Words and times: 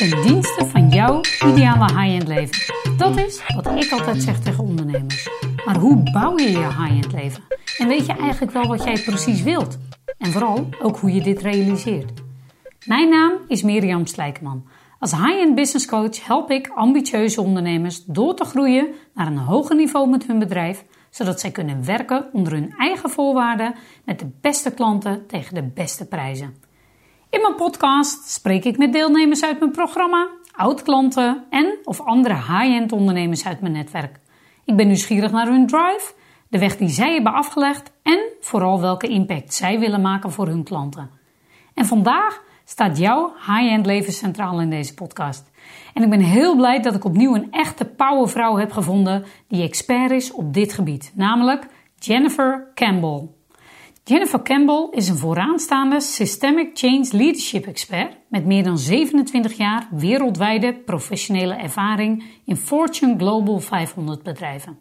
ten 0.00 0.22
dienste 0.22 0.66
van 0.66 0.88
jouw 0.88 1.20
ideale 1.46 1.84
high-end 1.84 2.28
leven. 2.28 2.74
Dat 2.96 3.16
is 3.16 3.42
wat 3.54 3.66
ik 3.66 3.92
altijd 3.92 4.22
zeg 4.22 4.40
tegen 4.40 4.64
ondernemers. 4.64 5.28
Maar 5.66 5.76
hoe 5.76 6.10
bouw 6.12 6.38
je 6.38 6.50
je 6.50 6.58
high-end 6.58 7.12
leven? 7.12 7.42
En 7.78 7.88
weet 7.88 8.06
je 8.06 8.12
eigenlijk 8.12 8.52
wel 8.52 8.66
wat 8.66 8.84
jij 8.84 9.02
precies 9.02 9.42
wilt? 9.42 9.78
En 10.18 10.32
vooral 10.32 10.68
ook 10.82 10.96
hoe 10.96 11.12
je 11.12 11.20
dit 11.20 11.40
realiseert. 11.40 12.12
Mijn 12.86 13.08
naam 13.08 13.32
is 13.48 13.62
Mirjam 13.62 14.06
Slijkerman. 14.06 14.66
Als 14.98 15.12
high-end 15.12 15.54
business 15.54 15.86
coach 15.86 16.26
help 16.26 16.50
ik 16.50 16.68
ambitieuze 16.74 17.40
ondernemers 17.40 18.04
door 18.04 18.34
te 18.34 18.44
groeien 18.44 18.88
naar 19.14 19.26
een 19.26 19.38
hoger 19.38 19.76
niveau 19.76 20.08
met 20.08 20.26
hun 20.26 20.38
bedrijf, 20.38 20.84
zodat 21.10 21.40
zij 21.40 21.50
kunnen 21.50 21.84
werken 21.84 22.28
onder 22.32 22.52
hun 22.52 22.74
eigen 22.78 23.10
voorwaarden 23.10 23.74
met 24.04 24.18
de 24.18 24.30
beste 24.40 24.70
klanten 24.74 25.26
tegen 25.26 25.54
de 25.54 25.70
beste 25.74 26.06
prijzen. 26.06 26.68
In 27.30 27.40
mijn 27.40 27.54
podcast 27.54 28.30
spreek 28.30 28.64
ik 28.64 28.78
met 28.78 28.92
deelnemers 28.92 29.44
uit 29.44 29.58
mijn 29.58 29.70
programma, 29.70 30.28
oud-klanten 30.52 31.44
en 31.50 31.78
of 31.84 32.00
andere 32.00 32.34
high-end 32.34 32.92
ondernemers 32.92 33.46
uit 33.46 33.60
mijn 33.60 33.72
netwerk. 33.72 34.20
Ik 34.64 34.76
ben 34.76 34.86
nieuwsgierig 34.86 35.30
naar 35.30 35.46
hun 35.46 35.66
drive, 35.66 36.12
de 36.48 36.58
weg 36.58 36.76
die 36.76 36.88
zij 36.88 37.12
hebben 37.12 37.32
afgelegd 37.32 37.92
en 38.02 38.20
vooral 38.40 38.80
welke 38.80 39.06
impact 39.06 39.54
zij 39.54 39.78
willen 39.78 40.00
maken 40.00 40.32
voor 40.32 40.46
hun 40.46 40.64
klanten. 40.64 41.10
En 41.74 41.86
vandaag 41.86 42.42
staat 42.64 42.98
jouw 42.98 43.32
high-end 43.46 43.86
leven 43.86 44.12
centraal 44.12 44.60
in 44.60 44.70
deze 44.70 44.94
podcast. 44.94 45.50
En 45.94 46.02
ik 46.02 46.10
ben 46.10 46.20
heel 46.20 46.56
blij 46.56 46.80
dat 46.80 46.94
ik 46.94 47.04
opnieuw 47.04 47.34
een 47.34 47.52
echte 47.52 47.84
powervrouw 47.84 48.56
heb 48.56 48.72
gevonden 48.72 49.24
die 49.48 49.62
expert 49.62 50.10
is 50.10 50.32
op 50.32 50.54
dit 50.54 50.72
gebied, 50.72 51.12
namelijk 51.14 51.66
Jennifer 51.98 52.70
Campbell. 52.74 53.39
Jennifer 54.10 54.42
Campbell 54.42 54.88
is 54.90 55.08
een 55.08 55.16
vooraanstaande 55.16 56.00
Systemic 56.00 56.70
Change 56.74 57.08
Leadership 57.10 57.66
expert 57.66 58.16
met 58.28 58.46
meer 58.46 58.62
dan 58.64 58.78
27 58.78 59.56
jaar 59.56 59.88
wereldwijde 59.90 60.74
professionele 60.74 61.54
ervaring 61.54 62.24
in 62.44 62.56
Fortune 62.56 63.16
Global 63.18 63.58
500 63.58 64.22
bedrijven. 64.22 64.80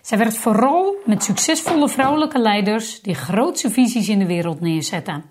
Zij 0.00 0.18
werkt 0.18 0.38
vooral 0.38 0.96
met 1.04 1.22
succesvolle 1.22 1.88
vrouwelijke 1.88 2.38
leiders 2.38 3.00
die 3.00 3.14
grootse 3.14 3.70
visies 3.70 4.08
in 4.08 4.18
de 4.18 4.26
wereld 4.26 4.60
neerzetten. 4.60 5.24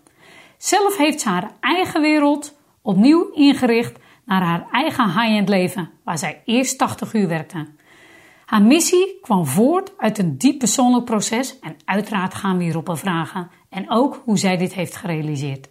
Zelf 0.58 0.98
heeft 0.98 1.22
ze 1.22 1.30
haar 1.30 1.52
eigen 1.59 2.02
wereld 2.02 2.58
opnieuw 2.81 3.31
ingericht 3.33 4.00
naar 4.26 4.42
haar 4.42 4.67
eigen 4.72 5.05
high-end 5.05 5.50
leven, 5.50 5.89
waar 6.03 6.17
zij 6.17 6.42
eerst 6.45 6.78
80 6.78 7.14
uur 7.14 7.28
werkte. 7.28 7.67
Haar 8.52 8.61
missie 8.61 9.17
kwam 9.21 9.45
voort 9.45 9.91
uit 9.97 10.17
een 10.17 10.38
diep 10.38 10.59
persoonlijk 10.59 11.05
proces 11.05 11.59
en 11.59 11.75
uiteraard 11.85 12.33
gaan 12.33 12.58
we 12.58 12.63
hierop 12.63 12.97
vragen 12.97 13.52
en 13.69 13.89
ook 13.89 14.21
hoe 14.25 14.38
zij 14.38 14.58
dit 14.58 14.73
heeft 14.73 14.95
gerealiseerd. 14.95 15.69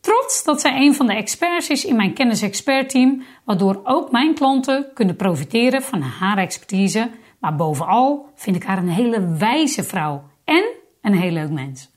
Trots 0.00 0.44
dat 0.44 0.60
zij 0.60 0.76
een 0.76 0.94
van 0.94 1.06
de 1.06 1.14
experts 1.14 1.68
is 1.68 1.84
in 1.84 1.96
mijn 1.96 2.14
kennis-expert 2.14 2.88
team, 2.88 3.22
waardoor 3.44 3.80
ook 3.84 4.10
mijn 4.10 4.34
klanten 4.34 4.86
kunnen 4.94 5.16
profiteren 5.16 5.82
van 5.82 6.00
haar 6.00 6.38
expertise, 6.38 7.10
maar 7.40 7.56
bovenal 7.56 8.26
vind 8.34 8.56
ik 8.56 8.62
haar 8.62 8.78
een 8.78 8.88
hele 8.88 9.36
wijze 9.36 9.82
vrouw 9.82 10.22
en 10.44 10.64
een 11.02 11.14
heel 11.14 11.32
leuk 11.32 11.50
mens. 11.50 11.90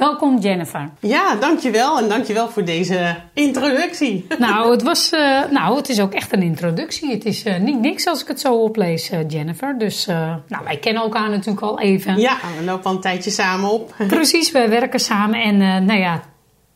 Welkom 0.00 0.38
Jennifer. 0.38 0.90
Ja, 1.00 1.34
dankjewel 1.34 1.98
en 1.98 2.08
dankjewel 2.08 2.48
voor 2.48 2.64
deze 2.64 3.16
introductie. 3.34 4.26
Nou, 4.38 4.70
het, 4.70 4.82
was, 4.82 5.12
uh, 5.12 5.50
nou, 5.50 5.76
het 5.76 5.88
is 5.88 6.00
ook 6.00 6.12
echt 6.12 6.32
een 6.32 6.42
introductie. 6.42 7.10
Het 7.10 7.24
is 7.24 7.46
uh, 7.46 7.58
niet 7.58 7.80
niks 7.80 8.06
als 8.06 8.22
ik 8.22 8.28
het 8.28 8.40
zo 8.40 8.54
oplees, 8.54 9.10
uh, 9.10 9.18
Jennifer. 9.28 9.78
Dus 9.78 10.06
nou, 10.06 10.64
wij 10.64 10.76
kennen 10.76 11.02
elkaar 11.02 11.30
natuurlijk 11.30 11.60
al 11.60 11.80
even. 11.80 12.18
Ja, 12.18 12.36
we 12.58 12.64
lopen 12.64 12.84
al 12.84 12.92
een 12.92 13.00
tijdje 13.00 13.30
samen 13.30 13.70
op. 13.70 13.94
Precies, 14.08 14.50
wij 14.50 14.68
werken 14.68 15.00
samen 15.00 15.42
en 15.42 15.84
nou 15.84 15.98
ja, 15.98 16.20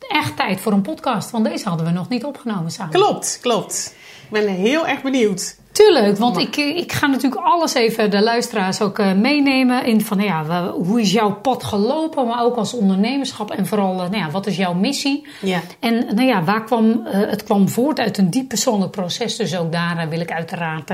echt 0.09 0.37
tijd 0.37 0.61
voor 0.61 0.73
een 0.73 0.83
podcast. 0.83 1.31
Want 1.31 1.45
deze 1.45 1.69
hadden 1.69 1.87
we 1.87 1.93
nog 1.93 2.09
niet 2.09 2.25
opgenomen 2.25 2.71
samen. 2.71 2.93
Klopt, 2.93 3.39
klopt. 3.43 3.95
Ik 4.25 4.31
ben 4.31 4.49
heel 4.49 4.87
erg 4.87 5.03
benieuwd. 5.03 5.57
Tuurlijk, 5.75 6.19
want 6.19 6.39
ik, 6.39 6.57
ik 6.57 6.93
ga 6.93 7.07
natuurlijk 7.07 7.43
alles 7.43 7.75
even 7.75 8.11
de 8.11 8.23
luisteraars 8.23 8.81
ook 8.81 8.99
uh, 8.99 9.13
meenemen 9.13 9.85
in 9.85 10.01
van 10.01 10.17
nou 10.17 10.29
ja, 10.29 10.71
hoe 10.71 11.01
is 11.01 11.13
jouw 11.13 11.35
pad 11.35 11.65
gelopen, 11.65 12.27
maar 12.27 12.45
ook 12.45 12.57
als 12.57 12.75
ondernemerschap 12.75 13.51
en 13.51 13.67
vooral 13.67 13.93
uh, 13.93 13.99
nou 13.99 14.17
ja, 14.17 14.31
wat 14.31 14.47
is 14.47 14.57
jouw 14.57 14.75
missie? 14.75 15.27
Ja. 15.41 15.61
En 15.79 16.07
nou 16.15 16.29
ja, 16.29 16.45
waar 16.45 16.65
kwam, 16.65 16.87
uh, 16.91 17.13
het 17.13 17.45
kwam 17.45 17.69
voort 17.69 17.99
uit 17.99 18.19
een 18.19 18.31
diep 18.31 18.49
persoonlijk 18.49 18.91
proces, 18.91 19.37
dus 19.37 19.57
ook 19.57 19.73
daar 19.73 20.09
wil 20.09 20.21
ik 20.21 20.31
uiteraard 20.31 20.91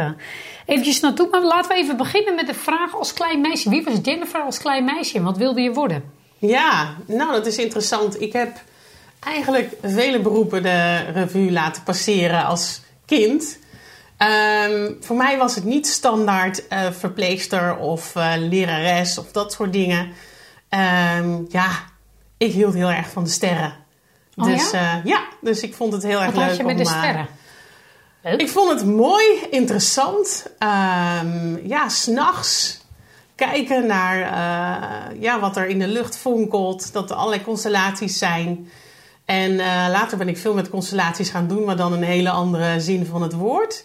eventjes 0.67 1.01
naartoe. 1.01 1.29
Maar 1.31 1.43
laten 1.43 1.71
we 1.71 1.83
even 1.83 1.97
beginnen 1.97 2.35
met 2.35 2.47
de 2.47 2.55
vraag 2.55 2.99
als 2.99 3.13
klein 3.13 3.41
meisje. 3.41 3.71
Wie 3.71 3.85
was 3.85 3.95
Jennifer 4.03 4.41
als 4.41 4.59
klein 4.59 4.85
meisje 4.85 5.17
en 5.17 5.25
wat 5.25 5.37
wilde 5.37 5.61
je 5.61 5.73
worden? 5.73 6.03
Ja, 6.39 6.95
nou 7.07 7.33
dat 7.33 7.47
is 7.47 7.57
interessant. 7.57 8.21
Ik 8.21 8.33
heb 8.33 8.63
eigenlijk 9.21 9.73
vele 9.83 10.21
beroepen 10.21 10.63
de 10.63 10.97
revue 10.97 11.53
laten 11.53 11.83
passeren 11.83 12.45
als 12.45 12.81
kind. 13.07 13.59
Um, 14.23 14.97
voor 15.01 15.17
mij 15.17 15.39
was 15.39 15.55
het 15.55 15.65
niet 15.65 15.87
standaard 15.87 16.63
uh, 16.73 16.91
verpleegster 16.91 17.77
of 17.77 18.15
uh, 18.17 18.33
lerares 18.37 19.19
of 19.19 19.33
dat 19.33 19.53
soort 19.53 19.73
dingen. 19.73 20.13
Um, 21.19 21.47
ja, 21.49 21.69
ik 22.37 22.53
hield 22.53 22.75
heel 22.75 22.91
erg 22.91 23.11
van 23.11 23.25
de 23.25 23.31
sterren. 23.31 23.75
Oh, 24.37 24.45
dus 24.45 24.71
ja? 24.71 24.97
Uh, 24.97 25.05
ja, 25.05 25.23
dus 25.41 25.63
ik 25.63 25.75
vond 25.75 25.93
het 25.93 26.03
heel 26.03 26.21
erg 26.21 26.27
Wat 26.27 26.35
leuk. 26.35 26.47
had 26.47 26.57
je 26.57 26.63
met 26.63 26.73
om, 26.73 26.83
de 26.83 26.89
sterren? 26.89 27.29
Ik 28.37 28.49
vond 28.49 28.71
het 28.71 28.85
mooi, 28.85 29.25
interessant. 29.51 30.47
Um, 30.59 31.67
ja, 31.67 31.89
s'nachts 31.89 32.81
kijken 33.35 33.87
naar 33.87 34.19
ja, 35.19 35.41
wat 35.41 35.57
er 35.57 35.67
in 35.67 35.79
de 35.79 35.89
lucht 35.89 36.17
fonkelt. 36.17 36.93
Dat 36.93 37.11
er 37.11 37.17
allerlei 37.17 37.43
constellaties 37.43 38.19
zijn. 38.19 38.71
En 39.25 39.57
later 39.91 40.19
ben 40.19 40.29
ik 40.29 40.39
veel 40.39 40.55
met 40.55 40.71
constellaties 40.71 41.31
gaan 41.31 41.49
doen, 41.49 41.65
maar 41.65 41.77
dan 41.77 41.93
een 41.93 42.03
hele 42.03 42.31
andere 42.31 42.81
zin 42.81 43.07
van 43.07 43.23
het 43.23 43.33
woord. 43.33 43.85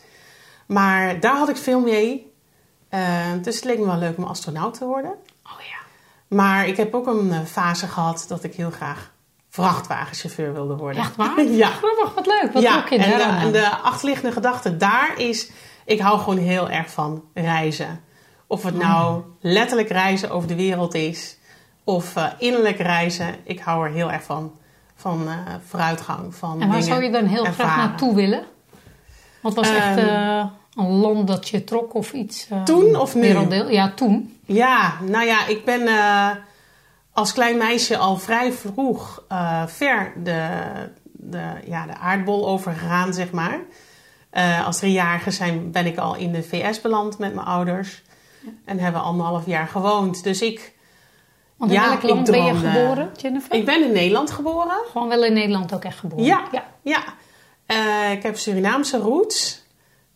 Maar 0.65 1.19
daar 1.19 1.37
had 1.37 1.49
ik 1.49 1.57
veel 1.57 1.79
mee. 1.79 2.33
Uh, 2.93 2.99
dus 3.41 3.55
het 3.55 3.63
leek 3.63 3.79
me 3.79 3.85
wel 3.85 3.97
leuk 3.97 4.17
om 4.17 4.23
astronaut 4.23 4.73
te 4.73 4.85
worden. 4.85 5.11
Oh 5.43 5.59
ja. 5.59 5.77
Maar 6.27 6.67
ik 6.67 6.77
heb 6.77 6.93
ook 6.93 7.07
een 7.07 7.47
fase 7.47 7.87
gehad 7.87 8.25
dat 8.27 8.43
ik 8.43 8.55
heel 8.55 8.71
graag 8.71 9.13
vrachtwagenchauffeur 9.49 10.53
wilde 10.53 10.75
worden. 10.75 11.01
Echt 11.01 11.15
waar? 11.15 11.43
ja. 11.63 11.67
Grappig, 11.67 12.13
wat 12.13 12.25
leuk. 12.25 12.53
Wat 12.53 12.61
ja, 12.61 12.77
ook 12.77 12.89
in 12.89 12.99
en 12.99 13.17
de, 13.17 13.23
en 13.23 13.51
de 13.51 13.69
achterliggende 13.69 14.31
gedachte 14.31 14.77
daar 14.77 15.13
is... 15.17 15.51
Ik 15.85 15.99
hou 15.99 16.19
gewoon 16.19 16.37
heel 16.37 16.69
erg 16.69 16.89
van 16.89 17.23
reizen. 17.33 18.01
Of 18.47 18.63
het 18.63 18.77
nou 18.77 19.23
letterlijk 19.39 19.89
reizen 19.89 20.29
over 20.29 20.47
de 20.47 20.55
wereld 20.55 20.93
is... 20.93 21.37
of 21.83 22.15
uh, 22.15 22.27
innerlijk 22.37 22.77
reizen. 22.77 23.35
Ik 23.43 23.59
hou 23.59 23.85
er 23.85 23.93
heel 23.93 24.11
erg 24.11 24.23
van. 24.23 24.53
Van 24.95 25.21
uh, 25.27 25.33
vooruitgang, 25.65 26.35
van 26.35 26.51
En 26.51 26.57
waar 26.57 26.67
dingen 26.67 26.83
zou 26.83 27.03
je 27.03 27.11
dan 27.11 27.25
heel 27.25 27.45
ervaren. 27.45 27.71
graag 27.71 27.87
naartoe 27.87 28.15
willen? 28.15 28.45
Wat 29.45 29.53
was 29.53 29.69
echt 29.69 29.97
Ehm, 29.97 30.07
uh, 30.07 30.45
een 30.75 30.91
land 30.91 31.28
dat 31.28 31.50
je 31.50 31.63
trok 31.63 31.94
of 31.94 32.13
iets? 32.13 32.47
Uh, 32.51 32.63
Toen 32.63 32.95
of 32.95 33.16
nu? 33.16 33.22
Werelddeel? 33.22 33.69
Ja, 33.69 33.91
toen. 33.95 34.39
Ja, 34.45 34.94
nou 35.01 35.25
ja, 35.25 35.47
ik 35.47 35.66
ben 35.66 35.81
uh, 35.81 36.29
als 37.13 37.33
klein 37.33 37.57
meisje 37.57 37.97
al 37.97 38.17
vrij 38.17 38.51
vroeg 38.51 39.23
ver 39.66 40.13
de, 40.23 40.59
de, 41.11 41.44
ja, 41.66 41.85
de 41.85 41.97
aardbol 41.97 42.47
overgegaan, 42.47 43.13
zeg 43.13 43.31
maar. 43.31 43.59
Als 44.66 44.79
driejarige 44.79 45.31
zijn, 45.31 45.72
ben 45.72 45.85
ik 45.85 45.97
al 45.97 46.16
in 46.16 46.31
de 46.31 46.44
VS 46.44 46.81
beland 46.81 47.17
met 47.17 47.33
mijn 47.33 47.47
ouders. 47.47 48.03
En 48.66 48.79
hebben 48.79 49.01
anderhalf 49.01 49.45
jaar 49.45 49.67
gewoond. 49.67 50.23
Dus 50.23 50.41
ik. 50.41 50.73
Want 51.57 51.72
in 51.72 51.77
ja, 51.77 51.88
welk 51.88 52.01
land 52.01 52.27
ik 52.27 52.33
ben 52.33 52.44
je 52.44 52.56
geboren, 52.56 53.12
Jennifer? 53.22 53.56
Ik 53.56 53.66
ben 53.66 53.83
in 53.83 53.91
Nederland 53.91 54.31
geboren. 54.31 54.77
Gewoon 54.91 55.07
wel 55.07 55.23
in 55.23 55.33
Nederland 55.33 55.73
ook 55.73 55.83
echt 55.83 56.00
geboren? 56.00 56.25
Ja, 56.25 56.44
ja. 56.51 56.63
ja. 56.81 57.03
Uh, 57.67 58.11
ik 58.11 58.23
heb 58.23 58.37
Surinaamse 58.37 58.97
roots. 58.97 59.63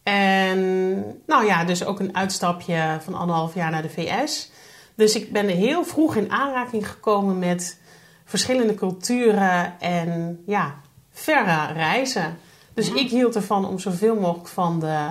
En 0.03 1.21
nou 1.27 1.45
ja, 1.45 1.63
dus 1.63 1.85
ook 1.85 1.99
een 1.99 2.15
uitstapje 2.15 2.97
van 3.01 3.13
anderhalf 3.13 3.53
jaar 3.53 3.71
naar 3.71 3.81
de 3.81 3.89
VS. 3.89 4.51
Dus 4.95 5.15
ik 5.15 5.31
ben 5.31 5.47
heel 5.47 5.83
vroeg 5.83 6.15
in 6.15 6.31
aanraking 6.31 6.89
gekomen 6.89 7.39
met 7.39 7.79
verschillende 8.25 8.73
culturen 8.75 9.79
en 9.79 10.43
ja, 10.45 10.75
verre 11.11 11.73
reizen. 11.73 12.37
Dus 12.73 12.87
Ja. 12.87 12.95
ik 12.95 13.09
hield 13.09 13.35
ervan 13.35 13.65
om 13.65 13.79
zoveel 13.79 14.15
mogelijk 14.15 14.47
van 14.47 14.79
de 14.79 15.07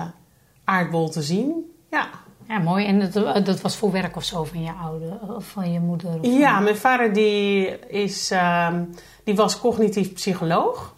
aardbol 0.63 1.09
te 1.09 1.21
zien. 1.21 1.71
Ja, 1.91 2.09
Ja, 2.47 2.59
mooi. 2.59 2.85
En 2.85 3.11
dat, 3.11 3.45
dat 3.45 3.61
was 3.61 3.75
voor 3.75 3.91
werk 3.91 4.15
of 4.15 4.23
zo 4.23 4.43
van 4.43 4.63
je 4.63 4.71
ouder 4.71 5.35
of 5.35 5.45
van 5.45 5.71
je 5.71 5.79
moeder? 5.79 6.19
Of 6.21 6.25
ja 6.25 6.59
mijn 6.59 6.77
vader 6.77 7.13
die, 7.13 7.79
is, 7.79 8.31
um, 8.31 8.89
die 9.23 9.35
was 9.35 9.59
cognitief 9.59 10.13
psycholoog. 10.13 10.93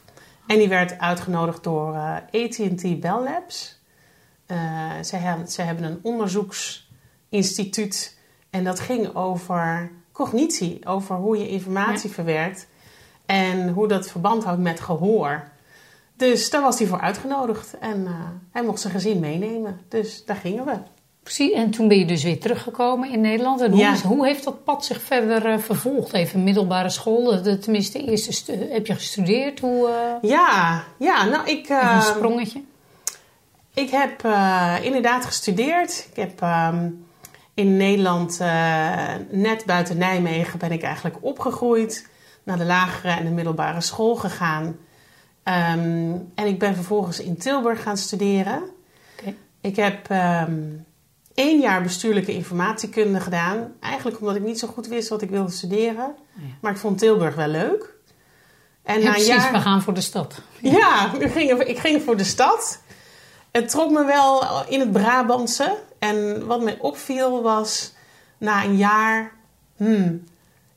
En 0.51 0.57
die 0.57 0.69
werd 0.69 0.99
uitgenodigd 0.99 1.63
door 1.63 1.93
uh, 1.93 2.15
AT&T 2.15 2.99
Bell 2.99 3.23
Labs. 3.23 3.79
Uh, 4.47 4.91
ze, 5.03 5.15
hebben, 5.15 5.47
ze 5.47 5.61
hebben 5.61 5.85
een 5.85 5.99
onderzoeksinstituut 6.01 8.17
en 8.49 8.63
dat 8.63 8.79
ging 8.79 9.15
over 9.15 9.91
cognitie, 10.11 10.85
over 10.85 11.15
hoe 11.15 11.37
je 11.37 11.49
informatie 11.49 12.09
Ja. 12.09 12.15
verwerkt 12.15 12.67
en 13.25 13.69
hoe 13.69 13.87
dat 13.87 14.11
verband 14.11 14.43
houdt 14.43 14.61
met 14.61 14.79
gehoor. 14.79 15.43
Dus 16.15 16.49
daar 16.49 16.61
was 16.61 16.79
hij 16.79 16.87
voor 16.87 16.99
uitgenodigd 16.99 17.77
en 17.77 17.99
uh, 18.01 18.09
hij 18.51 18.63
mocht 18.63 18.79
zijn 18.79 18.93
gezin 18.93 19.19
meenemen. 19.19 19.79
Dus 19.87 20.25
daar 20.25 20.35
gingen 20.35 20.65
we. 20.65 20.77
Precies, 21.23 21.51
en 21.51 21.71
toen 21.71 21.87
ben 21.87 21.97
je 21.97 22.05
dus 22.05 22.23
weer 22.23 22.39
teruggekomen 22.39 23.09
in 23.09 23.21
Nederland. 23.21 23.61
En 23.61 23.71
hoe, 23.71 23.79
Ja. 23.79 23.95
hoe 23.95 24.25
heeft 24.25 24.43
dat 24.43 24.63
pad 24.63 24.85
zich 24.85 25.01
verder 25.01 25.45
eh, 25.45 25.57
vervolgd? 25.57 26.13
Even 26.13 26.43
middelbare 26.43 26.89
school, 26.89 27.41
de, 27.41 27.59
tenminste, 27.59 27.97
de 27.97 28.11
eerste 28.11 28.67
heb 28.69 28.87
je 28.87 28.93
gestudeerd? 28.93 29.59
Hoe, 29.59 29.89
eh 29.89 30.29
Ja, 30.29 30.83
ja 30.97 31.25
nou 31.25 31.49
ik... 31.49 31.63
even 31.63 31.89
een 31.89 31.95
uh, 31.95 32.05
sprongetje? 32.05 32.61
Ik 33.73 33.89
heb 33.89 34.25
uh, 34.25 34.75
inderdaad 34.81 35.25
gestudeerd. 35.25 36.07
Ik 36.09 36.15
heb 36.15 36.41
um, 36.73 37.05
in 37.53 37.77
Nederland, 37.77 38.37
uh, 38.41 39.13
net 39.29 39.65
buiten 39.65 39.97
Nijmegen, 39.97 40.59
ben 40.59 40.71
ik 40.71 40.83
eigenlijk 40.83 41.15
opgegroeid. 41.21 42.09
Naar 42.43 42.57
de 42.57 42.65
lagere 42.65 43.13
en 43.13 43.25
de 43.25 43.31
middelbare 43.31 43.81
school 43.81 44.15
gegaan. 44.15 44.63
Um, 45.43 46.31
en 46.35 46.45
ik 46.45 46.59
ben 46.59 46.75
vervolgens 46.75 47.19
in 47.19 47.37
Tilburg 47.37 47.81
gaan 47.81 47.97
studeren. 47.97 48.63
Okay. 49.19 49.35
Ik 49.61 49.75
heb 49.75 50.09
um, 50.47 50.85
één 51.33 51.59
jaar 51.59 51.81
bestuurlijke 51.81 52.33
informatiekunde 52.33 53.19
gedaan. 53.19 53.73
Eigenlijk 53.79 54.19
omdat 54.19 54.35
ik 54.35 54.41
niet 54.41 54.59
zo 54.59 54.67
goed 54.67 54.87
wist 54.87 55.09
wat 55.09 55.21
ik 55.21 55.29
wilde 55.29 55.51
studeren. 55.51 56.05
Oh 56.05 56.43
ja. 56.43 56.53
Maar 56.61 56.71
ik 56.71 56.77
vond 56.77 56.97
Tilburg 56.97 57.35
wel 57.35 57.47
leuk. 57.47 57.93
En 58.83 58.99
Ja, 58.99 59.05
na 59.05 59.11
precies, 59.11 59.27
jaar... 59.27 59.51
we 59.51 59.59
gaan 59.59 59.81
voor 59.81 59.93
de 59.93 60.01
stad. 60.01 60.41
Ja, 60.61 61.13
ik 61.19 61.31
ging, 61.31 61.51
ik 61.51 61.77
ging 61.79 62.01
voor 62.01 62.17
de 62.17 62.23
stad. 62.23 62.81
Het 63.51 63.69
trok 63.69 63.91
me 63.91 64.05
wel 64.05 64.43
in 64.67 64.79
het 64.79 64.91
Brabantse. 64.91 65.77
En 65.99 66.45
wat 66.45 66.61
mij 66.61 66.77
opviel 66.79 67.41
was 67.41 67.93
na 68.37 68.63
een 68.63 68.77
jaar... 68.77 69.31
Hmm, 69.77 70.23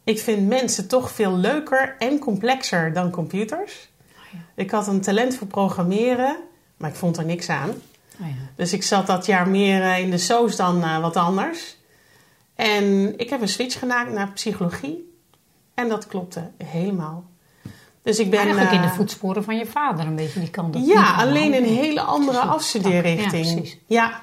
ik 0.04 0.18
vind 0.18 0.48
mensen 0.48 0.88
toch 0.88 1.10
veel 1.10 1.36
leuker 1.36 1.96
en 1.98 2.18
complexer 2.18 2.92
dan 2.92 3.10
computers. 3.10 3.88
ja. 4.32 4.38
Ik 4.54 4.70
had 4.70 4.86
een 4.86 5.00
talent 5.00 5.36
voor 5.36 5.46
programmeren, 5.46 6.36
maar 6.76 6.90
ik 6.90 6.96
vond 6.96 7.16
er 7.16 7.24
niks 7.24 7.48
aan. 7.48 7.70
Oh 8.20 8.26
ja. 8.26 8.34
Dus 8.56 8.72
ik 8.72 8.82
zat 8.82 9.06
dat 9.06 9.26
jaar 9.26 9.48
meer 9.48 9.82
eh, 9.82 9.98
in 9.98 10.10
de 10.10 10.18
soos 10.18 10.56
dan 10.56 10.82
eh, 10.82 11.00
wat 11.00 11.16
anders. 11.16 11.76
En 12.54 13.18
ik 13.18 13.30
heb 13.30 13.40
een 13.40 13.48
switch 13.48 13.78
gemaakt 13.78 14.12
naar 14.12 14.32
psychologie. 14.32 15.12
En 15.74 15.88
dat 15.88 16.06
klopte 16.06 16.50
helemaal. 16.64 17.24
Dus 18.02 18.18
ik 18.18 18.30
ben... 18.30 18.40
Eigenlijk 18.40 18.72
in 18.72 18.80
de 18.80 18.86
eh, 18.86 18.94
voetsporen 18.94 19.44
van 19.44 19.56
je 19.56 19.66
vader 19.66 20.06
een 20.06 20.16
beetje 20.16 20.40
die 20.40 20.50
kant. 20.50 20.76
op. 20.76 20.82
Ja, 20.84 21.14
alleen 21.14 21.54
een 21.54 21.64
hele 21.64 22.00
andere 22.00 22.38
afstudeerrichting. 22.38 23.46
Ja, 23.46 23.52
precies. 23.52 23.78
Ja. 23.86 24.20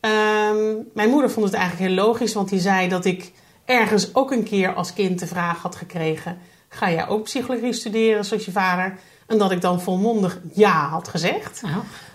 Ehm, 0.00 0.74
mijn 0.94 1.10
moeder 1.10 1.30
vond 1.30 1.46
het 1.46 1.54
eigenlijk 1.54 1.88
heel 1.88 2.04
logisch, 2.04 2.34
want 2.34 2.48
die 2.48 2.60
zei 2.60 2.88
dat 2.88 3.04
ik 3.04 3.32
ergens 3.64 4.14
ook 4.14 4.30
een 4.30 4.44
keer 4.44 4.74
als 4.74 4.92
kind 4.92 5.18
de 5.18 5.26
vraag 5.26 5.62
had 5.62 5.76
gekregen: 5.76 6.38
ga 6.68 6.90
jij 6.90 7.08
ook 7.08 7.22
psychologie 7.22 7.72
studeren 7.72 8.24
zoals 8.24 8.44
je 8.44 8.50
vader? 8.50 8.98
En 9.32 9.38
dat 9.38 9.50
ik 9.50 9.60
dan 9.60 9.80
volmondig 9.80 10.40
ja 10.52 10.88
had 10.88 11.08
gezegd. 11.08 11.62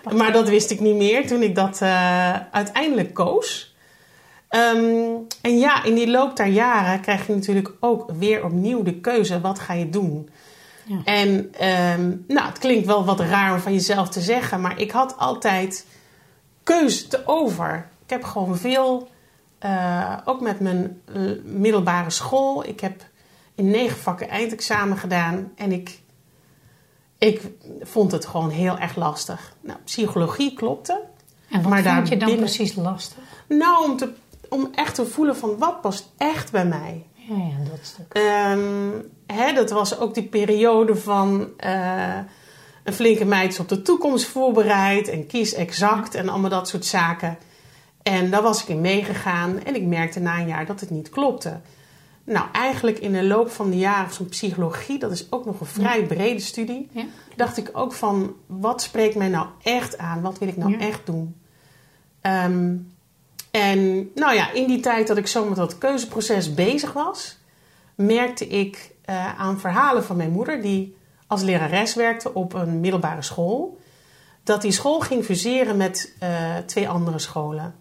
Nou, 0.04 0.18
Maar 0.18 0.32
dat 0.32 0.50
wist 0.50 0.72
ik 0.72 0.80
niet 0.80 0.96
meer 0.96 1.28
toen 1.28 1.42
ik 1.42 1.56
dat 1.56 1.82
eh, 1.82 2.34
uiteindelijk 2.52 3.14
koos. 3.14 3.76
Ehm, 4.50 5.16
en 5.42 5.58
ja, 5.58 5.84
in 5.84 5.96
die 5.96 6.10
loop 6.10 6.36
der 6.36 6.46
jaren 6.46 7.02
krijg 7.02 7.28
je 7.28 7.36
natuurlijk 7.36 7.72
ook 7.80 8.12
weer 8.12 8.44
opnieuw 8.44 8.84
de 8.84 9.00
keuze: 9.00 9.42
wat 9.42 9.60
ga 9.60 9.74
je 9.74 9.90
doen? 9.90 10.30
Ja. 10.86 11.02
En 11.04 11.54
ehm, 11.54 12.16
nou, 12.28 12.48
het 12.48 12.58
klinkt 12.58 12.86
wel 12.86 13.06
wat 13.06 13.20
raar 13.20 13.54
om 13.54 13.60
van 13.60 13.74
jezelf 13.74 14.10
te 14.10 14.22
zeggen, 14.22 14.62
maar 14.62 14.80
ik 14.80 14.92
had 14.92 15.18
altijd 15.18 15.86
keuze 16.64 17.08
te 17.08 17.22
over. 17.26 17.90
Ik 18.04 18.10
heb 18.10 18.24
gewoon 18.24 18.58
veel, 18.58 19.08
eh, 19.60 20.18
ook 20.26 20.42
met 20.42 20.60
mijn 20.60 21.02
eh, 21.14 21.22
middelbare 21.44 22.10
school. 22.10 22.68
Ik 22.68 22.80
heb 22.80 23.06
in 23.56 23.70
negen 23.70 23.98
vakken 23.98 24.30
eindexamen 24.30 24.98
gedaan 24.98 25.52
en 25.56 25.72
ik, 25.72 26.00
ik 27.18 27.42
vond 27.82 28.12
het 28.12 28.26
gewoon 28.26 28.50
heel 28.50 28.78
erg 28.78 28.96
lastig. 28.96 29.54
Nou, 29.62 29.80
psychologie 29.84 30.54
klopte. 30.54 31.02
en 31.50 31.62
wat 31.62 31.72
maar 31.72 31.84
vond 31.84 32.08
je 32.08 32.18
dan 32.18 32.28
binnen- 32.30 32.46
precies 32.46 32.76
lastig? 32.76 33.18
Nou, 33.48 33.90
om, 33.90 33.98
te, 33.98 34.10
om 34.50 34.70
echt 34.76 34.96
te 34.96 35.06
voelen 35.06 35.36
van 35.36 35.58
wat 35.58 35.82
past 35.82 36.12
echt 36.18 36.52
bij 36.52 36.66
mij. 36.66 37.06
Ja, 37.16 37.36
ja, 37.36 37.70
dat 37.70 37.80
stuk. 37.82 38.14
Ehm, 38.14 38.92
hè, 39.26 39.54
dat 39.54 39.70
was 39.70 40.00
ook 40.00 40.14
die 40.14 40.24
periode 40.28 40.96
van 40.96 41.48
eh, 41.58 42.18
een 42.84 42.94
flinke 42.94 43.26
meid 43.26 43.52
is 43.52 43.60
op 43.60 43.70
de 43.70 43.82
toekomst 43.82 44.26
voorbereid 44.26 45.08
en 45.08 45.28
kies 45.28 45.54
exact 45.54 46.16
en 46.16 46.30
allemaal 46.30 46.50
dat 46.50 46.68
soort 46.68 46.86
zaken. 46.86 47.38
En 48.04 48.30
daar 48.30 48.42
was 48.42 48.62
ik 48.62 48.68
in 48.68 48.82
meegegaan 48.82 49.64
en 49.64 49.76
ik 49.76 49.84
merkte 49.84 50.20
na 50.20 50.40
een 50.40 50.48
jaar 50.48 50.66
dat 50.66 50.80
het 50.80 50.90
niet 50.90 51.10
klopte. 51.10 51.60
Nou, 52.28 52.46
eigenlijk 52.52 53.00
in 53.00 53.12
de 53.12 53.24
loop 53.24 53.50
van 53.52 53.70
de 53.70 53.78
jaren 53.78 54.12
van 54.12 54.26
psychologie, 54.26 55.00
dat 55.00 55.12
is 55.12 55.32
ook 55.32 55.46
nog 55.46 55.60
een 55.60 55.66
vrij 55.66 56.04
brede 56.06 56.40
studie, 56.40 56.90
Ja. 56.92 57.04
dacht 57.36 57.58
ik 57.58 57.70
ook 57.74 57.94
van 57.94 58.36
wat 58.46 58.82
spreekt 58.82 59.16
mij 59.16 59.28
nou 59.28 59.48
echt 59.64 59.98
aan? 59.98 60.22
Wat 60.22 60.38
wil 60.40 60.48
ik 60.48 60.58
nou 60.58 60.72
Ja. 60.72 60.80
echt 60.80 61.06
doen? 61.06 61.36
Ehm, 62.22 62.76
en 63.52 64.10
nou 64.16 64.34
ja, 64.36 64.52
in 64.52 64.68
die 64.68 64.80
tijd 64.80 65.08
dat 65.08 65.18
ik 65.18 65.28
zo 65.28 65.46
met 65.46 65.58
dat 65.58 65.78
keuzeproces 65.78 66.54
bezig 66.54 66.94
was, 66.94 67.38
merkte 67.96 68.48
ik 68.48 68.96
eh, 69.06 69.40
aan 69.40 69.60
verhalen 69.60 70.04
van 70.04 70.16
mijn 70.18 70.32
moeder, 70.32 70.62
die 70.62 70.96
als 71.28 71.42
lerares 71.42 71.96
werkte 71.96 72.34
op 72.34 72.54
een 72.54 72.80
middelbare 72.80 73.22
school, 73.22 73.80
dat 74.44 74.62
die 74.62 74.72
school 74.72 75.00
ging 75.00 75.24
fuseren 75.26 75.78
met 75.78 76.14
eh, 76.20 76.58
twee 76.66 76.90
andere 76.90 77.20
scholen. 77.20 77.76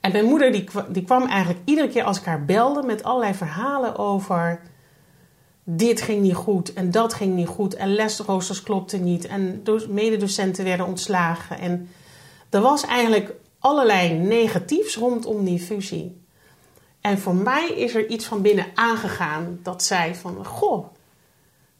En 0.00 0.12
mijn 0.12 0.24
moeder 0.24 0.52
die, 0.52 0.68
die 0.88 1.04
kwam 1.04 1.26
eigenlijk 1.26 1.60
iedere 1.64 1.88
keer 1.88 2.02
als 2.02 2.18
ik 2.18 2.24
haar 2.24 2.44
belde 2.44 2.82
met 2.82 3.02
allerlei 3.02 3.34
verhalen 3.34 3.96
over 3.96 4.60
dit 5.70 6.00
ging 6.00 6.22
niet 6.22 6.34
goed 6.34 6.72
en 6.72 6.90
dat 6.90 7.14
ging 7.14 7.34
niet 7.34 7.46
goed 7.46 7.74
en 7.74 7.94
lesroosters 7.94 8.62
klopten 8.62 9.04
niet 9.04 9.26
en 9.26 9.60
do- 9.64 9.86
mededocenten 9.88 10.64
werden 10.64 10.86
ontslagen. 10.86 11.58
En 11.58 11.88
er 12.50 12.60
was 12.60 12.84
eigenlijk 12.84 13.32
allerlei 13.58 14.12
negatiefs 14.12 14.96
rondom 14.96 15.44
die 15.44 15.60
fusie. 15.60 16.20
En 17.00 17.18
voor 17.18 17.34
mij 17.34 17.68
is 17.68 17.94
er 17.94 18.06
iets 18.06 18.24
van 18.24 18.42
binnen 18.42 18.66
aangegaan 18.74 19.58
dat 19.62 19.82
zei 19.82 20.14
van, 20.14 20.44
goh, 20.44 20.86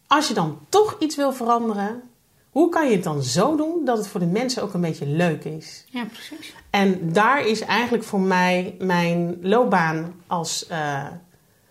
als 0.06 0.28
je 0.28 0.34
dan 0.34 0.58
toch 0.68 0.96
iets 0.98 1.16
wil 1.16 1.32
veranderen, 1.32 2.02
hoe 2.50 2.68
kan 2.68 2.88
je 2.88 2.94
het 2.94 3.04
dan 3.04 3.22
zo 3.22 3.56
doen 3.56 3.84
dat 3.84 3.98
het 3.98 4.08
voor 4.08 4.20
de 4.20 4.26
mensen 4.26 4.62
ook 4.62 4.74
een 4.74 4.80
beetje 4.80 5.06
leuk 5.06 5.44
is? 5.44 5.84
Ja, 5.88 6.04
precies. 6.04 6.54
En 6.70 7.12
daar 7.12 7.46
is 7.46 7.60
eigenlijk 7.60 8.04
voor 8.04 8.20
mij 8.20 8.74
mijn 8.78 9.38
loopbaan 9.40 10.14
als 10.26 10.66
eh 10.66 11.06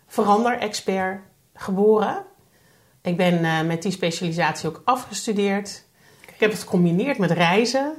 veranderexpert 0.07 1.19
geboren. 1.53 2.23
Ik 3.01 3.17
ben 3.17 3.43
eh, 3.43 3.61
met 3.61 3.81
die 3.81 3.91
specialisatie 3.91 4.69
ook 4.69 4.81
afgestudeerd. 4.85 5.83
Ik 6.27 6.39
heb 6.39 6.51
het 6.51 6.59
gecombineerd 6.59 7.17
met 7.17 7.31
reizen. 7.31 7.93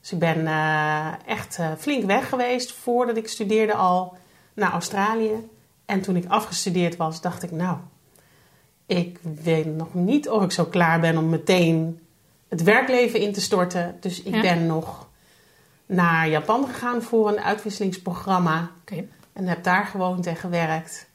Dus 0.00 0.12
ik 0.12 0.18
ben 0.18 0.46
eh, 0.46 1.12
echt 1.26 1.58
flink 1.78 2.04
weg 2.04 2.28
geweest 2.28 2.72
voordat 2.72 3.16
ik 3.16 3.28
studeerde 3.28 3.74
al 3.74 4.16
naar 4.54 4.72
Australië. 4.72 5.48
En 5.84 6.00
toen 6.00 6.16
ik 6.16 6.24
afgestudeerd 6.28 6.96
was, 6.96 7.20
dacht 7.20 7.42
ik, 7.42 7.50
nou, 7.50 7.76
ik 8.86 9.18
weet 9.42 9.76
nog 9.76 9.94
niet 9.94 10.28
of 10.28 10.42
ik 10.42 10.52
zo 10.52 10.64
klaar 10.64 11.00
ben 11.00 11.18
om 11.18 11.28
meteen 11.28 12.01
het 12.52 12.62
werkleven 12.62 13.20
in 13.20 13.32
te 13.32 13.40
storten. 13.40 13.96
Dus 14.00 14.22
ik 14.22 14.34
Ja. 14.34 14.40
ben 14.40 14.66
nog 14.66 15.06
naar 15.86 16.28
Japan 16.28 16.66
gegaan 16.66 17.02
voor 17.02 17.28
een 17.28 17.40
uitwisselingsprogramma. 17.40 18.70
En 19.32 19.46
heb 19.46 19.64
daar 19.64 19.84
gewoond 19.84 20.26
en 20.26 20.36
gewerkt. 20.36 21.06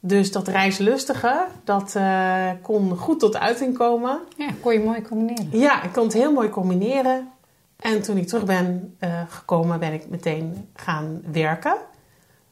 Dus 0.00 0.32
dat 0.32 0.48
reislustige, 0.48 1.46
dat 1.64 1.94
eh, 1.96 2.50
kon 2.62 2.96
goed 2.96 3.20
tot 3.20 3.36
uiting 3.36 3.76
komen. 3.78 4.20
Ja, 4.36 4.48
kon 4.60 4.72
je 4.72 4.80
mooi 4.80 5.02
combineren. 5.02 5.58
Ja, 5.58 5.82
ik 5.82 5.92
kon 5.92 6.02
het 6.04 6.12
heel 6.12 6.32
mooi 6.32 6.48
combineren. 6.48 7.30
En 7.76 8.02
toen 8.02 8.16
ik 8.16 8.26
terug 8.26 8.44
ben 8.44 8.96
eh, 8.98 9.20
gekomen, 9.28 9.78
ben 9.78 9.92
ik 9.92 10.08
meteen 10.08 10.68
gaan 10.74 11.22
werken 11.32 11.76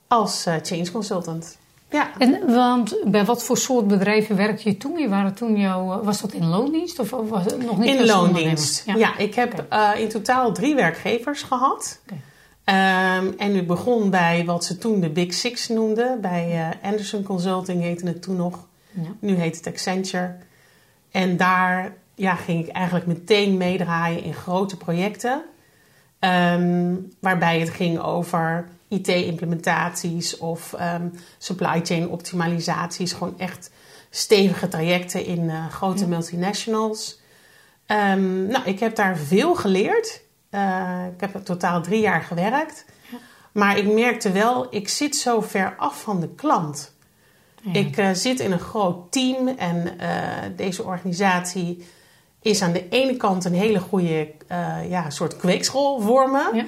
als 0.06 0.46
eh, 0.46 0.54
change 0.62 0.90
consultant. 0.90 1.58
Ja, 1.94 2.10
En 2.18 2.54
want 2.54 2.96
bij 3.04 3.24
wat 3.24 3.44
voor 3.44 3.56
soort 3.56 3.88
bedrijven 3.88 4.36
werkte 4.36 4.68
je 4.68 4.76
toen? 4.76 4.98
Je 4.98 5.08
waren 5.08 5.34
toen 5.34 5.56
jouw, 5.56 5.92
eh, 5.92 6.04
was 6.04 6.20
dat 6.20 6.32
in 6.32 6.46
loondienst 6.46 6.98
of 6.98 7.10
was 7.10 7.44
het 7.44 7.66
nog 7.66 7.78
niet 7.78 7.98
in 7.98 8.06
loondienst. 8.06 8.82
Ja, 8.96 9.16
ik 9.18 9.34
heb 9.34 9.64
eh, 9.68 9.90
in 9.98 10.08
totaal 10.08 10.52
drie 10.52 10.74
werkgevers 10.74 11.42
gehad. 11.42 12.00
Ehm, 12.64 13.32
en 13.38 13.54
ik 13.54 13.66
begon 13.66 14.10
bij 14.10 14.44
wat 14.44 14.64
ze 14.64 14.78
toen 14.78 15.00
de 15.00 15.08
Big 15.08 15.34
Six 15.34 15.68
noemden. 15.68 16.20
Bij 16.20 16.50
eh, 16.50 16.90
Anderson 16.90 17.22
Consulting 17.22 17.82
heette 17.82 18.06
het 18.06 18.22
toen 18.22 18.36
nog. 18.36 18.66
Ja. 18.90 19.08
Nu 19.18 19.34
heet 19.34 19.56
het 19.56 19.66
Accenture. 19.66 20.34
En 21.10 21.36
daar 21.36 21.92
ja, 22.14 22.34
ging 22.34 22.66
ik 22.66 22.72
eigenlijk 22.72 23.06
meteen 23.06 23.56
meedraaien 23.56 24.22
in 24.22 24.34
grote 24.34 24.76
projecten. 24.76 25.42
Ehm, 26.18 26.94
waarbij 27.20 27.60
het 27.60 27.70
ging 27.70 27.98
over 27.98 28.68
IT-implementaties 28.88 30.38
of 30.38 30.72
ehm, 30.72 31.08
supply 31.38 31.80
chain 31.82 32.08
optimalisaties. 32.08 33.12
Gewoon 33.12 33.38
echt 33.38 33.70
stevige 34.10 34.68
trajecten 34.68 35.24
in 35.24 35.50
eh, 35.50 35.66
grote 35.70 36.02
Ja. 36.02 36.08
multinationals. 36.08 37.20
Ehm, 37.86 38.46
nou, 38.46 38.64
ik 38.64 38.80
heb 38.80 38.96
daar 38.96 39.16
veel 39.16 39.54
geleerd. 39.54 40.22
Eh, 40.50 41.04
ik 41.14 41.20
heb 41.20 41.34
er 41.34 41.42
totaal 41.42 41.82
drie 41.82 42.00
jaar 42.00 42.22
gewerkt. 42.22 42.84
Ja. 43.10 43.18
Maar 43.52 43.78
ik 43.78 43.92
merkte 43.92 44.32
wel, 44.32 44.66
ik 44.70 44.88
zit 44.88 45.16
zo 45.16 45.40
ver 45.40 45.74
af 45.76 46.00
van 46.02 46.20
de 46.20 46.28
klant. 46.28 46.92
Ja. 47.62 47.72
Ik 47.72 47.96
eh, 47.96 48.10
zit 48.12 48.40
in 48.40 48.52
een 48.52 48.58
groot 48.60 49.12
team 49.12 49.48
en 49.48 49.98
deze 50.56 50.82
organisatie 50.84 51.86
is 52.42 52.62
aan 52.62 52.72
de 52.72 52.88
ene 52.88 53.16
kant 53.16 53.44
een 53.44 53.54
hele 53.54 53.80
goede 53.80 54.32
ja, 54.88 55.10
soort 55.10 55.36
kweekschool 55.36 56.00
voor 56.00 56.30
me. 56.30 56.64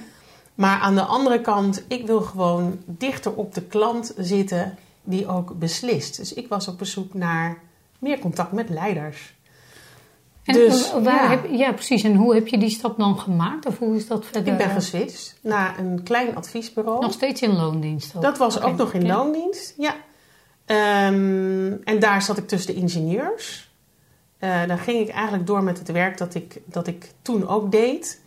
Maar 0.57 0.79
aan 0.79 0.95
de 0.95 1.03
andere 1.03 1.41
kant, 1.41 1.85
ik 1.89 2.07
wil 2.07 2.21
gewoon 2.21 2.79
dichter 2.85 3.35
op 3.35 3.55
de 3.55 3.63
klant 3.63 4.15
zitten 4.17 4.79
die 5.03 5.29
ook 5.29 5.59
beslist. 5.59 6.17
Dus 6.17 6.33
ik 6.33 6.49
was 6.49 6.69
op 6.69 6.79
bezoek 6.79 7.15
naar 7.15 7.59
meer 7.99 8.19
contact 8.19 8.53
met 8.53 8.69
leiders. 8.69 9.35
En 10.45 10.55
Dus, 10.55 10.93
waar 10.93 11.05
ja. 11.05 11.29
Heb, 11.29 11.51
ja, 11.51 11.73
precies. 11.73 12.03
En 12.03 12.15
hoe 12.15 12.35
heb 12.35 12.49
je 12.49 12.59
die 12.59 12.71
stap 12.71 12.99
dan 12.99 13.19
gemaakt? 13.19 13.67
Of 13.67 13.79
hoe 13.79 13.97
is 13.97 14.07
dat 14.07 14.25
verder? 14.25 14.53
Ik 14.53 14.59
ben 14.59 14.71
geswitcht 14.71 15.39
naar 15.41 15.79
een 15.79 16.03
klein 16.03 16.37
adviesbureau. 16.37 17.01
Nog 17.01 17.13
steeds 17.13 17.43
in 17.43 17.57
loondienst 17.57 18.17
ook? 18.17 18.23
Dat 18.23 18.39
was 18.39 18.61
ook 18.61 18.77
nog 18.77 18.93
in 18.93 19.07
loondienst, 19.07 19.75
ja. 19.77 19.95
Ehm, 20.65 21.73
en 21.85 21.99
daar 21.99 22.23
zat 22.23 22.39
ik 22.39 22.49
tussen 22.49 22.75
de 22.75 22.81
ingenieurs. 22.81 23.71
Eh 24.39 24.67
dan 24.67 24.79
ging 24.79 25.01
ik 25.01 25.09
eigenlijk 25.09 25.47
door 25.47 25.63
met 25.63 25.79
het 25.79 25.91
werk 25.91 26.19
dat 26.19 26.35
ik, 26.35 26.61
dat 26.65 26.87
ik 26.87 27.13
toen 27.23 27.49
ook 27.49 27.73
deed. 27.73 28.21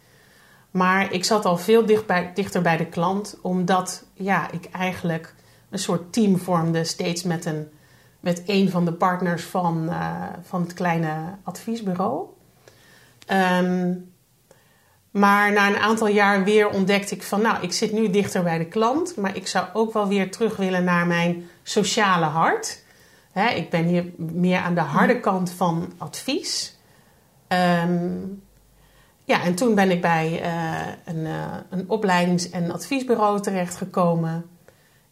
Maar 0.72 1.14
ik 1.14 1.26
zat 1.26 1.46
al 1.46 1.58
veel 1.58 1.86
dichter 2.34 2.62
bij 2.62 2.78
de 2.78 2.86
klant, 2.86 3.38
omdat 3.42 4.06
ja, 4.14 4.52
ik 4.52 4.70
eigenlijk 4.72 5.36
een 5.70 5.80
soort 5.80 6.14
team 6.14 6.38
vormde, 6.38 6.84
steeds 6.84 7.24
met 7.24 7.46
een, 7.46 7.68
met 8.20 8.44
een 8.46 8.70
van 8.70 8.86
de 8.86 8.94
partners 8.94 9.44
van, 9.44 9.90
eh, 9.90 10.24
van 10.42 10.62
het 10.62 10.74
kleine 10.74 11.36
adviesbureau. 11.44 12.26
Ehm, 13.26 13.94
maar 15.12 15.52
na 15.52 15.68
een 15.68 15.78
aantal 15.78 16.08
jaar 16.08 16.44
weer 16.44 16.70
ontdekte 16.70 17.16
ik 17.16 17.24
van, 17.24 17.42
nou, 17.42 17.64
ik 17.64 17.74
zit 17.74 17.92
nu 17.92 18.10
dichter 18.10 18.44
bij 18.44 18.58
de 18.58 18.66
klant, 18.66 19.16
maar 19.16 19.36
ik 19.36 19.48
zou 19.48 19.68
ook 19.74 19.94
wel 19.94 20.08
weer 20.08 20.32
terug 20.32 20.56
willen 20.56 20.84
naar 20.84 21.08
mijn 21.08 21.50
sociale 21.64 22.26
hart. 22.26 22.84
Hè, 23.32 23.50
ik 23.50 23.70
ben 23.70 23.86
hier 23.86 24.06
meer 24.16 24.60
aan 24.60 24.74
de 24.74 24.82
harde 24.82 25.20
kant 25.20 25.52
van 25.52 25.94
advies. 25.98 26.78
Ehm, 27.48 28.18
ja, 29.30 29.44
en 29.44 29.56
toen 29.56 29.76
ben 29.76 29.92
ik 29.92 30.02
bij 30.02 30.42
eh, 30.42 30.88
een, 31.06 31.26
eh, 31.26 31.58
een 31.70 31.90
opleidings- 31.90 32.50
en 32.50 32.72
adviesbureau 32.72 33.42
terechtgekomen. 33.42 34.46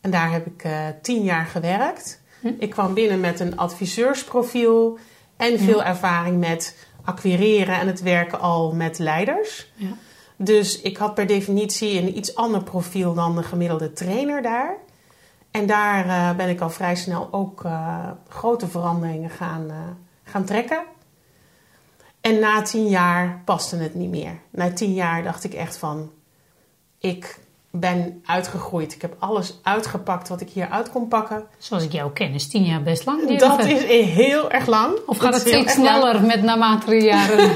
En 0.01 0.11
daar 0.11 0.31
heb 0.31 0.45
ik 0.45 0.63
eh, 0.63 0.85
tien 1.01 1.23
jaar 1.23 1.45
gewerkt. 1.45 2.21
Hm. 2.41 2.51
Ik 2.59 2.69
kwam 2.69 2.93
binnen 2.93 3.19
met 3.19 3.39
een 3.39 3.57
adviseursprofiel 3.57 4.97
en 5.35 5.59
veel 5.59 5.83
ervaring 5.83 6.39
met 6.39 6.87
acquireren 7.03 7.79
en 7.79 7.87
het 7.87 8.01
werken 8.01 8.39
al 8.39 8.75
met 8.75 8.99
leiders. 8.99 9.71
Ja. 9.75 9.93
Dus 10.35 10.81
ik 10.81 10.97
had 10.97 11.13
per 11.13 11.27
definitie 11.27 11.99
een 11.99 12.17
iets 12.17 12.35
ander 12.35 12.63
profiel 12.63 13.13
dan 13.13 13.35
de 13.35 13.43
gemiddelde 13.43 13.93
trainer 13.93 14.41
daar. 14.41 14.77
En 15.51 15.65
daar 15.65 16.35
ben 16.35 16.49
ik 16.49 16.61
al 16.61 16.69
vrij 16.69 16.95
snel 16.95 17.27
ook 17.31 17.65
grote 18.27 18.67
veranderingen 18.67 19.29
gaan, 19.29 19.71
gaan 20.23 20.45
trekken. 20.45 20.83
En 22.27 22.39
na 22.39 22.61
tien 22.61 22.87
jaar 22.87 23.41
paste 23.45 23.75
het 23.75 23.95
niet 23.95 24.09
meer. 24.09 24.39
Na 24.49 24.73
tien 24.73 24.93
jaar 24.93 25.23
dacht 25.23 25.43
ik 25.43 25.53
echt 25.53 25.77
van, 25.77 26.11
ik 26.99 27.39
ben 27.71 28.21
uitgegroeid. 28.25 28.93
Ik 28.93 29.01
heb 29.01 29.15
alles 29.19 29.59
uitgepakt 29.63 30.27
wat 30.29 30.41
ik 30.41 30.49
hier 30.49 30.69
uit 30.69 30.91
kon 30.91 31.07
pakken. 31.07 31.43
Zoals 31.57 31.83
ik 31.83 31.91
jou 31.91 32.11
ken, 32.11 32.33
is 32.33 32.47
tien 32.47 32.63
jaar 32.63 32.83
best 32.83 33.05
lang. 33.05 33.37
Dat 33.37 33.65
is 33.65 33.83
heel 34.05 34.51
erg 34.51 34.65
lang. 34.65 34.97
Of 35.05 35.17
gaat 35.17 35.31
Dat 35.31 35.39
het 35.41 35.49
steeds 35.49 35.77
lang. 35.77 35.87
sneller 35.87 36.21
met 36.21 36.43
naarmate 36.43 36.89
de 36.89 37.01
jaren? 37.01 37.51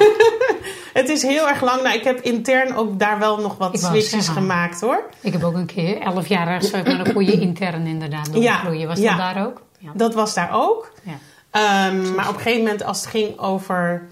Het 0.94 1.10
is 1.10 1.22
heel 1.22 1.50
erg 1.50 1.62
lang. 1.62 1.82
Nou, 1.82 1.96
ik 1.96 2.04
heb 2.04 2.22
intern 2.22 2.76
ook 2.76 3.00
daar 3.00 3.20
wel 3.20 3.38
nog 3.38 3.58
wat 3.58 3.80
switches 3.80 4.28
gemaakt 4.28 4.82
hoor. 4.82 5.10
ik 5.22 5.32
heb 5.34 5.44
ook 5.44 5.54
een 5.54 5.66
keer 5.66 6.00
elf 6.00 6.28
jaar 6.28 6.48
ergens 6.48 6.72
maar 6.72 7.14
kon 7.14 7.26
je 7.26 7.40
intern 7.40 7.88
inderdaad 7.88 8.34
doorgroeien. 8.34 8.88
Was 8.88 9.00
ja. 9.00 9.10
dat 9.10 9.18
daar 9.18 9.46
ook? 9.46 9.62
Ja. 9.78 9.92
Dat 9.94 10.14
was 10.14 10.34
daar 10.34 10.50
ook. 10.54 10.92
Ja. 11.04 11.18
Ehm, 11.52 12.16
maar 12.16 12.28
op 12.28 12.34
een 12.34 12.42
gegeven 12.42 12.64
moment 12.64 12.84
als 12.84 13.00
het 13.00 13.10
ging 13.10 13.40
over... 13.40 14.08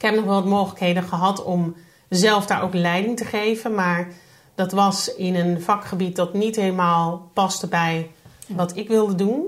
Ik 0.00 0.06
heb 0.06 0.14
nog 0.14 0.24
wel 0.24 0.34
wat 0.34 0.44
mogelijkheden 0.44 1.02
gehad 1.02 1.44
om 1.44 1.74
zelf 2.08 2.46
daar 2.46 2.62
ook 2.62 2.74
leiding 2.74 3.16
te 3.16 3.24
geven. 3.24 3.74
Maar 3.74 4.08
dat 4.54 4.72
was 4.72 5.14
in 5.14 5.34
een 5.34 5.62
vakgebied 5.62 6.16
dat 6.16 6.34
niet 6.34 6.56
helemaal 6.56 7.30
paste 7.32 7.68
bij 7.68 8.10
wat 8.46 8.76
ik 8.76 8.88
wilde 8.88 9.14
doen. 9.14 9.44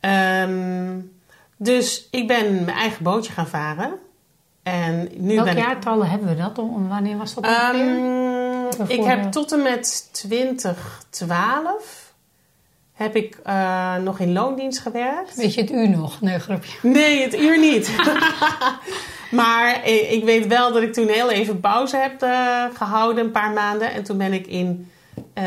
Ehm, 0.00 0.98
dus 1.56 2.08
ik 2.10 2.26
ben 2.26 2.64
mijn 2.64 2.76
eigen 2.76 3.02
bootje 3.04 3.32
gaan 3.32 3.46
varen. 3.46 3.92
En 4.62 5.08
nu 5.16 5.34
Welke 5.34 5.50
ben 5.50 5.58
ik... 5.62 5.68
jaartallen 5.68 6.08
hebben 6.10 6.28
we 6.28 6.36
dat? 6.36 6.58
Om- 6.58 6.88
Wanneer 6.88 7.16
was 7.16 7.34
dat? 7.34 7.44
Ehm, 7.44 8.66
ik 8.86 9.04
heb 9.04 9.32
tot 9.32 9.52
en 9.52 9.62
met 9.62 10.08
2012 10.12 12.12
heb 12.92 13.16
ik 13.16 13.40
eh, 13.44 13.96
nog 13.96 14.18
in 14.18 14.32
loondienst 14.32 14.78
gewerkt. 14.78 15.34
Weet 15.34 15.54
je 15.54 15.60
het 15.60 15.70
u 15.70 15.88
nog? 15.88 16.20
Nee, 16.20 16.38
grapje. 16.38 16.72
Nee, 16.82 17.22
het 17.22 17.38
uur 17.38 17.58
niet. 17.58 17.88
maar 19.30 19.82
eh, 19.82 20.12
ik 20.12 20.24
weet 20.24 20.46
wel 20.46 20.72
dat 20.72 20.82
ik 20.82 20.92
toen 20.92 21.08
heel 21.08 21.30
even 21.30 21.60
pauze 21.60 21.96
heb 21.96 22.22
eh, 22.22 22.64
gehouden, 22.74 23.24
een 23.24 23.30
paar 23.30 23.52
maanden. 23.52 23.92
En 23.92 24.02
toen 24.02 24.18
ben 24.18 24.32
ik 24.32 24.46
in 24.46 24.90
eh, 25.34 25.44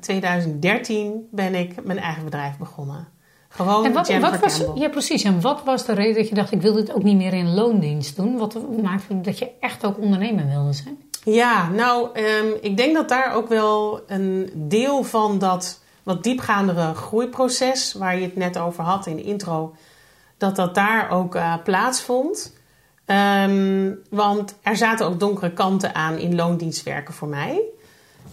2013 0.00 1.28
ben 1.30 1.54
ik 1.54 1.84
mijn 1.84 1.98
eigen 1.98 2.24
bedrijf 2.24 2.56
begonnen. 2.58 3.08
Gewoon 3.48 3.84
En 3.84 3.92
wat, 3.92 4.08
was, 4.40 4.58
Campbell. 4.58 4.82
ja, 4.82 4.88
precies. 4.88 5.22
En 5.22 5.40
wat 5.40 5.62
was 5.64 5.84
de 5.84 5.92
reden 5.92 6.14
dat 6.14 6.28
je 6.28 6.34
dacht, 6.34 6.52
ik 6.52 6.60
wil 6.60 6.72
dit 6.72 6.92
ook 6.92 7.02
niet 7.02 7.16
meer 7.16 7.32
in 7.32 7.54
loondienst 7.54 8.16
doen? 8.16 8.36
Wat 8.36 8.58
maakte 8.82 9.20
dat 9.20 9.38
je 9.38 9.50
echt 9.60 9.86
ook 9.86 9.98
ondernemer 9.98 10.46
wilde 10.48 10.72
zijn? 10.72 10.98
Ja, 11.24 11.68
nou, 11.68 12.08
ehm, 12.12 12.46
ik 12.60 12.76
denk 12.76 12.94
dat 12.94 13.08
daar 13.08 13.34
ook 13.34 13.48
wel 13.48 14.00
een 14.06 14.50
deel 14.54 15.04
van 15.04 15.38
dat 15.38 15.80
wat 16.02 16.22
diepgaandere 16.22 16.94
groeiproces, 16.94 17.92
waar 17.92 18.16
je 18.16 18.22
het 18.22 18.36
net 18.36 18.58
over 18.58 18.84
had 18.84 19.06
in 19.06 19.16
de 19.16 19.22
intro, 19.22 19.74
dat 20.36 20.56
dat 20.56 20.74
daar 20.74 21.10
ook 21.10 21.34
eh, 21.34 21.54
plaatsvond. 21.64 22.55
Ehm, 23.06 23.92
want 24.10 24.54
er 24.62 24.76
zaten 24.76 25.06
ook 25.06 25.20
donkere 25.20 25.52
kanten 25.52 25.94
aan 25.94 26.18
in 26.18 26.34
loondienstwerken 26.34 27.14
voor 27.14 27.28
mij. 27.28 27.62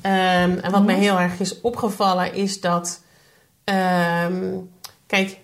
Ehm, 0.01 0.57
en 0.57 0.71
wat 0.71 0.85
mij 0.85 0.95
heel 0.95 1.19
erg 1.19 1.39
is 1.39 1.61
opgevallen 1.61 2.33
is 2.33 2.61
dat, 2.61 3.01
ehm, 3.63 4.57
kijk, 5.07 5.37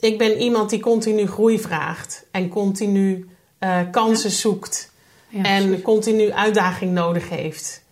ik 0.00 0.18
ben 0.18 0.38
iemand 0.38 0.70
die 0.70 0.80
continu 0.80 1.26
groei 1.26 1.58
vraagt 1.60 2.26
en 2.30 2.48
continu 2.48 3.28
eh, 3.58 3.80
kansen 3.90 4.30
zoekt 4.30 4.92
Ja, 5.28 5.42
en 5.42 5.82
continu 5.82 6.32
uitdaging 6.32 6.92
nodig 6.92 7.28
heeft. 7.28 7.82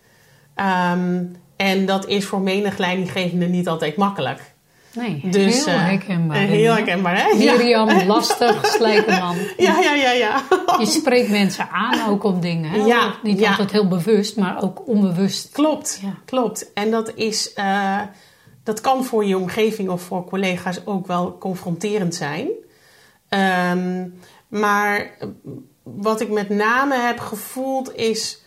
En 1.55 1.85
dat 1.85 2.07
is 2.07 2.25
voor 2.25 2.41
menig 2.41 2.77
leidinggevende 2.77 3.45
niet 3.45 3.67
altijd 3.67 3.95
makkelijk. 3.95 4.53
Nee, 4.93 5.21
Dus, 5.29 5.65
heel 5.65 5.73
eh, 5.73 5.85
herkenbaar. 5.85 6.37
Heel 6.37 6.73
herkenbaar, 6.73 7.17
hè? 7.17 7.27
Ja. 7.27 7.53
Miriam, 7.53 8.05
lastig, 8.07 8.65
slijkerman. 8.65 9.35
Ja, 9.57 9.79
ja, 9.79 9.93
ja, 9.93 10.11
ja. 10.11 10.41
Je 10.79 10.85
spreekt 10.85 11.29
mensen 11.29 11.69
aan 11.69 12.09
ook 12.09 12.23
op 12.23 12.41
dingen. 12.41 12.69
Hè? 12.69 12.77
Ja, 12.77 13.15
Niet 13.23 13.39
ja. 13.39 13.49
altijd 13.49 13.71
heel 13.71 13.87
bewust, 13.87 14.37
maar 14.37 14.63
ook 14.63 14.87
onbewust. 14.87 15.49
Klopt, 15.51 15.99
Ja. 16.01 16.13
klopt. 16.25 16.73
En 16.73 16.91
dat 16.91 17.11
is, 17.15 17.53
eh, 17.53 17.99
dat 18.63 18.81
kan 18.81 19.03
voor 19.03 19.25
je 19.25 19.37
omgeving 19.37 19.89
of 19.89 20.01
voor 20.01 20.25
collega's 20.25 20.79
ook 20.85 21.07
wel 21.07 21.37
confronterend 21.37 22.15
zijn. 22.15 22.47
Ehm, 23.29 24.07
maar 24.47 25.17
wat 25.83 26.21
ik 26.21 26.29
met 26.29 26.49
name 26.49 26.95
heb 26.95 27.19
gevoeld 27.19 27.95
is, 27.95 28.41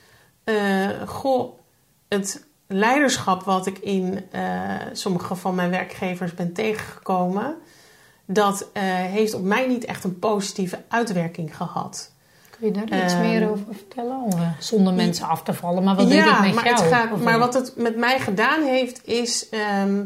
eh, 0.45 0.89
goh, 1.07 1.59
het 2.09 2.47
leiderschap 2.73 3.43
wat 3.43 3.67
ik 3.67 3.79
in 3.79 4.25
eh, 4.31 4.43
sommige 4.93 5.35
van 5.35 5.55
mijn 5.55 5.71
werkgevers 5.71 6.35
ben 6.35 6.53
tegengekomen, 6.53 7.55
dat 8.27 8.69
eh, 8.73 8.83
heeft 8.85 9.35
op 9.35 9.43
mij 9.43 9.67
niet 9.67 9.85
echt 9.85 10.05
een 10.05 10.19
positieve 10.19 10.83
uitwerking 10.89 11.57
gehad. 11.57 12.13
Kun 12.51 12.67
je 12.67 12.73
daar 12.73 13.05
iets 13.05 13.13
Ehm, 13.13 13.23
meer 13.23 13.51
over 13.51 13.65
vertellen? 13.75 14.25
Eh, 14.29 14.51
zonder 14.59 14.93
mensen 14.95 15.27
af 15.27 15.43
te 15.43 15.55
vallen, 15.55 15.85
maar 15.85 15.97
wat 15.97 16.09
deed 16.09 16.25
het 16.25 16.41
met 16.41 16.55
maar, 16.55 16.65
jou? 16.65 16.77
het 16.77 16.93
gaat, 16.93 17.13
Of, 17.13 17.21
maar 17.23 17.39
wat 17.39 17.55
het 17.55 17.73
met 17.77 17.97
mij 17.97 18.19
gedaan 18.21 18.63
heeft, 18.63 19.07
is 19.07 19.49
ehm, 19.49 20.05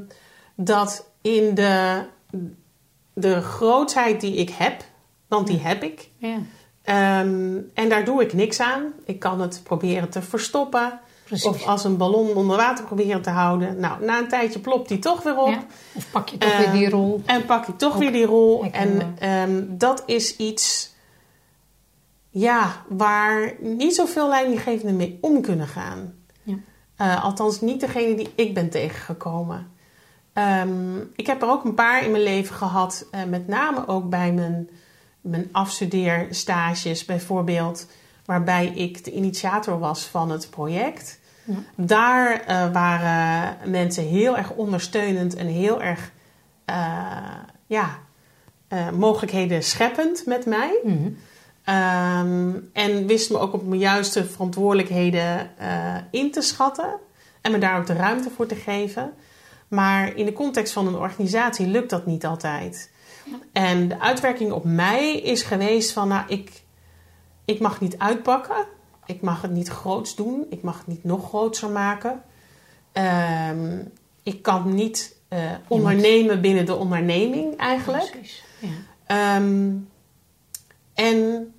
dat 0.55 1.07
in 1.21 1.55
de, 1.55 2.03
de 3.13 3.41
grootheid 3.41 4.21
die 4.21 4.35
ik 4.35 4.51
heb, 4.51 4.85
want 5.29 5.47
die 5.47 5.59
heb 5.61 5.83
ik, 5.83 6.09
Ja, 6.17 6.37
ehm, 6.83 7.57
en 7.75 7.89
daar 7.89 8.05
doe 8.05 8.23
ik 8.23 8.33
niks 8.33 8.61
aan. 8.61 8.93
Ik 9.05 9.19
kan 9.19 9.41
het 9.41 9.61
proberen 9.65 10.09
te 10.09 10.23
verstoppen. 10.23 11.01
Precies. 11.25 11.47
Of 11.47 11.67
als 11.67 11.85
een 11.85 11.97
ballon 11.97 12.35
onder 12.35 12.57
water 12.57 12.85
proberen 12.85 13.23
te 13.23 13.31
houden. 13.31 13.81
Nou, 13.81 14.05
na 14.05 14.19
een 14.19 14.29
tijdje 14.29 14.59
plopt 14.59 14.89
die 14.89 14.99
toch 14.99 15.23
weer 15.23 15.37
op. 15.37 15.49
Ja, 15.49 15.67
Of 15.95 16.11
pak 16.11 16.29
je 16.29 16.39
toch 16.39 16.57
weer 16.57 16.73
die 16.73 16.91
rol? 16.91 17.23
En 17.27 17.45
pak 17.45 17.67
ik 17.67 17.79
toch 17.79 17.93
Ook 17.93 17.99
weer 17.99 18.13
die 18.13 18.27
rol. 18.27 18.65
En 18.71 19.17
ehm, 19.19 19.63
dat 19.69 20.03
is 20.07 20.37
iets 20.37 20.93
ja, 22.31 22.85
waar 22.89 23.55
niet 23.61 23.95
zoveel 23.95 24.29
leidinggevenden 24.29 24.97
mee 24.97 25.19
om 25.21 25.41
kunnen 25.41 25.67
gaan. 25.67 26.15
Ja. 26.43 26.57
Eh, 26.97 27.25
althans, 27.25 27.61
niet 27.61 27.81
degene 27.81 28.15
die 28.15 28.33
ik 28.35 28.55
ben 28.55 28.71
tegengekomen. 28.71 29.73
Ehm, 30.33 30.99
ik 31.17 31.27
heb 31.27 31.43
er 31.43 31.49
ook 31.49 31.65
een 31.65 31.75
paar 31.75 32.05
in 32.05 32.11
mijn 32.11 32.23
leven 32.23 32.55
gehad, 32.55 33.07
eh, 33.11 33.25
met 33.25 33.49
name 33.49 33.89
ook 33.89 34.09
bij 34.09 34.33
mijn, 34.33 34.69
mijn 35.21 35.49
afstudeerstages 35.53 37.05
bijvoorbeeld, 37.05 37.87
waarbij 38.25 38.67
ik 38.67 39.05
de 39.05 39.13
initiator 39.13 39.79
was 39.79 40.05
van 40.05 40.31
het 40.31 40.51
project. 40.51 41.21
Ja. 41.45 41.55
Daar 41.77 42.41
eh, 42.41 42.73
waren 42.73 43.57
mensen 43.71 44.05
heel 44.05 44.37
erg 44.37 44.51
ondersteunend 44.51 45.35
en 45.35 45.47
heel 45.47 45.83
erg 45.83 46.13
eh, 46.65 46.77
ja, 47.67 47.99
eh, 48.69 48.91
mogelijkheden 48.91 49.63
scheppend 49.63 50.27
met 50.27 50.47
mij. 50.47 50.81
Mhm. 50.85 51.11
Ehm, 51.65 52.53
en 52.73 53.07
wist 53.07 53.31
me 53.31 53.39
ook 53.39 53.53
op 53.53 53.67
mijn 53.67 53.81
juiste 53.81 54.25
verantwoordelijkheden 54.25 55.51
in 56.11 56.31
te 56.31 56.41
schatten. 56.41 56.95
En 57.41 57.53
me 57.53 57.59
daar 57.59 57.79
ook 57.79 57.87
de 57.87 57.93
ruimte 57.93 58.31
voor 58.31 58.47
te 58.47 58.55
geven. 58.55 59.13
Maar 59.69 60.17
in 60.17 60.25
de 60.25 60.33
context 60.33 60.73
van 60.73 60.87
een 60.87 60.97
organisatie 60.97 61.67
lukt 61.67 61.91
dat 61.91 62.07
niet 62.07 62.27
altijd. 62.27 62.91
En 63.53 63.89
de 63.89 64.01
uitwerking 64.01 64.53
op 64.53 64.65
mij 64.65 65.17
is 65.17 65.43
geweest 65.43 65.93
van, 65.93 66.09
nou, 66.09 66.25
ik, 66.27 66.64
ik 67.45 67.61
mag 67.61 67.81
niet 67.81 67.99
uitpakken. 67.99 68.67
Ik 69.07 69.21
mag 69.21 69.43
het 69.43 69.51
niet 69.51 69.69
groots 69.69 70.15
doen. 70.15 70.47
Ik 70.51 70.63
mag 70.63 70.79
het 70.79 70.87
niet 70.87 71.05
nog 71.05 71.29
groter 71.29 71.71
maken. 71.71 72.23
Ehm, 72.93 73.79
ik 74.23 74.43
kan 74.43 74.75
niet 74.75 75.17
eh, 75.29 75.53
ondernemen 75.69 76.41
binnen 76.41 76.67
de 76.67 76.75
onderneming 76.75 77.57
eigenlijk. 77.57 78.11
Precies. 78.11 78.45
Ja. 78.59 78.69
Ehm, 79.07 79.71
en 80.95 81.53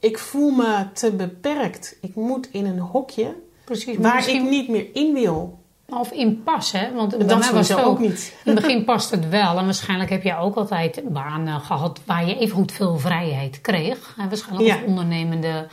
ik 0.00 0.18
voel 0.18 0.50
me 0.50 0.86
te 0.92 1.12
beperkt. 1.12 1.96
Ik 2.00 2.14
moet 2.14 2.48
in 2.50 2.66
een 2.66 2.78
hokje 2.78 3.36
Precies. 3.64 3.96
waar 3.96 4.14
misschien- 4.14 4.44
ik 4.44 4.50
niet 4.50 4.68
meer 4.68 4.86
in 4.92 5.12
wil. 5.12 5.58
Of 5.98 6.10
in 6.10 6.42
pas, 6.42 6.72
hè? 6.72 6.92
Want 6.94 7.18
bij 7.18 7.26
Dat 7.26 7.38
mij 7.38 7.52
was 7.52 7.68
het 7.68 7.78
ook 7.78 7.86
ook. 7.86 7.98
niet. 7.98 8.34
In 8.44 8.52
het 8.52 8.60
begin 8.62 8.84
past 8.84 9.10
het 9.10 9.28
wel. 9.28 9.58
En 9.58 9.64
waarschijnlijk 9.64 10.10
heb 10.10 10.22
jij 10.22 10.38
ook 10.38 10.56
altijd 10.56 11.02
banen 11.08 11.60
gehad 11.60 12.00
waar 12.06 12.26
je 12.26 12.38
evengoed 12.38 12.72
veel 12.72 12.98
vrijheid 12.98 13.60
kreeg. 13.60 14.14
En 14.18 14.28
waarschijnlijk 14.28 14.68
Ja. 14.68 14.74
als 14.74 14.84
ondernemende. 14.84 15.66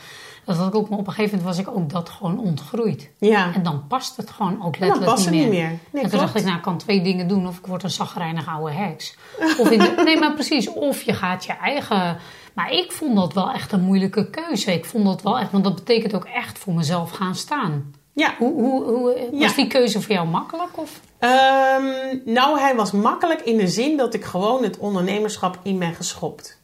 Dat 0.44 0.56
had 0.56 0.66
ik 0.68 0.74
ook, 0.74 0.88
maar 0.88 0.98
op 0.98 1.06
een 1.06 1.12
gegeven 1.12 1.38
moment 1.38 1.56
was 1.56 1.66
ik 1.66 1.76
ook 1.76 1.90
dat 1.90 2.08
gewoon 2.08 2.38
ontgroeid. 2.38 3.10
Ja, 3.18 3.54
En 3.54 3.62
dan 3.62 3.86
past 3.86 4.16
het 4.16 4.30
gewoon 4.30 4.52
ook 4.54 4.78
dan 4.78 4.80
letterlijk 4.88 5.04
past 5.04 5.24
het 5.24 5.34
niet 5.34 5.42
niet 5.42 5.50
meer. 5.50 5.60
meer. 5.68 5.78
Nee, 5.90 6.02
en 6.02 6.10
toen 6.10 6.18
dacht 6.18 6.34
ik, 6.34 6.44
nou, 6.44 6.56
ik 6.56 6.62
kan 6.62 6.78
twee 6.78 7.02
dingen 7.02 7.28
doen. 7.28 7.46
Of 7.46 7.58
ik 7.58 7.66
word 7.66 7.82
een 7.82 7.90
zagrijnige 7.90 8.50
oude 8.50 8.72
heks. 8.72 9.16
Of 9.58 9.70
in 9.70 9.78
de, 9.78 9.92
nee, 10.04 10.18
maar 10.18 10.32
precies. 10.32 10.72
Of 10.72 11.02
je 11.02 11.12
gaat 11.12 11.44
je 11.44 11.52
eigen... 11.52 12.16
Maar 12.54 12.72
ik 12.72 12.92
vond 12.92 13.16
dat 13.16 13.32
wel 13.32 13.50
echt 13.52 13.72
een 13.72 13.80
moeilijke 13.80 14.30
keuze. 14.30 14.72
Ik 14.72 14.84
vond 14.84 15.04
dat 15.04 15.22
wel 15.22 15.38
echt... 15.38 15.50
Want 15.50 15.64
dat 15.64 15.74
betekent 15.74 16.14
ook 16.14 16.24
echt 16.24 16.58
voor 16.58 16.74
mezelf 16.74 17.10
gaan 17.10 17.34
staan. 17.34 17.94
Ja. 18.12 18.34
Hoe, 18.38 18.52
hoe, 18.52 18.82
hoe, 18.84 19.28
was 19.32 19.50
Ja. 19.50 19.56
die 19.56 19.66
keuze 19.66 20.00
voor 20.02 20.12
jou 20.14 20.26
makkelijk? 20.28 20.78
Of? 20.78 21.00
Ehm, 21.18 21.84
nou, 22.24 22.58
hij 22.58 22.74
was 22.76 22.90
makkelijk 22.90 23.40
in 23.40 23.56
de 23.56 23.68
zin 23.68 23.96
dat 23.96 24.14
ik 24.14 24.24
gewoon 24.24 24.62
het 24.62 24.78
ondernemerschap 24.78 25.58
in 25.62 25.78
ben 25.78 25.94
geschopt. 25.94 26.58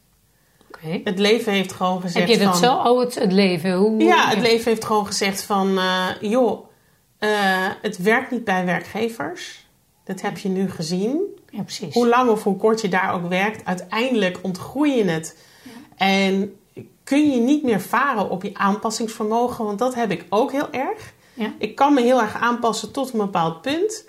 Het 1.03 1.19
leven 1.19 1.51
heeft 1.53 1.71
gewoon 1.73 2.01
gezegd 2.01 2.27
Heb 2.29 2.37
je 2.37 2.43
dat 2.45 2.59
van... 2.59 2.69
zo? 2.69 2.89
Oh, 2.91 2.99
het, 2.99 3.15
het 3.15 3.31
leven. 3.31 3.73
Hoe, 3.73 4.03
Ja, 4.03 4.27
het 4.29 4.39
leven 4.39 4.71
heeft 4.71 4.85
gewoon 4.85 5.05
gezegd 5.05 5.43
van... 5.43 5.77
eh, 5.77 6.05
joh, 6.21 6.67
eh, 7.19 7.29
het 7.81 7.97
werkt 7.97 8.31
niet 8.31 8.43
bij 8.43 8.65
werkgevers. 8.65 9.65
Dat 10.03 10.21
heb 10.21 10.37
je 10.37 10.49
nu 10.49 10.69
gezien. 10.69 11.19
Ja, 11.49 11.61
precies. 11.61 11.93
Hoe 11.93 12.07
lang 12.07 12.29
of 12.29 12.43
hoe 12.43 12.57
kort 12.57 12.81
je 12.81 12.89
daar 12.89 13.13
ook 13.13 13.27
werkt, 13.29 13.65
uiteindelijk 13.65 14.39
ontgroei 14.41 14.95
je 14.95 15.03
het. 15.03 15.37
En 15.97 16.55
kun 17.03 17.31
je 17.31 17.39
niet 17.39 17.63
meer 17.63 17.81
varen 17.81 18.29
op 18.29 18.43
je 18.43 18.53
aanpassingsvermogen, 18.53 19.65
want 19.65 19.79
dat 19.79 19.95
heb 19.95 20.11
ik 20.11 20.25
ook 20.29 20.51
heel 20.51 20.71
erg. 20.71 21.13
Ja. 21.37 21.53
Ik 21.57 21.75
kan 21.75 21.93
me 21.93 22.01
heel 22.01 22.21
erg 22.21 22.35
aanpassen 22.35 22.91
tot 22.91 23.13
een 23.13 23.19
bepaald 23.19 23.61
punt. 23.61 24.05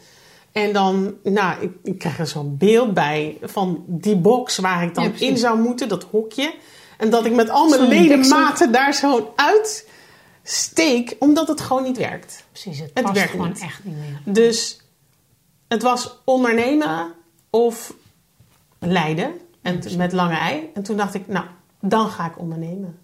En 0.52 0.72
dan, 0.72 1.14
nou, 1.22 1.62
ik, 1.62 1.72
ik 1.82 1.98
krijg 1.98 2.18
er 2.18 2.26
zo'n 2.26 2.56
beeld 2.56 2.94
bij 2.94 3.38
van 3.42 3.84
die 3.86 4.16
box 4.16 4.58
waar 4.58 4.82
ik 4.82 4.94
dan 4.94 5.04
Ja, 5.04 5.10
in 5.18 5.38
zou 5.38 5.58
moeten, 5.58 5.88
dat 5.88 6.04
hokje. 6.04 6.54
En 6.98 7.10
dat 7.10 7.26
ik 7.26 7.32
met 7.34 7.50
al 7.50 7.68
mijn 7.68 7.88
ledematen 7.88 8.72
daar 8.72 8.94
zo 8.94 9.32
uit 9.36 9.88
steek, 10.42 11.16
omdat 11.18 11.48
het 11.48 11.60
gewoon 11.60 11.82
niet 11.82 11.96
werkt. 11.96 12.44
precies. 12.52 12.78
Het, 12.78 12.90
Het 12.94 13.02
past 13.02 13.14
werkt 13.16 13.30
gewoon 13.30 13.48
niet. 13.48 13.60
echt 13.60 13.84
niet 13.84 13.94
meer. 13.96 14.34
Dus 14.34 14.80
het 15.68 15.82
was 15.82 16.18
ondernemen 16.24 17.12
of 17.50 17.94
leiden. 18.78 19.32
En 19.62 19.80
met 19.96 20.12
lange 20.12 20.36
ei. 20.36 20.70
En 20.74 20.82
toen 20.82 20.96
dacht 20.96 21.14
ik, 21.14 21.26
nou, 21.28 21.46
dan 21.80 22.08
ga 22.08 22.26
ik 22.26 22.38
ondernemen. 22.38 22.98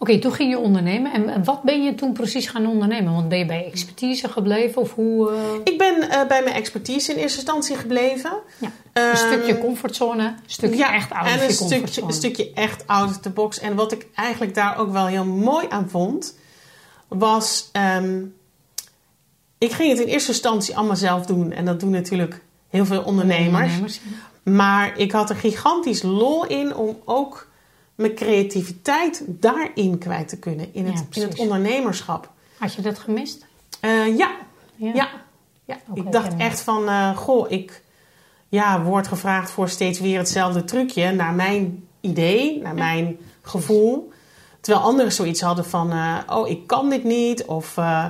Oké, 0.00 0.18
toen 0.18 0.32
ging 0.32 0.50
je 0.50 0.58
ondernemen. 0.58 1.12
En, 1.12 1.28
en 1.28 1.44
wat 1.44 1.62
ben 1.62 1.82
je 1.84 1.94
toen 1.94 2.12
precies 2.12 2.46
gaan 2.46 2.66
ondernemen? 2.66 3.12
Want 3.12 3.28
ben 3.28 3.38
je 3.38 3.46
bij 3.46 3.64
expertise 3.66 4.28
gebleven? 4.28 4.82
Of 4.82 4.94
hoe... 4.94 5.30
eh, 5.32 5.40
Ik 5.64 5.78
ben 5.78 6.10
eh, 6.10 6.26
bij 6.28 6.42
mijn 6.42 6.56
expertise 6.56 7.12
in 7.12 7.18
eerste 7.18 7.38
instantie 7.38 7.76
gebleven. 7.76 8.32
ja. 8.58 8.70
Ehm, 8.92 9.10
Een 9.10 9.16
stukje 9.16 9.58
comfortzone. 9.58 10.24
Een 10.26 10.34
stukje 10.46 10.84
echt 10.84 11.10
out 11.12 11.26
en 11.26 11.34
of 11.34 11.42
een 11.46 11.50
stukje, 11.52 11.68
comfortzone. 11.74 12.06
een 12.06 12.12
stukje 12.12 12.52
echt 12.54 12.86
out 12.86 13.08
of 13.08 13.18
the 13.18 13.30
box. 13.30 13.58
En 13.58 13.74
wat 13.74 13.92
ik 13.92 14.06
eigenlijk 14.14 14.54
daar 14.54 14.78
ook 14.78 14.92
wel 14.92 15.06
heel 15.06 15.24
mooi 15.24 15.66
aan 15.68 15.88
vond, 15.88 16.34
was... 17.08 17.68
ehm, 17.72 18.22
ik 19.58 19.72
ging 19.72 19.90
het 19.90 20.00
in 20.00 20.06
eerste 20.06 20.30
instantie 20.30 20.76
allemaal 20.76 20.96
zelf 20.96 21.26
doen. 21.26 21.52
En 21.52 21.64
dat 21.64 21.80
doen 21.80 21.90
natuurlijk 21.90 22.40
heel 22.68 22.86
veel 22.86 23.02
ondernemers. 23.02 23.54
Ondernemers, 23.62 24.00
ja. 24.44 24.52
Maar 24.52 24.98
ik 24.98 25.12
had 25.12 25.30
er 25.30 25.36
gigantisch 25.36 26.02
lol 26.02 26.46
in 26.46 26.74
om 26.76 26.96
ook 27.04 27.46
mijn 27.98 28.14
creativiteit 28.14 29.22
daarin 29.26 29.98
kwijt 29.98 30.28
te 30.28 30.38
kunnen. 30.38 30.74
In 30.74 30.86
Ja, 30.86 30.92
het, 30.92 31.16
in 31.16 31.22
het 31.22 31.38
ondernemerschap. 31.38 32.30
Had 32.58 32.74
je 32.74 32.82
dat 32.82 32.98
gemist? 32.98 33.46
Eh, 33.80 34.16
ja, 34.16 34.36
Ja. 34.76 35.10
ja. 35.64 35.76
Ik 35.94 36.12
dacht 36.12 36.36
echt 36.36 36.60
van, 36.60 36.88
eh, 36.88 37.16
goh, 37.16 37.50
ik 37.50 37.82
ja, 38.48 38.82
word 38.82 39.06
gevraagd 39.08 39.50
voor 39.50 39.68
steeds 39.68 40.00
weer 40.00 40.18
hetzelfde 40.18 40.64
trucje. 40.64 41.10
Naar 41.12 41.32
mijn 41.32 41.88
idee, 42.00 42.60
naar 42.62 42.74
mijn 42.74 43.18
gevoel. 43.42 44.12
Terwijl 44.60 44.84
anderen 44.84 45.12
zoiets 45.12 45.40
hadden 45.40 45.64
van, 45.64 45.90
eh, 45.92 46.16
oh, 46.26 46.48
ik 46.48 46.66
kan 46.66 46.90
dit 46.90 47.04
niet. 47.04 47.44
Of, 47.44 47.76
eh, 47.76 48.06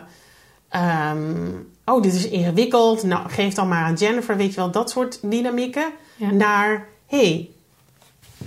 ehm, 0.69 1.47
oh, 1.85 2.03
dit 2.03 2.15
is 2.15 2.29
ingewikkeld. 2.29 3.03
Nou, 3.03 3.29
geef 3.29 3.55
dan 3.55 3.69
maar 3.69 3.85
aan 3.85 3.95
Jennifer, 3.95 4.37
weet 4.37 4.51
je 4.55 4.61
wel, 4.61 4.71
dat 4.71 4.91
soort 4.91 5.19
dynamieken. 5.31 5.93
Naar, 6.33 6.89
hé, 7.07 7.19
hey, 7.19 7.51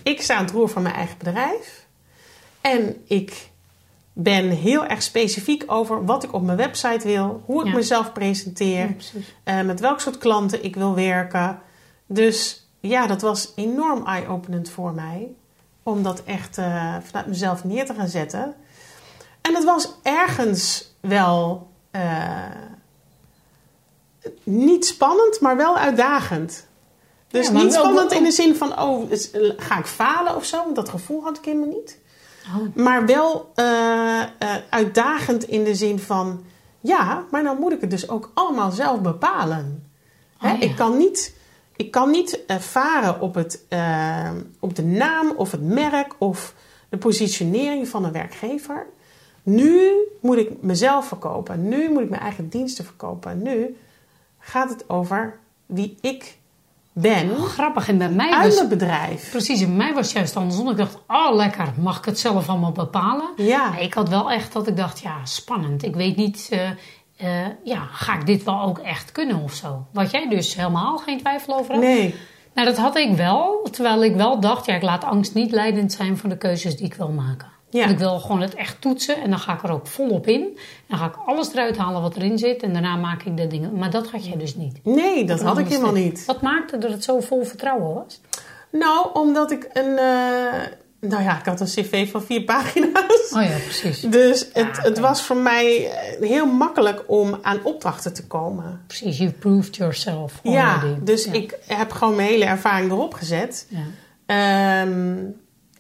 ik 0.04 0.22
sta 0.22 0.36
aan 0.36 0.44
het 0.44 0.54
roer 0.54 0.70
van 0.70 0.82
mijn 0.82 0.96
eigen 0.96 1.18
bedrijf. 1.18 1.86
En 2.62 3.04
ik 3.08 3.50
ben 4.14 4.50
heel 4.50 4.86
erg 4.86 5.02
specifiek 5.04 5.64
over 5.68 6.06
wat 6.06 6.24
ik 6.24 6.34
op 6.34 6.42
mijn 6.44 6.58
website 6.58 7.08
wil. 7.08 7.44
Hoe 7.46 7.62
ik 7.62 7.68
Ja. 7.68 7.76
mezelf 7.76 8.14
presenteer. 8.14 8.96
Ja, 9.44 9.60
eh, 9.60 9.66
met 9.66 9.80
welk 9.80 10.00
soort 10.00 10.18
klanten 10.18 10.64
ik 10.64 10.76
wil 10.76 10.96
werken. 10.96 11.60
Dus 12.06 12.68
ja, 12.80 13.08
dat 13.08 13.22
was 13.22 13.52
enorm 13.56 14.06
eye-openend 14.06 14.70
voor 14.70 14.94
mij. 14.94 15.28
Om 15.84 16.04
dat 16.04 16.24
echt 16.24 16.58
eh, 16.58 16.96
vanuit 17.04 17.28
mezelf 17.28 17.64
neer 17.64 17.86
te 17.86 17.94
gaan 17.94 18.08
zetten. 18.08 18.56
En 19.42 19.56
het 19.56 19.64
was 19.64 19.92
ergens 20.04 20.94
wel 21.00 21.70
eh, 21.92 22.46
niet 24.44 24.86
spannend, 24.86 25.40
maar 25.42 25.58
wel 25.58 25.78
uitdagend. 25.78 26.68
Dus 27.32 27.48
Ja, 27.48 27.52
niet 27.54 27.74
spannend 27.74 28.12
in 28.12 28.24
de 28.24 28.32
zin 28.32 28.56
van, 28.56 28.80
oh, 28.80 29.12
is- 29.12 29.32
ga 29.58 29.78
ik 29.78 29.86
falen 29.86 30.36
of 30.36 30.46
zo? 30.46 30.58
Want 30.64 30.76
dat 30.76 30.90
gevoel 30.90 31.24
had 31.24 31.38
ik 31.38 31.46
helemaal 31.46 31.68
niet. 31.68 32.00
Oh, 32.56 32.76
Maar 32.76 33.06
wel 33.06 33.52
eh, 33.56 34.22
eh, 34.22 34.28
uitdagend 34.70 35.44
in 35.44 35.64
de 35.64 35.76
zin 35.76 36.00
van... 36.00 36.44
Ja, 36.80 37.26
maar 37.32 37.44
dan 37.44 37.58
moet 37.60 37.72
ik 37.72 37.82
het 37.82 37.90
dus 37.90 38.10
ook 38.10 38.32
allemaal 38.34 38.72
zelf 38.72 39.02
bepalen. 39.02 39.90
Hè, 40.38 40.52
Oh, 40.54 40.60
ja. 40.60 40.66
Ik 40.66 40.76
kan 40.76 40.98
niet, 40.98 41.36
ik 41.76 41.92
kan 41.92 42.10
niet 42.12 42.46
eh, 42.46 42.58
varen 42.58 43.22
op, 43.22 43.36
het, 43.36 43.64
eh, 43.70 44.30
op 44.60 44.76
de 44.76 44.84
naam 44.84 45.32
of 45.36 45.52
het 45.52 45.62
merk... 45.62 46.16
of 46.18 46.54
de 46.90 46.98
positionering 46.98 47.88
van 47.88 48.06
een 48.06 48.12
werkgever. 48.12 48.88
Nu 49.44 49.92
moet 50.22 50.38
ik 50.38 50.62
mezelf 50.62 51.08
verkopen. 51.08 51.68
Nu 51.68 51.90
moet 51.92 52.02
ik 52.02 52.10
mijn 52.10 52.22
eigen 52.22 52.50
diensten 52.50 52.86
verkopen. 52.86 53.42
Nu 53.42 53.78
gaat 54.40 54.70
het 54.70 54.90
over 54.90 55.40
wie 55.66 55.98
ik 56.02 56.38
ben 56.94 57.36
grappig. 57.36 57.88
En 57.88 57.98
bij 57.98 58.10
mij 58.10 58.32
uit 58.32 58.46
was... 58.46 58.56
mijn 58.56 58.70
bedrijf. 58.70 59.32
Precies, 59.32 59.62
en 59.62 59.68
bij 59.68 59.76
mij 59.76 59.94
was 59.94 60.06
het 60.06 60.16
juist 60.16 60.36
andersom. 60.36 60.70
Ik 60.70 60.78
dacht, 60.78 60.98
oh 61.08 61.36
lekker, 61.36 61.74
mag 61.78 61.98
ik 61.98 62.06
het 62.06 62.20
zelf 62.20 62.50
allemaal 62.50 62.72
bepalen? 62.72 63.30
Ja. 63.36 63.70
Maar 63.70 63.82
ik 63.82 63.94
had 63.94 64.10
wel 64.10 64.32
echt 64.32 64.54
dat 64.54 64.68
ik 64.68 64.78
dacht, 64.78 65.00
ja, 65.00 65.26
spannend. 65.26 65.84
Ik 65.84 65.96
weet 65.96 66.16
niet, 66.16 66.50
eh, 66.52 66.70
eh, 67.18 67.48
ja, 67.64 67.88
ga 67.92 68.16
ik 68.16 68.26
dit 68.26 68.44
wel 68.44 68.62
ook 68.62 68.80
echt 68.80 69.12
kunnen 69.12 69.44
of 69.44 69.54
zo? 69.54 69.86
Wat 69.94 70.12
jij 70.12 70.30
dus 70.30 70.56
helemaal 70.56 70.98
geen 70.98 71.18
twijfel 71.18 71.56
over 71.58 71.74
had? 71.74 71.84
Nee. 71.84 72.16
Nou, 72.54 72.68
dat 72.68 72.78
had 72.78 72.96
ik 72.96 73.16
wel. 73.16 73.68
Terwijl 73.72 74.04
ik 74.04 74.16
wel 74.16 74.40
dacht, 74.40 74.66
ja, 74.66 74.76
ik 74.76 74.82
laat 74.82 75.04
angst 75.04 75.34
niet 75.34 75.52
leidend 75.52 75.94
zijn 75.94 76.18
voor 76.18 76.30
de 76.30 76.38
keuzes 76.38 76.78
die 76.78 76.86
ik 76.86 76.94
wil 76.94 77.10
maken. 77.10 77.48
Ja. 77.72 77.88
Ik 77.88 77.98
wil 77.98 78.20
gewoon 78.20 78.42
het 78.42 78.56
echt 78.56 78.82
toetsen 78.82 79.22
en 79.22 79.30
dan 79.30 79.40
ga 79.40 79.54
ik 79.54 79.64
er 79.64 79.72
ook 79.72 79.88
volop 79.88 80.28
in. 80.28 80.42
En 80.42 80.58
dan 80.88 80.98
ga 80.98 81.06
ik 81.06 81.16
alles 81.26 81.52
eruit 81.54 81.78
halen 81.78 82.02
wat 82.02 82.16
erin 82.16 82.38
zit 82.38 82.64
en 82.64 82.74
daarna 82.74 82.96
maak 82.96 83.24
ik 83.24 83.38
de 83.38 83.48
dingen. 83.48 83.74
Maar 83.78 83.90
dat 83.92 84.10
had 84.10 84.26
jij 84.26 84.38
dus 84.38 84.56
niet. 84.56 84.80
Nee, 84.84 85.26
dat 85.26 85.42
had 85.42 85.58
ik 85.58 85.68
helemaal 85.68 85.92
niet. 85.92 86.26
Wat 86.26 86.42
maakte 86.42 86.78
dat 86.78 86.92
het 86.92 87.04
zo 87.04 87.20
vol 87.20 87.44
vertrouwen 87.44 87.94
was? 87.94 88.22
Nou, 88.72 89.08
omdat 89.14 89.52
ik 89.52 89.70
een. 89.74 89.98
eh, 89.98 90.62
nou 91.10 91.24
ja, 91.24 91.40
ik 91.40 91.46
had 91.46 91.60
een 91.60 91.66
cv 91.68 92.12
van 92.12 92.24
vier 92.24 92.44
pagina's. 92.44 93.32
Oh 93.36 93.44
ja, 93.44 93.58
precies. 93.64 94.00
Dus 94.02 94.40
het, 94.54 94.76
Ja, 94.76 94.82
het 94.82 95.00
was 95.00 95.22
voor 95.22 95.36
mij 95.38 95.92
eh, 95.92 96.28
heel 96.30 96.46
makkelijk 96.46 97.04
om 97.08 97.40
aan 97.42 97.60
opdrachten 97.64 98.14
te 98.14 98.28
komen. 98.28 98.82
Precies, 98.88 99.18
you 99.18 99.30
proved 99.32 99.76
yourself 99.76 100.40
Ja, 100.44 100.74
already. 100.76 101.04
dus 101.04 101.26
Ja. 101.26 101.32
ik 101.34 101.58
heb 101.68 101.92
gewoon 101.92 102.16
mijn 102.16 102.28
hele 102.28 102.46
ervaring 102.46 102.92
erop 102.92 103.14
gezet. 103.14 103.68
Ja. 103.70 103.80
Ehm, 104.26 105.18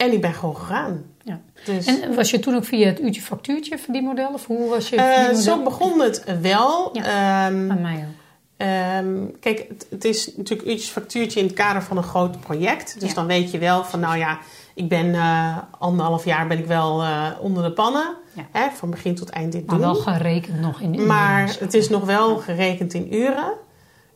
en 0.02 0.12
ik 0.14 0.22
ben 0.22 0.34
gewoon 0.34 0.56
gegaan. 0.58 1.04
Ja. 1.24 1.40
Dus, 1.66 1.86
En 1.86 2.16
was 2.16 2.30
je 2.32 2.40
toen 2.40 2.56
ook 2.56 2.66
via 2.66 2.86
het 2.88 3.00
uurtje 3.00 3.22
factuurtje 3.22 3.78
verdienmodel? 3.78 4.30
Of 4.34 4.46
hoe 4.46 4.70
was 4.70 4.90
je 4.90 4.96
verdienmodel? 4.96 5.42
zo 5.42 5.64
begon 5.64 6.00
het 6.02 6.24
wel. 6.42 6.90
Ja. 6.94 7.46
Ehm, 7.48 7.82
mij 7.82 7.96
ook. 7.96 8.20
Ehm, 8.58 9.18
kijk, 9.40 9.66
het, 9.70 9.88
het 9.90 10.06
is 10.06 10.36
natuurlijk 10.36 10.70
uurtjes 10.70 10.90
factuurtje 10.90 11.40
in 11.40 11.46
het 11.46 11.56
kader 11.56 11.82
van 11.84 11.98
een 11.98 12.04
groot 12.04 12.40
project. 12.40 13.00
Dus 13.00 13.10
Ja. 13.10 13.16
dan 13.16 13.28
weet 13.28 13.52
je 13.52 13.58
wel 13.58 13.84
van, 13.84 14.00
nou 14.00 14.18
ja, 14.18 14.40
ik 14.76 14.90
ben 14.90 15.14
eh, 15.16 15.58
anderhalf 15.80 16.26
jaar 16.26 16.48
ben 16.48 16.58
ik 16.60 16.66
wel 16.66 17.02
eh, 17.02 17.28
onder 17.40 17.64
de 17.64 17.72
pannen. 17.72 18.16
Ja. 18.34 18.46
Hè, 18.52 18.70
van 18.76 18.90
begin 18.90 19.16
tot 19.16 19.30
eind 19.30 19.52
dit 19.52 19.66
Maar 19.66 19.76
doen. 19.76 19.86
wel 19.86 19.96
gerekend 19.96 20.60
nog 20.62 20.82
in 20.82 20.94
uren. 20.94 21.08
maar 21.08 21.56
het 21.60 21.74
is 21.74 21.90
nog 21.90 22.06
wel 22.06 22.38
gerekend 22.38 22.94
in 22.94 23.14
uren. 23.16 23.54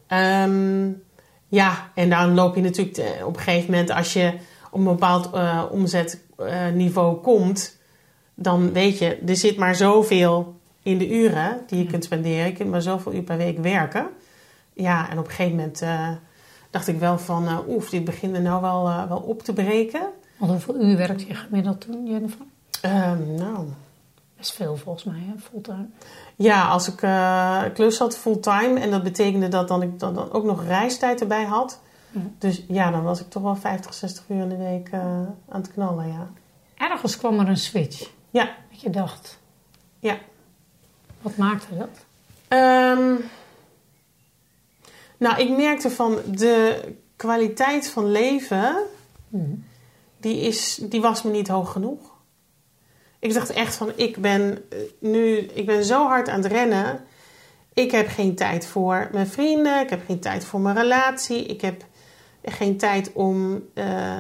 Ehm, 0.08 0.88
ja, 1.48 1.89
en 1.95 2.10
dan 2.10 2.34
loop 2.34 2.56
je 2.56 2.62
natuurlijk 2.62 3.24
op 3.26 3.36
een 3.38 3.41
gegeven 3.41 3.71
moment, 3.71 3.91
als 3.91 4.13
je 4.13 4.34
op 4.75 4.81
een 4.81 4.88
bepaald 4.88 5.29
uh, 5.33 5.63
omzetniveau 5.71 7.15
komt, 7.21 7.77
dan 8.33 8.73
weet 8.73 8.97
je, 8.97 9.15
er 9.15 9.35
zit 9.35 9.57
maar 9.57 9.75
zoveel 9.75 10.55
in 10.83 10.97
de 10.97 11.09
uren 11.09 11.61
die 11.67 11.83
je 11.83 11.85
kunt 11.85 12.03
spenderen. 12.03 12.45
Je 12.45 12.53
kunt 12.53 12.69
maar 12.69 12.81
zoveel 12.81 13.13
uur 13.13 13.21
per 13.21 13.38
week 13.38 13.57
werken. 13.57 14.07
Ja, 14.73 15.09
en 15.09 15.17
op 15.17 15.25
een 15.25 15.31
gegeven 15.31 15.55
moment 15.55 15.81
uh, 15.81 16.09
dacht 16.69 16.88
ik 16.88 16.99
wel 16.99 17.17
van, 17.17 17.43
uh, 17.43 17.57
oef, 17.67 17.89
dit 17.89 18.03
begint 18.03 18.35
er 18.35 18.41
nou 18.41 18.61
wel, 18.61 18.88
uh, 18.88 19.07
wel 19.07 19.17
op 19.17 19.43
te 19.43 19.53
breken. 19.53 20.01
Want 20.38 20.51
hoeveel 20.51 20.81
uur 20.81 20.97
werkt 20.97 21.21
je 21.21 21.35
gemiddeld 21.35 21.81
toen, 21.81 22.07
Jennifer? 22.07 22.45
Um, 22.85 23.35
nou... 23.35 23.67
Best 24.38 24.53
veel 24.53 24.77
volgens 24.77 25.03
mij, 25.03 25.19
hè? 25.19 25.33
fulltime. 25.49 25.88
Ja, 26.35 26.67
als 26.67 26.88
ik 26.88 26.97
klus 27.73 27.97
had 27.97 28.17
fulltime 28.17 28.79
en 28.79 28.91
dat 28.91 29.03
betekende 29.03 29.47
dat 29.47 29.67
dan 29.67 29.81
ik 29.81 29.99
dan, 29.99 30.13
dan 30.13 30.31
ook 30.31 30.43
nog 30.43 30.65
reistijd 30.65 31.21
erbij 31.21 31.43
had. 31.43 31.79
Dus 32.38 32.63
ja, 32.67 32.91
dan 32.91 33.04
was 33.04 33.19
ik 33.19 33.30
toch 33.30 33.43
wel 33.43 33.56
50, 33.56 33.93
60 33.93 34.23
uur 34.28 34.41
in 34.41 34.49
de 34.49 34.58
week 34.58 34.93
aan 34.93 35.38
het 35.49 35.73
knallen, 35.73 36.08
ja. 36.08 36.30
Ergens 36.78 37.17
kwam 37.17 37.39
er 37.39 37.47
een 37.47 37.58
switch. 37.58 38.10
Ja. 38.30 38.56
Dat 38.71 38.82
je 38.82 38.89
dacht. 38.89 39.39
Ja. 39.99 40.17
Wat 41.21 41.36
maakte 41.38 41.78
dat? 41.78 42.06
Um, 42.60 43.23
nou, 45.17 45.39
ik 45.41 45.58
merkte 45.58 45.89
van 45.89 46.19
de 46.32 46.82
kwaliteit 47.15 47.89
van 47.89 48.12
leven, 48.12 48.75
Mm. 49.28 49.63
die, 50.17 50.41
is, 50.41 50.80
die 50.82 51.01
was 51.01 51.23
me 51.23 51.32
niet 51.32 51.47
hoog 51.47 51.71
genoeg. 51.71 52.13
Ik 53.19 53.34
dacht 53.34 53.49
echt 53.49 53.75
van, 53.75 53.91
ik 53.95 54.17
ben 54.17 54.65
nu, 54.99 55.38
ik 55.38 55.65
ben 55.65 55.86
zo 55.86 56.08
hard 56.08 56.30
aan 56.30 56.41
het 56.41 56.51
rennen. 56.51 57.04
Ik 57.73 57.91
heb 57.91 58.08
geen 58.08 58.36
tijd 58.36 58.67
voor 58.67 59.10
mijn 59.12 59.28
vrienden, 59.28 59.82
ik 59.82 59.89
heb 59.89 60.06
geen 60.06 60.19
tijd 60.19 60.45
voor 60.45 60.60
mijn 60.60 60.75
relatie, 60.75 61.45
ik 61.45 61.62
heb 61.62 61.86
geen 62.45 62.77
tijd 62.77 63.13
om 63.13 63.63
uh, 63.73 64.17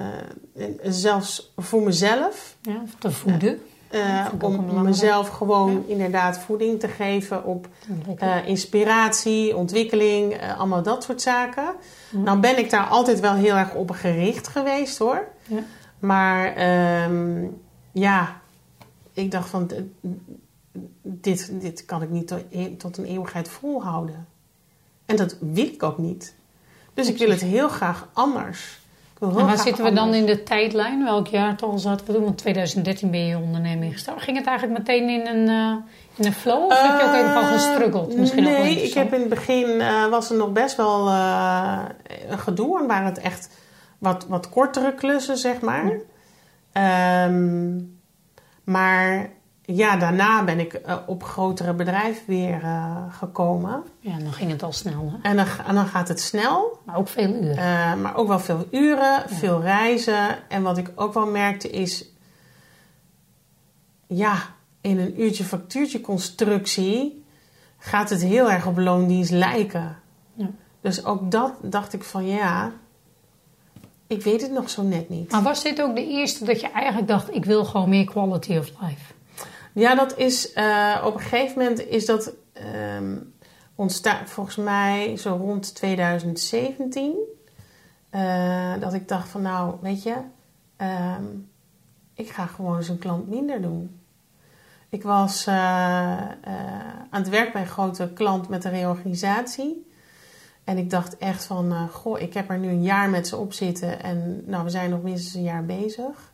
zelfs 0.83 1.53
voor 1.57 1.81
mezelf 1.81 2.55
ja, 2.61 2.83
te 2.99 3.11
voeden. 3.11 3.61
Uh, 3.91 4.27
om 4.41 4.83
mezelf 4.83 5.29
gewoon 5.29 5.71
ja. 5.71 5.79
inderdaad 5.87 6.39
voeding 6.39 6.79
te 6.79 6.87
geven 6.87 7.43
op 7.43 7.67
uh, 8.21 8.47
inspiratie, 8.47 9.55
ontwikkeling, 9.55 10.35
allemaal 10.57 10.83
dat 10.83 11.03
soort 11.03 11.21
zaken. 11.21 11.73
Ja. 12.09 12.19
Nou 12.19 12.39
ben 12.39 12.57
ik 12.57 12.69
daar 12.69 12.87
altijd 12.87 13.19
wel 13.19 13.33
heel 13.33 13.55
erg 13.55 13.73
op 13.73 13.91
gericht 13.91 14.47
geweest 14.47 14.97
hoor. 14.97 15.27
Ja. 15.47 15.63
Maar 15.99 16.47
um, 17.09 17.61
ja, 17.91 18.41
ik 19.13 19.31
dacht 19.31 19.49
van 19.49 19.69
dit, 21.01 21.61
dit 21.61 21.85
kan 21.85 22.01
ik 22.01 22.09
niet 22.09 22.27
tot, 22.27 22.43
tot 22.77 22.97
een 22.97 23.05
eeuwigheid 23.05 23.49
volhouden. 23.49 24.27
En 25.05 25.15
dat 25.15 25.37
wil 25.39 25.65
ik 25.65 25.83
ook 25.83 25.97
niet. 25.97 26.35
Dus 26.95 27.07
ik 27.07 27.17
wil 27.17 27.29
het 27.29 27.41
heel 27.41 27.67
graag 27.67 28.07
anders. 28.13 28.79
En 29.19 29.45
waar 29.45 29.57
zitten 29.57 29.83
we 29.83 29.93
dan 29.93 30.13
in 30.13 30.25
de 30.25 30.43
tijdlijn? 30.43 31.03
Welk 31.03 31.27
jaartal 31.27 31.77
zaten 31.77 32.05
we 32.05 32.13
toen? 32.13 32.23
Want 32.23 32.37
2013 32.37 33.11
ben 33.11 33.25
je 33.25 33.37
onderneming 33.37 33.93
gestart. 33.93 34.21
Ging 34.21 34.37
het 34.37 34.47
eigenlijk 34.47 34.79
meteen 34.79 35.09
in 35.09 35.27
een, 35.27 35.49
uh, 35.49 35.75
in 36.15 36.25
een 36.25 36.33
flow? 36.33 36.65
Of 36.65 36.71
uh, 36.71 36.81
heb 36.81 36.99
je 36.99 37.07
ook 37.07 37.13
even 37.13 37.35
al 37.35 37.43
gestruggeld? 37.43 38.17
Misschien 38.17 38.43
nee, 38.43 38.83
ik 38.83 38.93
heb 38.93 39.13
in 39.13 39.19
het 39.19 39.29
begin 39.29 39.69
uh, 39.69 40.07
was 40.07 40.29
er 40.29 40.37
nog 40.37 40.51
best 40.51 40.75
wel 40.75 41.07
een 42.29 42.39
gedoe. 42.39 42.79
En 42.79 42.87
waren 42.87 43.05
het 43.05 43.19
echt 43.19 43.49
wat, 43.97 44.25
wat 44.27 44.49
kortere 44.49 44.93
klussen, 44.93 45.37
zeg 45.37 45.61
maar. 45.61 45.99
Ja. 46.73 47.25
Um, 47.25 47.99
maar 48.63 49.29
ja, 49.65 49.97
daarna 49.97 50.43
ben 50.43 50.59
ik 50.59 50.81
op 51.05 51.23
grotere 51.23 51.73
bedrijven 51.73 52.23
weer 52.27 52.61
gekomen. 53.09 53.83
Ja, 53.99 54.17
dan 54.17 54.33
ging 54.33 54.51
het 54.51 54.63
al 54.63 54.73
snel. 54.73 55.11
Hè? 55.11 55.29
En 55.29 55.35
dan, 55.35 55.45
en 55.67 55.75
dan 55.75 55.85
gaat 55.85 56.07
het 56.07 56.19
snel. 56.19 56.79
Maar 56.85 56.95
ook 56.95 57.07
veel 57.07 57.33
uren. 57.33 57.57
Uh, 57.57 57.95
maar 57.95 58.15
ook 58.15 58.27
wel 58.27 58.39
veel 58.39 58.67
uren, 58.71 59.03
ja. 59.03 59.27
veel 59.27 59.61
reizen. 59.61 60.49
En 60.49 60.63
wat 60.63 60.77
ik 60.77 60.91
ook 60.95 61.13
wel 61.13 61.27
merkte 61.27 61.69
is... 61.69 62.05
Ja, 64.07 64.37
in 64.81 64.99
een 64.99 65.21
uurtje 65.21 65.43
factuurtje 65.43 66.01
constructie... 66.01 67.25
gaat 67.77 68.09
het 68.09 68.21
heel 68.23 68.51
erg 68.51 68.67
op 68.67 68.77
loondienst 68.77 69.31
lijken. 69.31 69.97
Ja. 70.33 70.49
Dus 70.81 71.05
ook 71.05 71.31
dat 71.31 71.53
dacht 71.61 71.93
ik 71.93 72.03
van 72.03 72.25
ja... 72.27 72.71
Ik 74.07 74.23
weet 74.23 74.41
het 74.41 74.51
nog 74.51 74.69
zo 74.69 74.83
net 74.83 75.09
niet. 75.09 75.31
Maar 75.31 75.41
was 75.41 75.63
dit 75.63 75.81
ook 75.81 75.95
de 75.95 76.07
eerste 76.07 76.45
dat 76.45 76.61
je 76.61 76.69
eigenlijk 76.69 77.07
dacht... 77.07 77.35
ik 77.35 77.45
wil 77.45 77.65
gewoon 77.65 77.89
meer 77.89 78.05
quality 78.05 78.57
of 78.57 78.71
life? 78.81 79.13
Ja, 79.75 79.95
dat 79.95 80.17
is... 80.17 80.55
Uh, 80.55 81.01
op 81.05 81.13
een 81.13 81.19
gegeven 81.19 81.57
moment 81.57 81.87
is 81.87 82.05
dat... 82.05 82.33
Um, 82.97 83.33
ontstaat 83.75 84.29
volgens 84.29 84.55
mij 84.55 85.17
zo 85.17 85.35
rond 85.35 85.75
2017. 85.75 87.13
Uh, 88.11 88.73
dat 88.79 88.93
ik 88.93 89.07
dacht 89.07 89.29
van 89.29 89.41
nou, 89.41 89.75
weet 89.81 90.03
je, 90.03 90.15
um, 91.17 91.49
ik 92.13 92.29
ga 92.29 92.45
gewoon 92.45 92.83
een 92.89 92.99
klant 92.99 93.29
minder 93.29 93.61
doen. 93.61 93.99
Ik 94.89 95.03
was 95.03 95.47
uh, 95.47 95.53
aan 97.09 97.21
het 97.21 97.29
werk 97.29 97.53
bij 97.53 97.61
een 97.61 97.67
grote 97.67 98.11
klant 98.13 98.49
met 98.49 98.63
een 98.63 98.71
reorganisatie. 98.71 99.89
En 100.63 100.77
ik 100.77 100.89
dacht 100.89 101.17
echt 101.17 101.45
van, 101.45 101.89
goh, 101.89 102.19
ik 102.19 102.33
heb 102.33 102.49
er 102.49 102.57
nu 102.57 102.67
een 102.67 102.83
jaar 102.83 103.09
met 103.09 103.27
ze 103.27 103.37
op 103.37 103.53
zitten. 103.53 104.03
En 104.03 104.43
nou, 104.45 104.63
we 104.63 104.69
zijn 104.69 104.89
nog 104.89 105.01
minstens 105.01 105.33
een 105.33 105.43
jaar 105.43 105.65
bezig. 105.65 106.33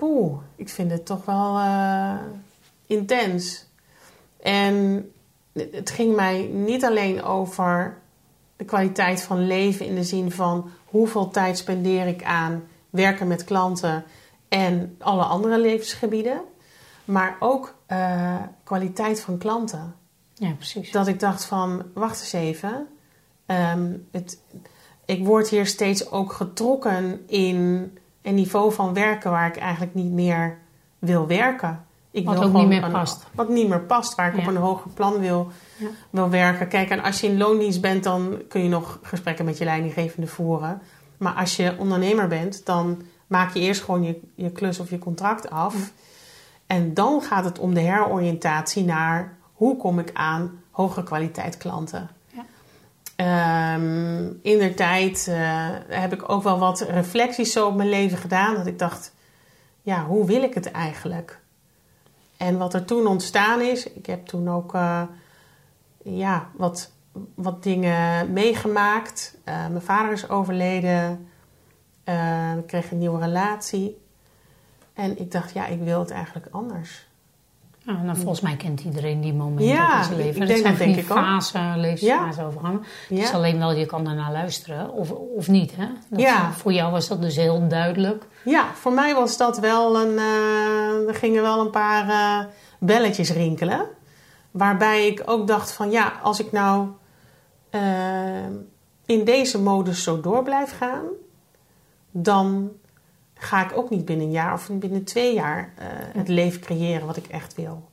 Poeh, 0.00 0.38
ik 0.56 0.68
vind 0.68 0.90
het 0.90 1.06
toch 1.06 1.24
wel 1.24 1.60
intens. 2.86 3.66
En 4.42 5.10
het 5.52 5.90
ging 5.90 6.16
mij 6.16 6.46
niet 6.46 6.84
alleen 6.84 7.22
over 7.22 7.98
de 8.56 8.64
kwaliteit 8.64 9.22
van 9.22 9.46
leven 9.46 9.86
in 9.86 9.94
de 9.94 10.04
zin 10.04 10.30
van 10.30 10.70
hoeveel 10.84 11.28
tijd 11.28 11.58
spendeer 11.58 12.06
ik 12.06 12.24
aan 12.24 12.62
werken 12.90 13.26
met 13.26 13.44
klanten 13.44 14.04
en 14.48 14.96
alle 14.98 15.22
andere 15.22 15.58
levensgebieden, 15.58 16.40
maar 17.04 17.36
ook 17.40 17.74
uh, 17.88 18.36
kwaliteit 18.64 19.20
van 19.20 19.38
klanten. 19.38 19.94
Ja, 20.34 20.52
precies. 20.52 20.90
Dat 20.90 21.06
ik 21.06 21.20
dacht 21.20 21.44
van, 21.44 21.82
wacht 21.94 22.20
eens 22.20 22.32
even, 22.32 22.86
um, 23.46 24.08
het, 24.10 24.40
ik 25.04 25.24
word 25.24 25.48
hier 25.48 25.66
steeds 25.66 26.10
ook 26.10 26.32
getrokken 26.32 27.22
in 27.26 27.92
een 28.22 28.34
niveau 28.34 28.72
van 28.72 28.94
werken 28.94 29.30
waar 29.30 29.46
ik 29.46 29.56
eigenlijk 29.56 29.94
niet 29.94 30.12
meer 30.12 30.58
wil 30.98 31.26
werken. 31.26 31.84
Ik 32.10 32.24
wat 32.24 32.38
wil 32.38 32.48
ook 32.48 32.52
niet 32.52 32.66
meer 32.66 32.84
een, 32.84 32.92
past. 32.92 33.26
Wat 33.34 33.48
niet 33.48 33.68
meer 33.68 33.80
past, 33.80 34.14
waar 34.14 34.28
ik 34.28 34.34
Ja. 34.34 34.40
op 34.40 34.46
een 34.48 34.56
hoger 34.56 34.90
plan 34.90 35.18
wil, 35.18 35.48
Ja. 35.76 35.86
wil 36.10 36.30
werken. 36.30 36.68
Kijk, 36.68 36.90
en 36.90 37.02
als 37.02 37.20
je 37.20 37.26
in 37.26 37.36
loondienst 37.38 37.80
bent, 37.80 38.04
dan 38.04 38.42
kun 38.48 38.62
je 38.62 38.68
nog 38.68 38.98
gesprekken 39.02 39.44
met 39.44 39.58
je 39.58 39.64
leidinggevende 39.64 40.26
voeren. 40.26 40.82
Maar 41.16 41.32
als 41.32 41.56
je 41.56 41.74
ondernemer 41.78 42.28
bent, 42.28 42.66
dan 42.66 43.02
maak 43.26 43.54
je 43.54 43.60
eerst 43.60 43.82
gewoon 43.82 44.02
je, 44.02 44.20
je 44.34 44.50
klus 44.50 44.80
of 44.80 44.90
je 44.90 44.98
contract 44.98 45.50
af. 45.50 45.92
En 46.66 46.94
dan 46.94 47.22
gaat 47.22 47.44
het 47.44 47.58
om 47.58 47.74
de 47.74 47.80
heroriëntatie 47.80 48.84
naar 48.84 49.36
hoe 49.52 49.76
kom 49.76 49.98
ik 49.98 50.10
aan 50.12 50.60
hogere 50.70 51.04
kwaliteit 51.04 51.56
klanten. 51.56 52.10
Ehm, 53.20 54.32
in 54.42 54.58
der 54.58 54.74
tijd 54.74 55.26
eh, 55.28 55.68
heb 55.88 56.12
ik 56.12 56.28
ook 56.28 56.42
wel 56.42 56.58
wat 56.58 56.80
reflecties 56.80 57.52
zo 57.52 57.66
op 57.66 57.74
mijn 57.74 57.88
leven 57.88 58.18
gedaan. 58.18 58.54
Dat 58.54 58.66
ik 58.66 58.78
dacht, 58.78 59.14
ja, 59.82 60.04
hoe 60.04 60.26
wil 60.26 60.42
ik 60.42 60.54
het 60.54 60.70
eigenlijk? 60.70 61.40
En 62.36 62.58
wat 62.58 62.74
er 62.74 62.84
toen 62.84 63.06
ontstaan 63.06 63.60
is, 63.60 63.92
ik 63.92 64.06
heb 64.06 64.26
toen 64.26 64.48
ook 64.48 64.74
eh, 64.74 65.02
ja, 66.02 66.48
wat, 66.56 66.92
wat 67.34 67.62
dingen 67.62 68.32
meegemaakt. 68.32 69.38
Eh, 69.44 69.54
mijn 69.54 69.82
vader 69.82 70.12
is 70.12 70.28
overleden. 70.28 71.28
Ik 72.58 72.66
kreeg 72.66 72.90
een 72.90 72.98
nieuwe 72.98 73.20
relatie. 73.20 74.00
En 74.94 75.18
ik 75.18 75.32
dacht, 75.32 75.52
ja, 75.52 75.66
ik 75.66 75.80
wil 75.80 76.00
het 76.00 76.10
eigenlijk 76.10 76.46
anders. 76.50 77.08
Ja, 77.96 78.02
nou, 78.02 78.16
volgens 78.16 78.40
mij 78.40 78.56
kent 78.56 78.80
iedereen 78.80 79.20
die 79.20 79.34
momenten 79.34 79.64
Ja, 79.74 79.98
in 79.98 80.04
zijn 80.04 80.16
leven. 80.16 80.32
ik 80.32 80.38
dat 80.38 80.48
denk 80.48 80.60
zijn 80.60 80.72
dat 80.72 80.76
van 80.82 80.86
die 80.86 80.94
denk 80.94 81.06
ik 81.08 81.16
ook. 81.16 81.24
fase, 81.24 81.58
levensfase 81.76 82.44
overgangen. 82.44 82.80
Het 83.08 83.18
is 83.18 83.28
Ja. 83.30 83.34
alleen 83.36 83.58
wel, 83.58 83.72
je 83.72 83.86
kan 83.86 84.04
daarna 84.04 84.30
luisteren 84.32 84.92
of, 84.92 85.10
of 85.10 85.48
niet. 85.48 85.76
Hè? 85.76 85.86
Dat 86.08 86.20
Ja. 86.20 86.52
Voor 86.52 86.72
jou 86.72 86.92
was 86.92 87.08
dat 87.08 87.22
dus 87.22 87.36
heel 87.36 87.68
duidelijk. 87.68 88.26
Ja, 88.44 88.64
voor 88.74 88.92
mij 88.92 89.14
was 89.14 89.36
dat 89.36 89.58
wel 89.58 90.00
een. 90.00 90.18
eh, 90.18 91.08
er 91.08 91.14
gingen 91.14 91.42
wel 91.42 91.60
een 91.60 91.70
paar 91.70 92.08
eh, 92.08 92.46
belletjes 92.78 93.30
rinkelen. 93.32 93.86
Waarbij 94.50 95.06
ik 95.06 95.22
ook 95.26 95.46
dacht: 95.46 95.72
van 95.72 95.90
ja, 95.90 96.12
als 96.22 96.40
ik 96.40 96.52
nou 96.52 96.88
eh, 97.70 97.80
in 99.06 99.24
deze 99.24 99.60
modus 99.60 100.02
zo 100.02 100.20
door 100.20 100.42
blijf 100.42 100.76
gaan, 100.78 101.04
dan 102.10 102.70
ga 103.40 103.64
ik 103.64 103.76
ook 103.76 103.90
niet 103.90 104.04
binnen 104.04 104.26
een 104.26 104.32
jaar 104.32 104.52
of 104.52 104.68
binnen 104.72 105.04
twee 105.04 105.34
jaar 105.34 105.72
eh, 105.76 105.86
het 106.18 106.28
leven 106.28 106.60
creëren 106.60 107.06
wat 107.06 107.16
ik 107.16 107.26
echt 107.26 107.54
wil. 107.54 107.88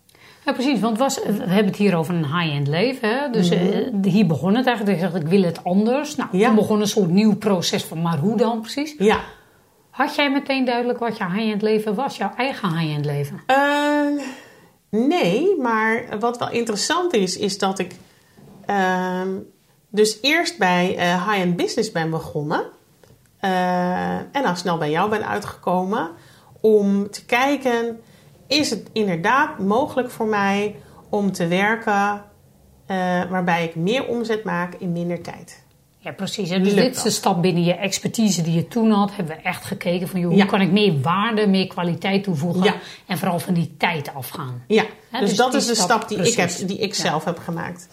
Ja, 0.45 0.53
precies. 0.53 0.79
Want 0.79 0.97
was, 0.97 1.23
we 1.23 1.31
hebben 1.31 1.65
het 1.65 1.75
hier 1.75 1.95
over 1.95 2.13
een 2.15 2.25
high-end 2.39 2.67
leven. 2.67 3.09
Hè? 3.09 3.29
Dus 3.29 3.49
eh, 3.49 3.87
hier 4.01 4.25
begon 4.27 4.55
het 4.55 4.67
eigenlijk. 4.67 4.99
Dacht, 5.01 5.15
ik 5.15 5.27
wil 5.27 5.41
het 5.43 5.63
anders. 5.63 6.15
Nou, 6.15 6.29
Mhm. 6.31 6.37
Ja. 6.39 6.47
toen 6.47 6.55
begon 6.55 6.81
een 6.81 6.87
soort 6.87 7.09
nieuw 7.09 7.35
proces 7.35 7.83
van, 7.83 8.01
maar 8.01 8.17
hoe 8.17 8.37
dan 8.37 8.61
precies? 8.61 8.95
Ja. 8.97 9.19
Had 9.89 10.15
jij 10.15 10.31
meteen 10.31 10.65
duidelijk 10.65 10.99
wat 10.99 11.17
jouw 11.17 11.29
high-end 11.31 11.61
leven 11.61 11.95
was? 11.95 12.17
Jouw 12.17 12.31
eigen 12.37 12.77
high-end 12.77 13.05
leven? 13.05 13.39
Eh, 13.45 14.23
nee, 14.89 15.55
maar 15.61 16.05
wat 16.19 16.37
wel 16.37 16.49
interessant 16.51 17.13
is, 17.13 17.37
is 17.37 17.57
dat 17.57 17.79
ik 17.79 17.95
ehm, 18.65 19.29
dus 19.89 20.17
eerst 20.21 20.57
bij 20.57 20.95
uh, 20.97 21.27
high-end 21.29 21.55
business 21.55 21.91
ben 21.91 22.09
begonnen. 22.09 22.63
Uh, 23.41 24.15
en 24.15 24.43
dan 24.43 24.57
snel 24.57 24.77
bij 24.77 24.89
jou 24.89 25.09
ben 25.09 25.27
uitgekomen. 25.27 26.09
Om 26.61 27.09
te 27.11 27.25
kijken, 27.25 27.99
is 28.47 28.69
het 28.69 28.89
inderdaad 28.91 29.59
mogelijk 29.59 30.11
voor 30.11 30.27
mij 30.27 30.75
om 31.09 31.31
te 31.31 31.47
werken 31.47 32.21
waarbij 33.29 33.63
ik 33.63 33.75
meer 33.75 34.07
omzet 34.07 34.43
maak 34.43 34.73
in 34.73 34.91
minder 34.91 35.21
tijd? 35.21 35.65
Ja, 36.07 36.13
precies. 36.13 36.49
En 36.49 36.63
dus 36.63 36.73
dit 36.73 36.95
is 36.95 37.01
de 37.01 37.09
stap 37.09 37.41
binnen 37.41 37.63
je 37.63 37.73
expertise 37.73 38.41
die 38.41 38.53
je 38.53 38.67
toen 38.67 38.91
had. 38.91 39.15
Hebben 39.15 39.35
we 39.35 39.41
echt 39.41 39.65
gekeken 39.65 40.07
van, 40.07 40.19
joh, 40.19 40.31
hoe 40.31 40.45
kan 40.45 40.61
ik 40.61 40.71
meer 40.71 41.01
waarde, 41.01 41.47
meer 41.47 41.67
kwaliteit 41.67 42.23
toevoegen. 42.23 42.73
En 43.05 43.17
vooral 43.17 43.39
van 43.39 43.53
die 43.53 43.75
tijd 43.77 44.13
afgaan. 44.13 44.63
Ja, 44.67 44.83
dus, 45.11 45.19
dus, 45.19 45.35
dat 45.35 45.53
is 45.53 45.65
de 45.65 45.75
stap, 45.75 46.07
die, 46.07 46.17
ik, 46.17 46.35
heb, 46.35 46.49
die 46.65 46.77
ik 46.77 46.93
zelf 46.95 47.23
heb 47.23 47.37
gemaakt. 47.37 47.87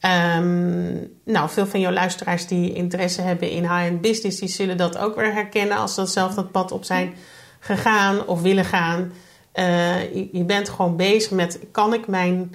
Um, 0.00 1.16
nou, 1.24 1.48
veel 1.48 1.66
van 1.66 1.80
jouw 1.80 1.92
luisteraars 1.92 2.46
die 2.46 2.72
interesse 2.72 3.20
hebben 3.20 3.50
in 3.50 3.62
high-end 3.62 4.00
business, 4.00 4.38
die 4.38 4.48
zullen 4.48 4.76
dat 4.76 4.98
ook 4.98 5.16
weer 5.16 5.32
herkennen 5.32 5.76
als 5.76 5.94
ze 5.94 6.06
zelf 6.06 6.34
dat 6.34 6.52
pad 6.52 6.72
op 6.72 6.84
zijn 6.84 7.14
gegaan 7.58 8.26
of 8.26 8.42
willen 8.42 8.64
gaan. 8.64 9.12
Uh, 9.54 10.14
je, 10.14 10.28
je, 10.32 10.44
bent 10.44 10.68
gewoon 10.68 10.96
bezig 10.96 11.30
met: 11.30 11.58
kan 11.72 11.94
ik 11.94 12.06
mijn 12.06 12.54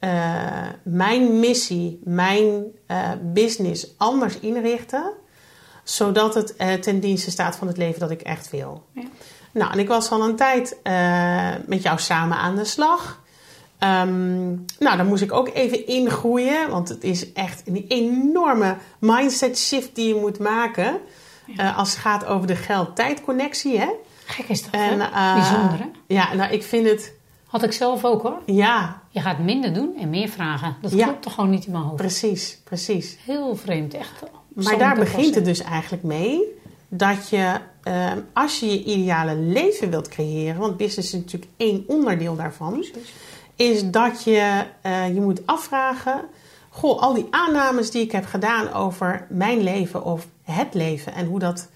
uh, 0.00 0.68
mijn 0.82 1.40
missie, 1.40 2.00
mijn 2.04 2.64
uh, 2.90 3.10
business 3.22 3.86
anders 3.96 4.38
inrichten, 4.38 5.12
zodat 5.82 6.34
het 6.34 6.82
ten 6.82 7.00
dienste 7.00 7.30
staat 7.30 7.56
van 7.56 7.66
het 7.66 7.76
leven 7.76 8.00
dat 8.00 8.10
ik 8.10 8.22
echt 8.22 8.50
wil. 8.50 8.84
Ja. 8.92 9.02
Nou, 9.52 9.72
en 9.72 9.78
ik 9.78 9.88
was 9.88 10.10
al 10.10 10.22
een 10.22 10.36
tijd 10.36 10.76
met 11.66 11.82
jou 11.82 11.98
samen 11.98 12.36
aan 12.36 12.56
de 12.56 12.64
slag. 12.64 13.24
Um, 13.80 14.64
nou, 14.78 14.96
dan 14.96 15.06
moest 15.06 15.22
ik 15.22 15.32
ook 15.32 15.50
even 15.54 15.86
ingroeien, 15.86 16.70
want 16.70 16.88
het 16.88 17.04
is 17.04 17.32
echt 17.32 17.62
een 17.66 17.84
enorme 17.88 18.76
mindset 18.98 19.58
shift 19.58 19.94
die 19.94 20.08
je 20.08 20.20
moet 20.20 20.38
maken 20.38 20.98
ja. 21.46 21.70
als 21.70 21.90
het 21.90 21.98
gaat 21.98 22.26
over 22.26 22.46
de 22.46 22.56
geld-tijd-connectie. 22.56 23.78
Hè? 23.78 23.88
Gek 24.24 24.48
is 24.48 24.62
dat, 24.62 24.70
en, 24.72 24.98
Bijzonder, 25.34 25.78
hè? 25.78 25.86
Ja, 26.06 26.34
nou, 26.34 26.52
ik 26.52 26.62
vind 26.62 26.88
het 26.88 27.14
had 27.46 27.62
ik 27.62 27.72
zelf 27.72 28.04
ook 28.04 28.22
hoor. 28.22 28.38
Ja. 28.46 29.02
Je 29.10 29.20
gaat 29.20 29.38
minder 29.38 29.72
doen 29.72 29.96
en 30.00 30.10
meer 30.10 30.28
vragen. 30.28 30.76
Dat 30.80 30.94
klopt 30.94 31.22
toch 31.22 31.34
gewoon 31.34 31.50
niet 31.50 31.66
in 31.66 31.72
mijn 31.72 31.84
hoofd. 31.84 31.96
Precies, 31.96 32.60
precies. 32.64 33.16
Heel 33.24 33.56
vreemd, 33.56 33.94
echt. 33.94 34.22
Maar 34.54 34.78
daar 34.78 34.94
begint 34.94 35.34
het 35.34 35.44
dus 35.44 35.60
eigenlijk 35.60 36.02
mee 36.02 36.40
dat 36.88 37.28
je, 37.28 37.54
ehm, 37.82 38.18
als 38.32 38.60
je 38.60 38.66
je 38.66 38.84
ideale 38.84 39.36
leven 39.36 39.90
wilt 39.90 40.08
creëren, 40.08 40.60
want 40.60 40.76
business 40.76 41.14
is 41.14 41.20
natuurlijk 41.20 41.52
één 41.56 41.84
onderdeel 41.86 42.36
daarvan, 42.36 42.84
is 43.56 43.90
dat 43.90 44.24
je 44.24 44.64
uh, 44.86 45.14
je 45.14 45.20
moet 45.20 45.46
afvragen: 45.46 46.20
goh, 46.68 47.02
al 47.02 47.14
die 47.14 47.26
aannames 47.30 47.90
die 47.90 48.02
ik 48.02 48.12
heb 48.12 48.24
gedaan 48.24 48.72
over 48.72 49.26
mijn 49.30 49.62
leven 49.62 50.04
of 50.04 50.26
het 50.42 50.74
leven 50.74 51.14
en 51.14 51.26
hoe 51.26 51.38
dat 51.38 51.68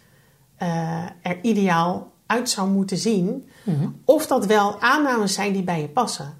uh, 0.62 1.04
er 1.22 1.38
ideaal 1.42 2.12
uit 2.26 2.50
zou 2.50 2.68
moeten 2.68 2.96
zien, 2.96 3.48
mhm. 3.64 3.88
of 4.04 4.26
dat 4.26 4.46
wel 4.46 4.80
aannames 4.80 5.34
zijn 5.34 5.52
die 5.52 5.62
bij 5.62 5.80
je 5.80 5.88
passen. 5.88 6.38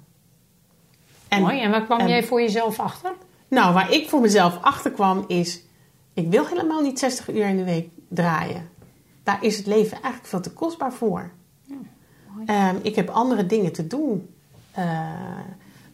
En, 1.27 1.41
Mooi, 1.41 1.61
en 1.61 1.71
waar 1.71 1.85
kwam 1.85 2.07
jij 2.07 2.23
voor 2.23 2.41
jezelf 2.41 2.79
achter? 2.79 3.13
Nou, 3.47 3.73
waar 3.73 3.91
ik 3.91 4.09
voor 4.09 4.21
mezelf 4.21 4.57
achter 4.61 4.91
kwam 4.91 5.23
is, 5.27 5.63
ik 6.13 6.29
wil 6.29 6.45
helemaal 6.45 6.81
niet 6.81 6.99
60 6.99 7.29
uur 7.29 7.47
in 7.47 7.57
de 7.57 7.63
week 7.63 7.89
draaien. 8.09 8.69
Daar 9.23 9.43
is 9.43 9.57
het 9.57 9.65
leven 9.65 9.91
eigenlijk 9.91 10.25
veel 10.25 10.41
te 10.41 10.51
kostbaar 10.53 10.93
voor. 10.93 11.31
Ja, 12.45 12.69
um, 12.69 12.79
ik 12.81 12.95
heb 12.95 13.09
andere 13.09 13.45
dingen 13.45 13.71
te 13.71 13.87
doen. 13.87 14.30
Uh, 14.79 15.09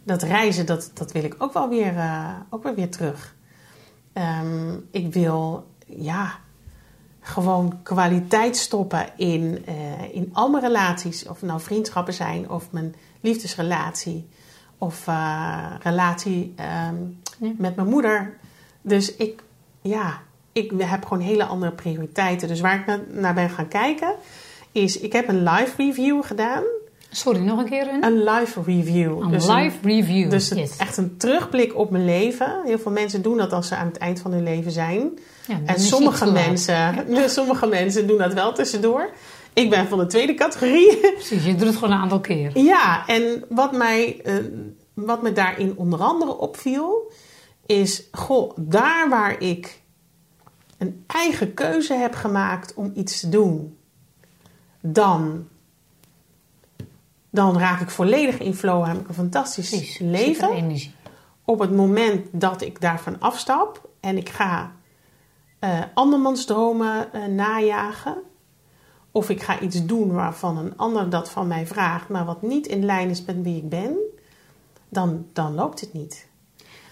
dat 0.04 0.24
reizen, 0.24 0.66
dat, 0.66 0.92
dat 0.94 1.12
wil 1.12 1.24
ik 1.24 1.36
ook 1.38 1.54
wel 1.54 1.70
weer, 1.70 1.94
uh, 1.94 2.34
ook 2.50 2.64
wel 2.64 2.76
weer 2.76 2.90
terug. 2.90 3.36
Um, 4.14 4.88
ik 4.92 5.14
wil, 5.14 5.68
ja, 5.86 6.40
gewoon 7.22 7.80
kwaliteit 7.84 8.58
stoppen 8.58 9.06
in, 9.18 9.64
uh, 9.70 10.16
in 10.16 10.30
al 10.34 10.50
mijn 10.50 10.64
relaties. 10.64 11.28
Of 11.28 11.42
nou 11.42 11.62
vriendschappen 11.62 12.14
zijn, 12.14 12.50
of 12.50 12.72
mijn 12.72 12.96
liefdesrelatie, 13.22 14.28
of 14.78 15.06
relatie 15.82 16.56
um, 16.90 17.20
ja. 17.40 17.52
met 17.58 17.76
mijn 17.76 17.88
moeder. 17.88 18.38
Dus 18.82 19.16
ik, 19.16 19.44
ja, 19.82 20.22
ik 20.52 20.72
heb 20.78 21.06
gewoon 21.06 21.24
hele 21.24 21.46
andere 21.46 21.72
prioriteiten. 21.72 22.48
Dus 22.48 22.60
waar 22.60 22.80
ik 22.80 23.14
naar 23.14 23.34
ben 23.34 23.50
gaan 23.50 23.68
kijken, 23.68 24.16
is 24.72 25.00
ik 25.00 25.14
heb 25.14 25.28
een 25.28 25.44
live 25.44 25.74
review 25.78 26.24
gedaan. 26.24 26.64
Sorry, 27.18 27.40
nog 27.40 27.60
een 27.60 27.70
keer 27.70 27.88
een? 27.88 28.04
Een 28.04 28.24
live 28.24 28.62
review. 28.62 29.22
Een 29.22 29.32
dus 29.32 29.48
live 29.48 29.78
review. 29.82 30.30
Dus 30.30 30.52
echt 30.78 30.98
een 30.98 31.18
terugblik 31.18 31.76
op 31.76 31.92
mijn 31.92 32.06
leven. 32.06 32.62
Heel 32.66 32.80
veel 32.80 32.92
mensen 32.92 33.22
doen 33.22 33.38
dat 33.38 33.54
als 33.54 33.68
ze 33.68 33.76
aan 33.76 33.88
het 33.88 33.98
eind 33.98 34.20
van 34.20 34.32
hun 34.32 34.44
leven 34.44 34.72
zijn. 34.72 35.20
Ja, 35.48 35.60
en 35.66 35.80
sommige 35.80 36.32
mensen, 36.32 37.06
sommige 37.30 37.68
mensen 37.68 38.08
doen 38.08 38.18
dat 38.18 38.34
wel 38.34 38.54
tussendoor. 38.54 39.10
Ik 39.54 39.70
ben 39.70 39.88
van 39.88 39.98
de 39.98 40.06
tweede 40.06 40.34
categorie. 40.34 40.98
Precies, 41.16 41.46
je 41.46 41.56
doet 41.56 41.68
het 41.68 41.76
gewoon 41.76 41.92
een 41.92 42.02
aantal 42.02 42.20
keer. 42.20 42.58
Ja, 42.58 43.08
en 43.08 43.44
wat, 43.50 43.72
mij, 43.72 44.22
uh, 44.26 44.36
wat 44.94 45.22
me 45.22 45.32
daarin 45.32 45.74
onder 45.76 46.00
andere 46.00 46.38
opviel, 46.38 47.12
is: 47.66 48.04
goh, 48.12 48.52
daar 48.56 49.10
waar 49.10 49.42
ik 49.42 49.82
een 50.78 51.04
eigen 51.08 51.54
keuze 51.54 51.94
heb 51.94 52.16
gemaakt 52.16 52.74
om 52.74 52.92
iets 52.96 53.20
te 53.20 53.30
doen, 53.30 53.78
dan 54.82 55.48
dan 57.38 57.58
raak 57.58 57.82
ik 57.82 57.90
volledig 57.90 58.40
in 58.40 58.56
flow. 58.56 58.86
Heb 58.86 58.98
ik 58.98 59.08
een 59.08 59.14
fantastisch 59.14 59.70
Precies, 59.70 59.98
leven. 60.00 60.80
Op 61.46 61.60
het 61.60 61.72
moment 61.72 62.28
dat 62.32 62.62
ik 62.62 62.82
daarvan 62.82 63.20
afstap 63.20 63.90
en 64.00 64.18
ik 64.18 64.30
ga 64.30 64.72
uh, 65.60 65.80
andermans 65.94 66.46
dromen 66.46 67.10
uh, 67.14 67.26
najagen. 67.26 68.18
Of 69.12 69.30
ik 69.30 69.42
ga 69.44 69.60
iets 69.60 69.86
doen 69.86 70.12
waarvan 70.14 70.58
een 70.58 70.78
ander 70.78 71.10
dat 71.10 71.30
van 71.30 71.48
mij 71.48 71.68
vraagt, 71.68 72.10
maar 72.10 72.26
wat 72.26 72.42
niet 72.42 72.68
in 72.68 72.86
lijn 72.86 73.10
is 73.10 73.26
met 73.26 73.42
wie 73.42 73.58
ik 73.58 73.70
ben, 73.70 73.98
dan, 74.90 75.26
dan 75.34 75.56
loopt 75.56 75.80
het 75.80 75.94
niet. 75.94 76.27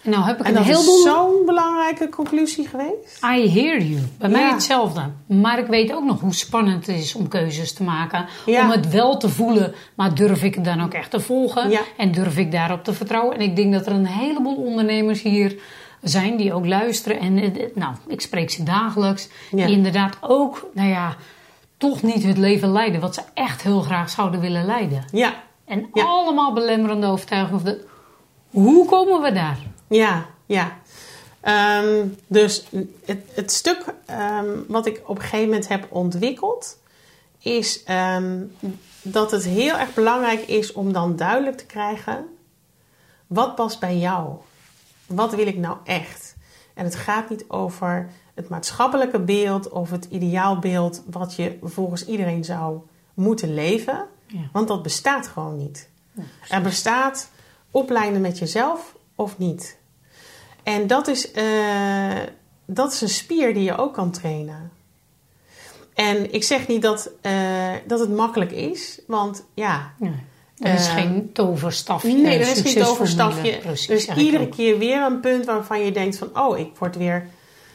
En 0.06 0.12
nou 0.12 0.24
heb 0.24 0.40
ik 0.40 0.46
en 0.46 0.56
een 0.56 0.66
dat 0.66 0.78
is 0.78 1.02
zo'n 1.02 1.42
belangrijke 1.46 2.08
conclusie 2.08 2.68
geweest. 2.68 3.24
I 3.24 3.50
hear 3.50 3.82
you. 3.82 4.00
Bij 4.18 4.28
mij 4.28 4.50
hetzelfde. 4.50 5.10
Maar 5.26 5.58
ik 5.58 5.66
weet 5.66 5.92
ook 5.92 6.04
nog 6.04 6.20
hoe 6.20 6.34
spannend 6.34 6.86
het 6.86 6.96
is 6.96 7.14
om 7.14 7.28
keuzes 7.28 7.72
te 7.72 7.82
maken. 7.82 8.26
Om 8.46 8.70
het 8.70 8.90
wel 8.90 9.16
te 9.16 9.28
voelen, 9.28 9.74
maar 9.94 10.14
durf 10.14 10.42
ik 10.42 10.54
het 10.54 10.64
dan 10.64 10.82
ook 10.82 10.92
echt 10.92 11.10
te 11.10 11.20
volgen? 11.20 11.78
En 11.96 12.12
durf 12.12 12.38
ik 12.38 12.52
daarop 12.52 12.84
te 12.84 12.92
vertrouwen? 12.92 13.34
En 13.34 13.40
ik 13.40 13.56
denk 13.56 13.72
dat 13.72 13.86
er 13.86 13.92
een 13.92 14.06
heleboel 14.06 14.56
ondernemers 14.56 15.22
hier 15.22 15.58
zijn 16.02 16.36
die 16.36 16.52
ook 16.52 16.66
luisteren. 16.66 17.18
En 17.18 17.54
nou, 17.74 17.94
ik 18.06 18.20
spreek 18.20 18.50
ze 18.50 18.62
dagelijks. 18.62 19.28
Die 19.50 19.70
inderdaad 19.70 20.16
ook, 20.20 20.66
nou 20.74 20.88
ja, 20.88 21.16
toch 21.76 22.02
niet 22.02 22.22
het 22.22 22.38
leven 22.38 22.72
leiden 22.72 23.00
wat 23.00 23.14
ze 23.14 23.22
echt 23.34 23.62
heel 23.62 23.80
graag 23.80 24.10
zouden 24.10 24.40
willen 24.40 24.64
leiden. 24.64 25.04
Ja. 25.12 25.34
En 25.64 25.88
allemaal 25.92 26.52
belemmerende 26.52 27.06
overtuigingen. 27.06 27.78
Hoe 28.50 28.86
komen 28.86 29.22
we 29.22 29.32
daar? 29.32 29.58
Ja, 29.88 30.26
ja. 30.46 30.76
Um, 31.82 32.16
dus 32.26 32.66
het, 33.04 33.22
het 33.34 33.52
stuk 33.52 33.84
um, 34.10 34.64
wat 34.68 34.86
ik 34.86 35.02
op 35.04 35.16
een 35.16 35.22
gegeven 35.22 35.44
moment 35.44 35.68
heb 35.68 35.86
ontwikkeld, 35.90 36.78
is 37.38 37.84
um, 37.88 38.56
dat 39.02 39.30
het 39.30 39.44
heel 39.44 39.78
erg 39.78 39.94
belangrijk 39.94 40.40
is 40.40 40.72
om 40.72 40.92
dan 40.92 41.16
duidelijk 41.16 41.56
te 41.56 41.66
krijgen: 41.66 42.26
wat 43.26 43.54
past 43.54 43.80
bij 43.80 43.98
jou? 43.98 44.36
Wat 45.06 45.34
wil 45.34 45.46
ik 45.46 45.56
nou 45.56 45.76
echt? 45.84 46.36
En 46.74 46.84
het 46.84 46.94
gaat 46.94 47.30
niet 47.30 47.44
over 47.48 48.10
het 48.34 48.48
maatschappelijke 48.48 49.18
beeld 49.18 49.68
of 49.68 49.90
het 49.90 50.04
ideaalbeeld 50.04 51.02
wat 51.10 51.34
je 51.34 51.58
volgens 51.62 52.06
iedereen 52.06 52.44
zou 52.44 52.80
moeten 53.14 53.54
leven, 53.54 54.06
ja. 54.26 54.48
want 54.52 54.68
dat 54.68 54.82
bestaat 54.82 55.28
gewoon 55.28 55.56
niet. 55.56 55.88
Ja, 56.12 56.22
er 56.48 56.62
bestaat 56.62 57.30
opleiden 57.70 58.20
met 58.20 58.38
jezelf 58.38 58.95
of 59.16 59.38
niet. 59.38 59.76
En 60.62 60.86
dat 60.86 61.08
is, 61.08 61.32
uh, 61.32 62.22
dat 62.66 62.92
is 62.92 63.00
een 63.00 63.08
spier 63.08 63.54
die 63.54 63.62
je 63.62 63.76
ook 63.76 63.94
kan 63.94 64.10
trainen. 64.10 64.70
En 65.94 66.32
ik 66.32 66.44
zeg 66.44 66.68
niet 66.68 66.82
dat, 66.82 67.10
uh, 67.22 67.32
dat 67.86 68.00
het 68.00 68.10
makkelijk 68.10 68.52
is, 68.52 69.00
want 69.06 69.44
ja. 69.54 69.92
Nee, 69.98 70.12
er 70.58 70.74
is 70.74 70.86
uh, 70.86 70.94
geen 70.94 71.32
toverstafje. 71.32 72.12
Nee, 72.12 72.38
er 72.38 72.50
is 72.50 72.60
geen 72.60 72.82
toverstafje. 72.82 73.58
Precies, 73.58 73.86
dus 73.86 74.16
iedere 74.16 74.44
ook. 74.44 74.50
keer 74.50 74.78
weer 74.78 75.02
een 75.02 75.20
punt 75.20 75.44
waarvan 75.44 75.84
je 75.84 75.92
denkt 75.92 76.18
van, 76.18 76.38
oh, 76.38 76.58
ik 76.58 76.70
word 76.78 76.96
weer, 76.96 77.28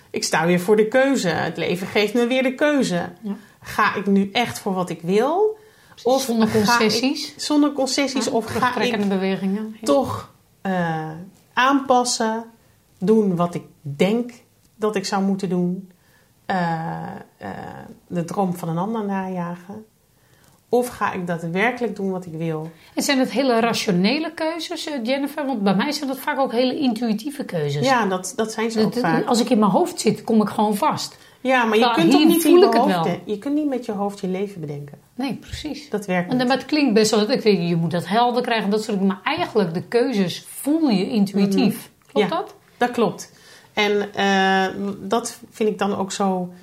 ik 0.10 0.24
sta 0.24 0.46
weer 0.46 0.60
voor 0.60 0.76
de 0.76 0.88
keuze. 0.88 1.28
Het 1.28 1.58
leven 1.58 1.88
geeft 1.88 2.14
me 2.14 2.28
weer 2.28 2.44
de 2.44 2.56
keuze. 2.56 3.10
Ja. 3.22 3.36
Ga 3.62 3.96
ik 3.96 4.06
nu 4.06 4.30
echt 4.32 4.60
voor 4.60 4.74
wat 4.74 4.90
ik 4.90 5.02
wil? 5.02 5.58
Of 6.04 6.22
zonder 6.22 6.52
concessies? 6.52 7.28
Ik, 7.28 7.42
zonder 7.42 7.72
concessies 7.72 8.26
ja, 8.26 8.32
of 8.32 8.46
ga 8.46 8.80
ik 8.82 9.08
bewegingen. 9.08 9.76
Ja. 9.80 9.86
toch 9.86 10.32
uh, 10.66 11.10
aanpassen, 11.62 12.46
doen 13.00 13.36
wat 13.36 13.56
ik 13.56 13.64
denk 13.82 14.32
dat 14.76 14.96
ik 14.96 15.06
zou 15.06 15.24
moeten 15.24 15.50
doen, 15.50 15.92
uh, 16.48 17.02
uh, 17.42 17.48
de 18.08 18.24
droom 18.24 18.56
van 18.56 18.70
een 18.70 18.78
ander 18.78 19.06
najagen? 19.06 19.86
Of 20.70 20.88
ga 20.88 21.12
ik 21.12 21.28
daadwerkelijk 21.28 21.96
doen 21.96 22.12
wat 22.12 22.26
ik 22.26 22.34
wil? 22.34 22.72
En 22.96 23.04
zijn 23.04 23.20
het 23.20 23.32
hele 23.32 23.60
rationele 23.60 24.34
keuzes, 24.34 24.86
eh, 24.86 25.04
Jennifer? 25.04 25.46
Want 25.46 25.64
bij 25.64 25.76
mij 25.76 25.92
zijn 25.92 26.08
dat 26.10 26.20
vaak 26.20 26.40
ook 26.40 26.52
hele 26.52 26.80
intuïtieve 26.80 27.44
keuzes. 27.44 27.86
Ja, 27.86 28.06
dat, 28.06 28.34
dat 28.36 28.52
zijn 28.52 28.72
ze 28.72 28.80
ook 28.86 28.94
Dat- 28.94 29.04
vaak. 29.04 29.26
Als 29.26 29.40
ik 29.40 29.50
in 29.50 29.60
mijn 29.60 29.72
hoofd 29.72 30.00
zit, 30.00 30.24
kom 30.24 30.42
ik 30.42 30.50
gewoon 30.50 30.76
vast. 30.76 31.18
Ja, 31.42 31.64
maar 31.66 31.78
je 31.78 31.84
Nou, 31.84 31.96
kunt 31.96 32.12
toch 32.12 32.26
niet 32.26 32.42
voel 32.42 32.64
ik 32.64 32.74
het 32.74 32.86
wel. 32.86 33.08
Je 33.26 33.38
kunt 33.38 33.56
niet 33.56 33.68
met 33.68 33.86
je 33.86 33.92
hoofd 33.92 34.20
je 34.20 34.28
leven 34.28 34.62
bedenken. 34.62 34.98
Nee, 35.16 35.36
precies. 35.36 35.90
Dat 35.90 36.06
werkt 36.06 36.32
En 36.32 36.38
dan, 36.38 36.48
maar 36.48 36.58
het 36.58 36.66
klinkt 36.66 36.94
best 36.94 37.12
wel, 37.12 37.30
ik 37.30 37.42
weet, 37.42 37.70
je 37.70 37.76
moet 37.76 37.92
dat 37.92 38.08
helder 38.08 38.42
krijgen, 38.42 38.70
dat 38.70 38.84
soort 38.84 39.00
dingen. 39.00 39.14
Maar 39.14 39.36
eigenlijk 39.36 39.74
de 39.74 39.84
keuzes 39.84 40.46
voel 40.48 40.90
je 40.90 41.10
intuïtief. 41.10 41.92
Klopt 42.12 42.30
Ja. 42.30 42.36
dat? 42.36 42.56
Dat 42.78 42.92
klopt. 42.92 43.32
En 43.74 44.14
eh, 44.14 44.66
dat 45.00 45.40
vind 45.50 45.70
ik 45.70 45.78
dan 45.78 45.96
ook 45.96 46.12
zo 46.12 46.54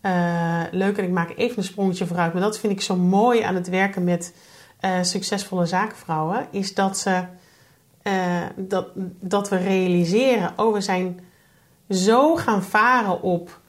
eh, 0.00 0.62
leuk. 0.70 0.98
En 0.98 1.04
ik 1.04 1.10
maak 1.10 1.32
even 1.36 1.58
een 1.58 1.64
sprongetje 1.64 2.06
vooruit. 2.06 2.32
Maar 2.32 2.42
dat 2.42 2.58
vind 2.58 2.72
ik 2.72 2.80
zo 2.80 2.96
mooi 2.96 3.40
aan 3.42 3.54
het 3.54 3.68
werken 3.68 4.04
met 4.04 4.34
eh, 4.80 5.02
succesvolle 5.02 5.66
zakenvrouwen. 5.66 6.46
Is 6.50 6.74
dat, 6.74 6.98
ze, 6.98 7.22
dat, 8.56 8.86
dat 9.20 9.48
we 9.48 9.56
realiseren, 9.56 10.52
oh 10.56 10.72
we 10.72 10.80
zijn 10.80 11.20
zo 11.90 12.36
gaan 12.36 12.62
varen 12.62 13.22
op 13.22 13.60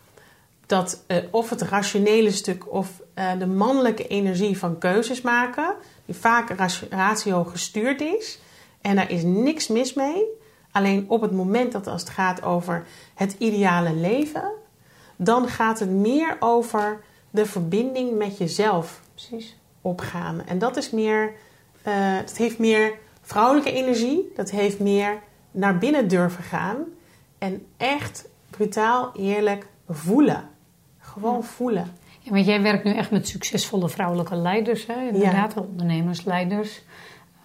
dat 0.67 1.03
eh, 1.07 1.17
of 1.31 1.49
het 1.49 1.61
rationele 1.61 2.31
stuk 2.31 2.73
of 2.73 3.01
eh, 3.13 3.31
de 3.39 3.47
mannelijke 3.47 4.07
energie 4.07 4.57
van 4.57 4.77
keuzes 4.77 5.21
maken, 5.21 5.75
die 6.05 6.15
vaak 6.15 6.49
ratio- 6.89 7.43
gestuurd 7.43 8.01
is. 8.01 8.39
En 8.81 8.95
daar 8.95 9.11
is 9.11 9.23
niks 9.23 9.67
mis 9.67 9.93
mee. 9.93 10.23
Alleen 10.71 11.05
op 11.09 11.21
het 11.21 11.31
moment 11.31 11.71
dat 11.71 11.87
als 11.87 12.01
het 12.01 12.09
gaat 12.09 12.43
over 12.43 12.85
het 13.15 13.35
ideale 13.37 13.93
leven, 13.93 14.51
dan 15.15 15.47
gaat 15.47 15.79
het 15.79 15.89
meer 15.89 16.37
over 16.39 16.99
de 17.29 17.45
verbinding 17.45 18.17
met 18.17 18.37
jezelf 18.37 19.01
Precies. 19.13 19.57
opgaan. 19.81 20.45
En 20.45 20.59
dat 20.59 20.77
is 20.77 20.89
meer, 20.89 21.33
eh 21.81 21.93
het 21.95 22.37
heeft 22.37 22.59
meer 22.59 22.93
vrouwelijke 23.21 23.71
energie, 23.71 24.31
dat 24.35 24.49
heeft 24.49 24.79
meer 24.79 25.21
naar 25.51 25.77
binnen 25.77 26.07
durven 26.07 26.43
gaan 26.43 26.77
en 27.37 27.65
echt 27.77 28.27
brutaal 28.49 29.11
eerlijk 29.15 29.67
voelen. 29.89 30.49
Gewoon 31.13 31.43
voelen. 31.43 31.91
Ja, 32.19 32.31
want 32.31 32.45
jij 32.45 32.61
werkt 32.61 32.83
nu 32.83 32.93
echt 32.93 33.11
met 33.11 33.27
succesvolle 33.27 33.89
vrouwelijke 33.89 34.35
leiders, 34.35 34.85
hè? 34.85 35.07
inderdaad, 35.07 35.53
ondernemers, 35.57 36.23
leiders. 36.23 36.81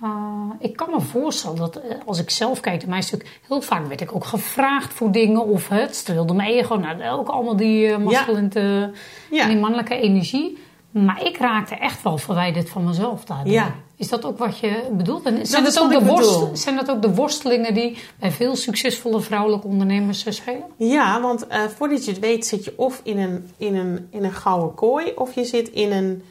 Uh, 0.02 0.10
ik 0.58 0.76
kan 0.76 0.90
me 0.90 1.00
voorstellen 1.00 1.56
dat 1.56 1.76
uh, 1.76 1.82
als 2.06 2.18
ik 2.18 2.30
zelf 2.30 2.60
kijk 2.60 2.80
naar 2.80 2.90
mijn 2.90 3.02
stuk, 3.02 3.40
heel 3.48 3.60
vaak 3.62 3.86
werd 3.86 4.00
ik 4.00 4.14
ook 4.14 4.24
gevraagd 4.24 4.92
voor 4.92 5.12
dingen 5.12 5.46
of 5.46 5.68
het 5.68 5.94
streelde 5.96 6.34
mijn 6.34 6.50
ego. 6.50 6.74
Nou, 6.74 7.18
ook 7.18 7.28
allemaal 7.28 7.56
die 7.56 7.86
uh, 7.86 7.96
masculine 7.96 8.92
Ja. 9.30 9.46
die 9.46 9.56
mannelijke 9.56 9.94
energie. 9.94 10.58
Maar 10.90 11.26
ik 11.26 11.36
raakte 11.36 11.74
echt 11.74 12.02
wel 12.02 12.18
verwijderd 12.18 12.70
van 12.70 12.84
mezelf 12.84 13.24
daardoor. 13.24 13.52
Ja. 13.52 13.74
Is 14.02 14.08
dat 14.08 14.24
ook 14.24 14.38
wat 14.38 14.58
je 14.58 14.88
bedoelt? 14.92 15.24
En 15.24 15.46
zijn, 15.46 15.64
dat 15.64 15.80
ook 15.80 15.90
de 15.90 16.04
worst, 16.04 16.62
zijn 16.62 16.76
dat 16.76 16.90
ook 16.90 17.02
de 17.02 17.14
worstelingen 17.14 17.74
die 17.74 17.98
bij 18.18 18.30
veel 18.30 18.56
succesvolle 18.56 19.20
vrouwelijke 19.20 19.66
ondernemers 19.66 20.24
eh, 20.24 20.32
spelen? 20.32 20.64
Ja, 20.76 21.20
want 21.20 21.46
eh, 21.46 21.62
voordat 21.76 22.04
je 22.04 22.10
het 22.10 22.20
weet 22.20 22.46
zit 22.46 22.64
je 22.64 22.72
of 22.76 23.00
in 23.02 23.18
een, 23.18 23.50
in 23.56 23.76
een, 23.76 24.06
in 24.10 24.24
een 24.24 24.32
gouden 24.32 24.74
kooi... 24.74 25.12
of 25.14 25.34
je 25.34 25.44
zit 25.44 25.68
in 25.68 25.92
een, 25.92 26.22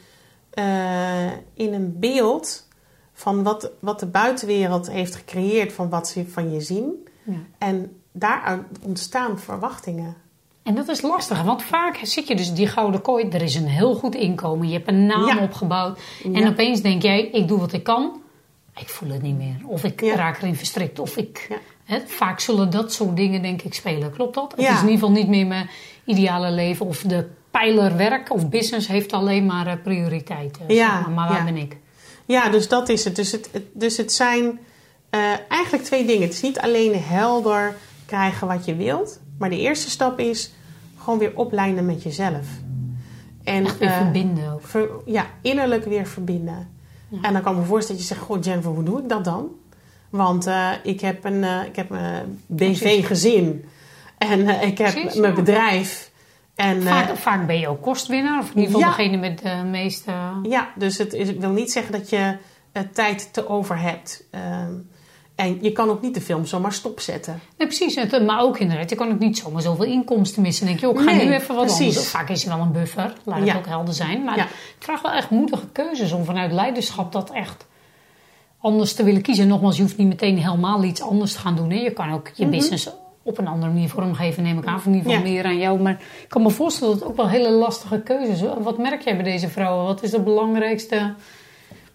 eh, 0.50 1.26
in 1.54 1.72
een 1.72 1.98
beeld 1.98 2.66
van 3.12 3.42
wat, 3.42 3.70
wat 3.78 4.00
de 4.00 4.06
buitenwereld 4.06 4.90
heeft 4.90 5.14
gecreëerd... 5.14 5.72
van 5.72 5.88
wat 5.88 6.08
ze 6.08 6.28
van 6.28 6.52
je 6.52 6.60
zien. 6.60 7.08
Ja. 7.22 7.40
En 7.58 7.96
daaruit 8.12 8.62
ontstaan 8.82 9.38
verwachtingen. 9.38 10.16
En 10.62 10.74
dat 10.74 10.88
is 10.88 11.00
lastig, 11.00 11.42
want 11.42 11.62
vaak 11.62 11.98
zit 12.02 12.28
je 12.28 12.36
dus 12.36 12.52
die 12.54 12.66
gouden 12.66 13.00
kooi. 13.02 13.28
Er 13.28 13.42
is 13.42 13.54
een 13.54 13.66
heel 13.68 13.94
goed 13.94 14.14
inkomen, 14.14 14.66
je 14.68 14.72
hebt 14.74 14.88
een 14.88 15.06
naam 15.06 15.26
Ja. 15.26 15.38
opgebouwd. 15.42 16.00
En 16.24 16.32
Ja. 16.32 16.48
opeens 16.48 16.80
denk 16.80 17.02
jij, 17.02 17.20
ik 17.26 17.48
doe 17.48 17.58
wat 17.58 17.72
ik 17.72 17.82
kan. 17.82 18.20
Ik 18.80 18.88
voel 18.88 19.10
het 19.10 19.22
niet 19.22 19.36
meer. 19.36 19.56
Of 19.66 19.84
ik 19.84 20.00
Ja. 20.00 20.14
raak 20.14 20.38
erin 20.42 20.56
verstrikt. 20.56 20.98
Of 20.98 21.16
ik, 21.16 21.48
vaak 22.06 22.40
zullen 22.40 22.70
dat 22.70 22.92
soort 22.92 23.16
dingen 23.16 23.42
denk 23.42 23.62
ik 23.62 23.74
spelen. 23.74 24.12
Klopt 24.12 24.34
dat? 24.34 24.50
Het 24.56 24.60
is 24.60 24.66
in 24.68 24.74
ieder 24.74 24.90
geval 24.92 25.10
niet 25.10 25.28
meer 25.28 25.46
mijn 25.46 25.68
ideale 26.04 26.50
leven. 26.50 26.86
Of 26.86 26.98
de 27.02 27.28
pijler 27.50 27.96
werk 27.96 28.32
of 28.32 28.48
business 28.48 28.86
heeft 28.88 29.12
alleen 29.12 29.46
maar 29.46 29.66
eh, 29.66 29.72
prioriteit. 29.82 30.58
eh, 30.66 30.76
Ja, 30.76 30.90
zeg 30.96 31.00
maar. 31.06 31.10
maar 31.14 31.28
waar 31.28 31.44
ben 31.44 31.56
ik? 31.56 31.76
Ja, 32.26 32.48
dus 32.48 32.68
dat 32.68 32.88
is 32.88 33.04
het. 33.04 33.16
Dus 33.16 33.32
het, 33.32 33.48
het- 33.52 33.66
dus 33.72 33.96
het 33.96 34.12
zijn 34.12 34.58
eh, 35.10 35.20
eigenlijk 35.48 35.84
twee 35.84 36.04
dingen. 36.06 36.22
Het 36.22 36.32
is 36.32 36.42
niet 36.42 36.58
alleen 36.60 36.94
helder 37.02 37.76
krijgen 38.06 38.46
wat 38.46 38.64
je 38.64 38.74
wilt. 38.76 39.20
Maar 39.38 39.50
de 39.50 39.58
eerste 39.58 39.90
stap 39.90 40.18
is 40.18 40.52
gewoon 40.98 41.18
weer 41.18 41.32
oplijnen 41.36 41.86
met 41.86 42.02
jezelf. 42.02 42.46
En, 43.44 43.64
Echt 43.64 43.78
weer 43.78 43.88
eh, 43.88 43.96
verbinden 43.96 44.52
ook. 44.52 44.66
ver- 44.66 44.90
ja, 45.04 45.26
innerlijk 45.40 45.84
weer 45.84 46.06
verbinden. 46.06 46.68
Ja. 47.08 47.18
En 47.22 47.32
dan 47.32 47.42
kan 47.42 47.52
ik 47.52 47.58
me 47.58 47.64
voorstellen 47.64 48.00
dat 48.00 48.08
je 48.10 48.14
zegt... 48.14 48.26
Goh, 48.26 48.42
Jennifer, 48.42 48.70
hoe 48.70 48.82
doe 48.84 48.98
ik 49.02 49.08
dat 49.08 49.24
dan? 49.24 49.48
Want 50.10 50.46
eh, 50.46 50.70
ik 50.82 51.00
heb 51.00 51.24
een, 51.24 51.44
eh, 51.44 51.64
ik 51.64 51.76
heb 51.76 51.90
een. 51.90 52.40
BV-gezin. 52.46 53.64
En 54.18 54.48
ik 54.62 54.78
heb 54.78 54.92
Precies, 54.92 55.14
mijn 55.14 55.32
ja. 55.34 55.38
bedrijf. 55.38 56.10
En, 56.54 56.82
Vaak, 56.82 57.16
vaak 57.16 57.46
ben 57.46 57.58
je 57.58 57.68
ook 57.68 57.82
kostwinnaar. 57.82 58.38
Of 58.40 58.50
in 58.50 58.56
ieder 58.60 58.74
geval 58.74 58.80
Ja. 58.90 58.96
degene 58.96 59.16
met 59.16 59.38
de 59.38 59.62
meeste... 59.70 60.12
Ja, 60.42 60.68
dus 60.76 60.98
het 60.98 61.12
is, 61.12 61.32
wil 61.32 61.50
niet 61.50 61.72
zeggen 61.72 61.92
dat 61.92 62.10
je 62.10 62.36
tijd 62.92 63.32
te 63.32 63.48
over 63.48 63.78
hebt. 63.80 64.24
Ehm, 64.30 64.72
en 65.42 65.58
je 65.60 65.72
kan 65.72 65.88
ook 65.88 66.02
niet 66.02 66.14
de 66.14 66.20
film 66.20 66.46
zomaar 66.46 66.72
stopzetten. 66.72 67.40
Nee, 67.58 67.66
precies. 67.66 67.94
Het- 67.94 68.26
Maar 68.26 68.40
ook 68.40 68.58
inderdaad, 68.58 68.90
je 68.90 68.96
kan 68.96 69.12
ook 69.12 69.18
niet 69.18 69.38
zomaar 69.38 69.62
zoveel 69.62 69.84
inkomsten 69.84 70.42
missen. 70.42 70.66
Dan 70.66 70.76
denk 70.76 70.86
je, 70.86 70.98
oh, 70.98 71.02
ik 71.02 71.08
ga 71.10 71.16
Nee, 71.16 71.26
nu 71.28 71.34
even 71.34 71.54
wat 71.54 71.64
precies. 71.64 71.86
anders. 71.86 72.08
Vaak 72.08 72.28
is 72.28 72.44
er 72.46 72.56
wel 72.56 72.60
een 72.64 72.72
buffer, 72.72 73.12
laat 73.24 73.38
het 73.38 73.46
Ja. 73.48 73.56
ook 73.56 73.66
helder 73.66 73.94
zijn. 73.94 74.24
Maar 74.24 74.36
Ja. 74.36 74.42
het 74.42 74.52
vraagt 74.78 75.02
wel 75.02 75.12
echt 75.12 75.30
moedige 75.30 75.66
keuzes 75.72 76.12
om 76.12 76.24
vanuit 76.24 76.52
leiderschap 76.52 77.12
dat 77.12 77.30
echt 77.30 77.66
anders 78.60 78.92
te 78.94 79.02
willen 79.02 79.22
kiezen. 79.22 79.48
Nogmaals, 79.48 79.76
je 79.76 79.82
hoeft 79.82 79.96
niet 79.96 80.08
meteen 80.08 80.38
helemaal 80.38 80.84
iets 80.84 81.02
anders 81.02 81.32
te 81.32 81.38
gaan 81.38 81.56
doen. 81.56 81.70
Hè. 81.70 81.76
Je 81.80 81.90
kan 81.92 82.12
ook 82.12 82.28
je 82.34 82.46
business 82.46 82.88
op 83.22 83.38
een 83.38 83.46
andere 83.46 83.72
manier 83.72 83.88
vormgeven, 83.88 84.42
neem 84.42 84.58
ik 84.58 84.66
aan. 84.66 84.74
Of 84.74 84.86
in 84.86 84.94
ieder 84.94 85.10
geval 85.10 85.24
Mhm. 85.26 85.32
Meer 85.34 85.44
aan 85.44 85.58
jou. 85.58 85.80
Maar 85.80 85.92
ik 86.22 86.28
kan 86.28 86.42
me 86.42 86.50
voorstellen 86.50 86.92
dat 86.92 87.02
het 87.02 87.10
ook 87.10 87.16
wel 87.16 87.28
hele 87.28 87.50
lastige 87.50 88.00
keuzes 88.00 88.38
zijn. 88.38 88.62
Wat 88.62 88.78
merk 88.78 89.02
jij 89.02 89.14
bij 89.14 89.24
deze 89.24 89.48
vrouwen? 89.48 89.84
Wat 89.84 90.02
is 90.02 90.10
de 90.10 90.20
belangrijkste 90.20 91.14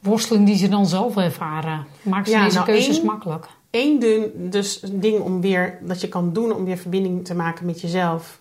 worsteling 0.07 0.45
die 0.45 0.57
ze 0.57 0.67
dan 0.69 0.85
zelf 0.87 1.17
ervaren? 1.17 1.85
Maakt 2.01 2.27
ze 2.27 2.33
Ja, 2.33 2.43
deze 2.43 2.55
nou, 2.55 2.65
keuzes 2.67 2.97
één- 2.97 3.05
makkelijk? 3.05 3.47
Eén 3.71 3.99
ding, 3.99 4.31
dus 4.35 4.79
ding 4.91 5.19
om 5.21 5.41
weer, 5.41 5.77
dat 5.81 6.01
je 6.01 6.07
kan 6.07 6.33
doen 6.33 6.53
om 6.55 6.65
weer 6.65 6.77
verbinding 6.77 7.25
te 7.25 7.35
maken 7.35 7.65
met 7.65 7.81
jezelf. 7.81 8.39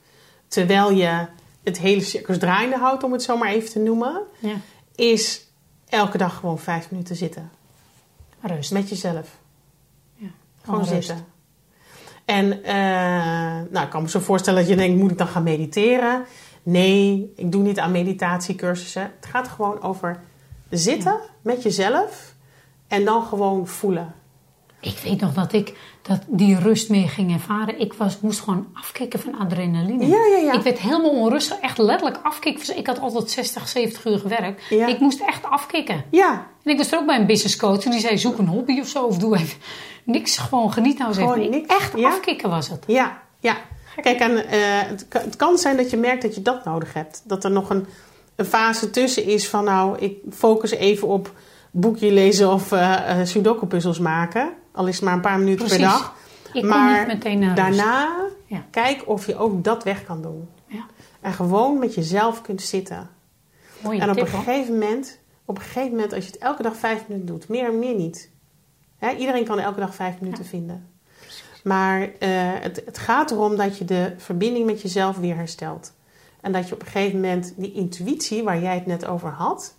Terwijl 0.48 0.90
je 0.92 1.26
het 1.64 1.79
hele 1.79 2.00
circus 2.00 2.38
draaiende 2.38 2.76
houdt, 2.76 3.02
om 3.02 3.12
het 3.12 3.22
zo 3.22 3.37
maar 3.37 3.48
even 3.48 3.70
te 3.70 3.79
noemen. 3.79 4.22
Ja, 4.38 4.55
Is 4.94 5.46
elke 5.88 6.18
dag 6.18 6.37
gewoon 6.37 6.59
vijf 6.59 6.90
minuten 6.90 7.16
zitten. 7.16 7.50
rust. 8.40 8.72
Met 8.72 8.88
jezelf. 8.88 9.37
Ja, 10.14 10.29
Gewoon 10.64 10.81
rust. 10.85 10.90
zitten. 10.92 11.24
En 12.24 12.62
eh, 12.64 12.74
nou, 13.70 13.85
ik 13.85 13.90
kan 13.90 14.02
me 14.02 14.09
zo 14.09 14.20
voorstellen 14.20 14.61
dat 14.61 14.68
je 14.70 14.76
denkt, 14.76 15.00
moet 15.00 15.11
ik 15.11 15.18
dan 15.18 15.26
gaan 15.26 15.42
mediteren? 15.42 16.24
Nee, 16.62 17.33
ik 17.37 17.52
doe 17.52 17.62
niet 17.62 17.79
aan 17.79 17.90
meditatiecursussen. 17.90 19.02
Het 19.02 19.26
gaat 19.31 19.48
gewoon 19.48 19.83
over 19.83 20.20
zitten 20.70 21.20
met 21.47 21.63
jezelf 21.63 22.35
en 22.89 23.05
dan 23.05 23.23
gewoon 23.23 23.67
voelen. 23.67 24.15
Ik 24.81 24.99
weet 25.05 25.21
nog 25.21 25.33
dat 25.35 25.53
ik 25.53 25.75
dat 26.03 26.21
die 26.27 26.59
rust 26.59 26.89
mee 26.91 27.09
ging 27.09 27.33
ervaren. 27.33 27.81
Ik 27.81 27.93
was, 27.93 28.21
moest 28.21 28.41
gewoon 28.41 28.67
afkicken 28.75 29.21
van 29.21 29.39
adrenaline. 29.39 30.07
Ja, 30.07 30.27
ja, 30.27 30.37
ja. 30.37 30.53
Ik 30.53 30.63
werd 30.63 30.79
helemaal 30.79 31.11
onrustig. 31.11 31.59
Echt 31.59 31.79
letterlijk 31.79 32.19
afkicken. 32.23 32.77
Ik 32.77 32.87
had 32.87 32.99
altijd 33.01 33.31
60, 33.31 33.69
70 33.69 34.05
uur 34.05 34.19
gewerkt. 34.19 34.63
Ja. 34.71 34.87
Ik 34.87 34.99
moest 35.01 35.21
echt 35.21 35.45
afkicken. 35.45 36.05
Ja, 36.11 36.47
En 36.63 36.73
ik 36.73 36.77
was 36.77 36.93
er 36.93 36.99
ook 36.99 37.07
bij 37.07 37.19
een 37.19 37.27
business 37.27 37.57
coach. 37.57 37.85
En 37.85 37.91
die 37.91 38.01
zei, 38.01 38.19
zoek 38.19 38.39
een 38.39 38.49
hobby 38.49 38.81
of 38.81 38.89
zo. 38.89 39.05
Of 39.05 39.19
doe 39.19 39.37
even 39.37 39.59
niks. 40.05 40.37
Gewoon 40.39 40.73
geniet 40.73 40.99
nou 40.99 41.09
eens 41.11 41.19
Gewoon 41.19 41.39
even. 41.39 41.51
niks, 41.51 41.75
Echt 41.77 41.99
ja. 41.99 42.09
afkicken 42.09 42.51
was 42.51 42.69
het. 42.69 42.85
ja, 42.87 43.23
ja. 43.41 43.57
Kijk, 44.01 44.21
en, 44.21 44.47
eh, 44.49 44.61
het 45.09 45.37
kan 45.37 45.59
zijn 45.59 45.77
dat 45.77 45.91
je 45.91 45.97
merkt 45.97 46.23
dat 46.23 46.35
je 46.35 46.43
dat 46.43 46.65
nodig 46.65 46.93
hebt. 46.93 47.23
Dat 47.25 47.45
er 47.45 47.51
nog 47.51 47.71
een, 47.71 47.87
een 48.37 48.44
fase 48.44 48.90
tussen 48.90 49.25
is 49.25 49.49
van, 49.49 49.64
nou, 49.64 49.99
ik 49.99 50.16
focus 50.31 50.70
even 50.70 51.09
op 51.09 51.33
boekje 51.70 52.13
lezen 52.13 52.52
of 52.52 52.73
eh, 52.73 53.21
sudoku-puzzels 53.25 53.98
maken. 53.98 54.52
Al 54.73 54.87
is 54.87 54.94
het 54.94 55.04
maar 55.04 55.15
een 55.15 55.21
paar 55.21 55.38
minuten 55.38 55.67
per 55.67 55.77
Precies. 55.77 55.92
dag. 55.98 56.15
Ik 56.52 56.65
maar 56.65 57.19
daarna 57.54 58.08
Ja. 58.46 58.65
kijk 58.71 59.02
of 59.06 59.27
je 59.27 59.37
ook 59.37 59.65
dat 59.65 59.85
weg 59.85 60.04
kan 60.04 60.23
doen. 60.23 60.48
Ja. 60.67 60.87
En 61.21 61.33
gewoon 61.33 61.79
met 61.79 61.94
jezelf 61.94 62.42
kunt 62.42 62.63
zitten. 62.63 63.11
Mooie 63.81 64.00
en 64.00 64.11
op 64.11 64.17
tip 64.17 64.27
een 64.27 64.33
hoor. 64.33 64.42
gegeven 64.42 64.73
moment, 64.73 65.19
op 65.44 65.56
een 65.56 65.63
gegeven 65.63 65.90
moment, 65.90 66.13
als 66.13 66.25
je 66.25 66.31
het 66.31 66.40
elke 66.40 66.63
dag 66.63 66.77
vijf 66.77 67.04
minuten 67.08 67.27
doet, 67.35 67.48
meer 67.48 67.65
en 67.67 67.79
meer 67.79 67.94
niet. 67.94 68.31
Hè, 68.98 69.11
iedereen 69.15 69.44
kan 69.44 69.58
elke 69.58 69.81
dag 69.81 69.94
vijf 69.94 70.21
minuten 70.21 70.44
vinden. 70.44 70.88
Maar 71.63 72.00
eh, 72.02 72.29
het, 72.61 72.83
het 72.85 72.98
gaat 72.98 73.31
erom 73.31 73.56
dat 73.56 73.79
je 73.79 73.85
de 73.85 74.15
verbinding 74.17 74.67
met 74.67 74.83
jezelf 74.83 75.17
weer 75.19 75.37
herstelt. 75.37 75.92
En 76.47 76.53
dat 76.53 76.69
je 76.69 76.75
op 76.75 76.81
een 76.81 76.87
gegeven 76.87 77.21
moment 77.21 77.53
die 77.57 77.73
intuïtie 77.73 78.42
waar 78.44 78.61
jij 78.63 78.75
het 78.75 78.87
net 78.87 79.07
over 79.07 79.29
had, 79.31 79.75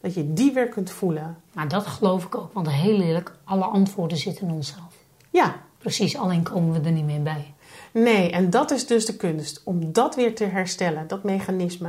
dat 0.00 0.14
je 0.14 0.32
die 0.32 0.52
weer 0.52 0.68
kunt 0.68 0.90
voelen. 0.90 1.36
Maar 1.52 1.68
dat 1.68 1.86
geloof 1.86 2.24
ik 2.24 2.34
ook. 2.36 2.52
Want 2.52 2.70
heel 2.70 3.00
eerlijk, 3.00 3.32
alle 3.44 3.64
antwoorden 3.64 4.18
zitten 4.18 4.48
in 4.48 4.54
onszelf. 4.54 4.94
Ja, 5.30 5.54
Precies, 5.78 6.16
alleen 6.16 6.42
komen 6.42 6.72
we 6.82 6.86
er 6.88 6.92
niet 6.94 7.04
meer 7.04 7.22
bij. 7.22 7.54
nee, 7.92 8.30
en 8.30 8.50
dat 8.50 8.70
is 8.70 8.86
dus 8.86 9.06
de 9.06 9.16
kunst. 9.16 9.60
Om 9.64 9.92
dat 9.92 10.14
weer 10.14 10.34
te 10.34 10.44
herstellen, 10.44 11.06
dat 11.06 11.22
mechanisme. 11.22 11.88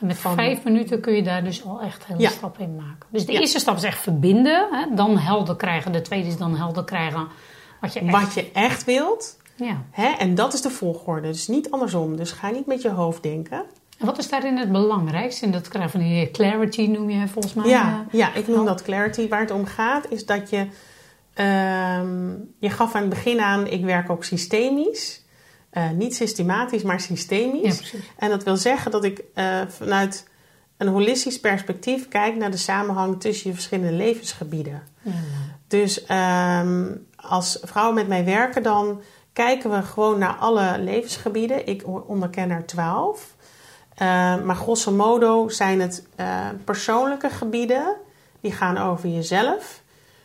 En 0.00 0.06
met 0.06 0.16
Van- 0.18 0.34
vijf 0.34 0.64
minuten 0.64 1.00
kun 1.00 1.12
je 1.14 1.22
daar 1.22 1.44
dus 1.44 1.64
al 1.64 1.80
echt 1.80 2.04
hele 2.06 2.20
Ja. 2.20 2.30
stappen 2.30 2.64
in 2.64 2.76
maken. 2.76 3.06
Dus 3.10 3.26
de 3.26 3.32
Ja. 3.32 3.40
eerste 3.40 3.58
stap 3.58 3.76
is 3.76 3.82
echt 3.82 4.00
verbinden. 4.00 4.68
Hè? 4.70 4.94
Dan 4.94 5.18
helder 5.18 5.56
krijgen. 5.56 5.92
De 5.92 6.00
tweede 6.02 6.28
is 6.28 6.36
dan 6.36 6.56
helder 6.56 6.84
krijgen 6.84 7.28
wat 7.80 7.92
je 7.92 8.00
echt... 8.00 8.10
Wat 8.10 8.34
je 8.34 8.50
echt 8.52 8.84
wilt. 8.84 9.36
Ja. 9.54 9.82
Hè? 9.90 10.06
En 10.06 10.34
dat 10.34 10.52
is 10.52 10.60
de 10.60 10.70
volgorde. 10.70 11.28
Dus 11.28 11.48
niet 11.48 11.70
andersom. 11.70 12.16
Dus 12.16 12.32
ga 12.32 12.50
niet 12.50 12.66
met 12.66 12.82
je 12.82 12.90
hoofd 12.90 13.22
denken. 13.22 13.64
En 13.98 14.06
wat 14.06 14.18
is 14.18 14.28
daarin 14.28 14.56
het 14.56 14.72
belangrijkste? 14.72 15.44
In 15.44 15.52
dat 15.52 15.68
krijgen 15.68 15.90
van 15.90 16.00
die 16.00 16.30
clarity 16.30 16.86
noem 16.86 17.10
je 17.10 17.28
volgens 17.28 17.54
mij. 17.54 17.68
Ja, 17.68 18.06
eh, 18.08 18.18
ja, 18.18 18.34
ik 18.34 18.48
noem 18.48 18.64
dat 18.64 18.82
clarity. 18.82 19.28
Waar 19.28 19.40
het 19.40 19.50
om 19.50 19.64
gaat 19.64 20.10
is 20.10 20.26
dat 20.26 20.50
je... 20.50 20.66
ehm, 21.34 22.30
je 22.58 22.70
gaf 22.70 22.94
aan 22.94 23.00
het 23.00 23.10
begin 23.10 23.40
aan, 23.40 23.66
ik 23.66 23.84
werk 23.84 24.10
ook 24.10 24.24
systemisch. 24.24 25.20
Eh, 25.70 25.90
niet 25.90 26.14
systematisch, 26.14 26.82
maar 26.82 27.00
systemisch. 27.00 27.90
Ja. 27.90 27.98
En 28.16 28.30
dat 28.30 28.42
wil 28.42 28.56
zeggen 28.56 28.90
dat 28.90 29.04
ik 29.04 29.22
eh, 29.34 29.60
vanuit 29.68 30.28
een 30.76 30.88
holistisch 30.88 31.40
perspectief 31.40 32.08
kijk 32.08 32.36
naar 32.36 32.50
de 32.50 32.56
samenhang 32.56 33.20
tussen 33.20 33.48
je 33.48 33.54
verschillende 33.54 33.96
levensgebieden. 33.96 34.82
Ja. 35.02 35.12
Dus 35.68 36.04
ehm, 36.04 36.94
als 37.16 37.58
vrouwen 37.62 37.94
met 37.94 38.08
mij 38.08 38.24
werken, 38.24 38.62
dan 38.62 39.00
kijken 39.32 39.70
we 39.70 39.82
gewoon 39.82 40.18
naar 40.18 40.34
alle 40.34 40.78
levensgebieden. 40.78 41.66
Ik 41.66 41.82
onderken 42.06 42.50
er 42.50 42.66
twaalf. 42.66 43.34
Eh, 43.94 44.42
maar 44.42 44.56
grosso 44.56 44.92
modo 44.92 45.48
zijn 45.48 45.80
het 45.80 46.06
eh, 46.16 46.48
persoonlijke 46.64 47.30
gebieden. 47.30 47.96
Die 48.40 48.52
gaan 48.52 48.78
over 48.78 49.08
jezelf. 49.08 49.82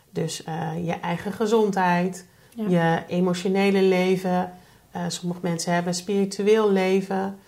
Dus 0.10 0.44
eh, 0.44 0.86
je 0.86 0.94
eigen 0.94 1.32
gezondheid, 1.32 2.26
Ja. 2.56 2.68
je 2.70 3.04
emotionele 3.08 3.82
leven. 3.82 4.52
Sommige 5.08 5.40
mensen 5.44 5.74
hebben 5.74 5.92
een 5.92 5.98
spiritueel 5.98 6.72
leven. 6.72 7.40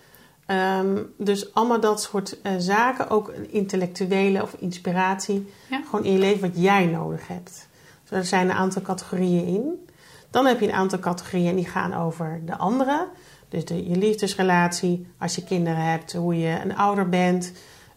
Ehm, 0.46 0.96
dus 1.16 1.54
allemaal 1.54 1.80
dat 1.80 2.02
soort 2.02 2.36
zaken. 2.58 3.10
Ook 3.10 3.28
intellectuele 3.48 4.42
of 4.42 4.54
inspiratie. 4.58 5.52
Ja. 5.70 5.80
Gewoon 5.84 6.04
in 6.04 6.12
je 6.12 6.18
leven 6.18 6.40
wat 6.40 6.62
jij 6.62 6.86
nodig 6.86 7.28
hebt. 7.28 7.68
Dus 8.02 8.18
er 8.18 8.24
zijn 8.24 8.50
een 8.50 8.56
aantal 8.56 8.82
categorieën 8.82 9.46
in. 9.46 9.88
Dan 10.30 10.46
heb 10.46 10.60
je 10.60 10.66
een 10.68 10.74
aantal 10.74 10.98
categorieën 10.98 11.56
die 11.56 11.66
gaan 11.66 11.94
over 11.94 12.40
de 12.44 12.56
andere. 12.56 13.08
Dus 13.48 13.64
de, 13.64 13.88
je 13.88 13.96
liefdesrelatie, 13.96 15.06
als 15.18 15.34
je 15.34 15.44
kinderen 15.44 15.84
hebt, 15.84 16.12
hoe 16.12 16.38
je 16.38 16.60
een 16.62 16.76
ouder 16.76 17.08
bent. 17.08 17.52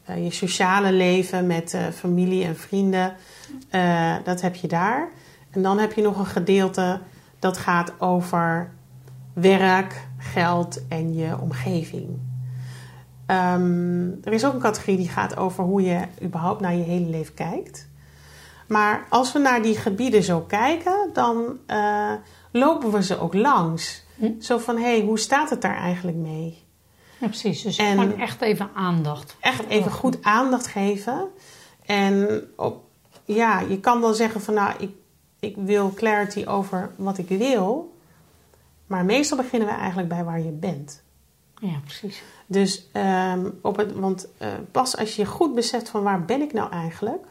eh, 0.05 0.23
je 0.23 0.31
sociale 0.31 0.91
leven 0.91 1.47
met 1.47 1.73
eh, 1.73 1.81
familie 1.93 2.45
en 2.45 2.57
vrienden. 2.57 3.15
eh, 3.69 4.15
dat 4.23 4.41
heb 4.41 4.55
je 4.55 4.67
daar. 4.67 5.09
En 5.51 5.61
dan 5.61 5.77
heb 5.79 5.93
je 5.93 6.01
nog 6.01 6.17
een 6.17 6.25
gedeelte 6.25 6.99
dat 7.39 7.57
gaat 7.57 7.93
over 7.99 8.71
werk, 9.33 10.07
geld 10.17 10.87
en 10.87 11.13
je 11.13 11.39
omgeving. 11.39 12.07
Ehm, 13.25 14.07
er 14.23 14.33
is 14.33 14.45
ook 14.45 14.53
een 14.53 14.59
categorie 14.59 14.97
die 14.97 15.09
gaat 15.09 15.37
over 15.37 15.63
hoe 15.63 15.81
je 15.81 15.99
überhaupt 16.23 16.61
naar 16.61 16.75
je 16.75 16.83
hele 16.83 17.09
leven 17.09 17.33
kijkt. 17.33 17.87
Maar 18.67 19.05
als 19.09 19.31
we 19.33 19.39
naar 19.39 19.61
die 19.61 19.77
gebieden 19.77 20.23
zo 20.23 20.39
kijken, 20.39 21.09
dan 21.13 21.57
eh, 21.65 22.13
lopen 22.51 22.91
we 22.91 23.03
ze 23.03 23.19
ook 23.19 23.33
langs. 23.33 24.03
Hm. 24.15 24.41
Zo 24.41 24.57
van, 24.57 24.75
hé, 24.75 24.97
hey, 24.97 25.01
hoe 25.01 25.19
staat 25.19 25.49
het 25.49 25.61
daar 25.61 25.77
eigenlijk 25.77 26.17
mee? 26.17 26.63
Ja, 27.19 27.27
precies. 27.27 27.61
Dus 27.61 27.77
En- 27.77 27.99
gewoon 27.99 28.19
echt 28.19 28.41
even 28.41 28.69
aandacht. 28.73 29.35
Echt 29.39 29.67
even 29.67 29.91
goed 29.91 30.23
aandacht 30.23 30.67
geven. 30.67 31.27
En 31.85 32.43
op, 32.55 32.83
ja, 33.25 33.59
je 33.59 33.79
kan 33.79 34.01
wel 34.01 34.13
zeggen 34.13 34.41
van, 34.41 34.53
nou, 34.53 34.73
ik, 34.79 34.91
ik 35.39 35.55
wil 35.57 35.93
clarity 35.95 36.45
over 36.45 36.91
wat 36.95 37.17
ik 37.17 37.27
wil. 37.27 37.97
Maar 38.87 39.05
meestal 39.05 39.37
beginnen 39.37 39.67
we 39.67 39.73
eigenlijk 39.73 40.09
bij 40.09 40.23
waar 40.23 40.39
je 40.39 40.51
bent. 40.51 41.03
Ja, 41.59 41.79
precies. 41.83 42.23
Dus 42.45 42.87
ehm, 42.91 43.49
op 43.61 43.77
het, 43.77 43.93
want 43.93 44.27
eh, 44.37 44.47
pas 44.71 44.97
als 44.97 45.15
je 45.15 45.25
goed 45.25 45.55
beseft 45.55 45.89
van 45.89 46.03
waar 46.03 46.25
ben 46.25 46.41
ik 46.41 46.53
nou 46.53 46.71
eigenlijk. 46.71 47.25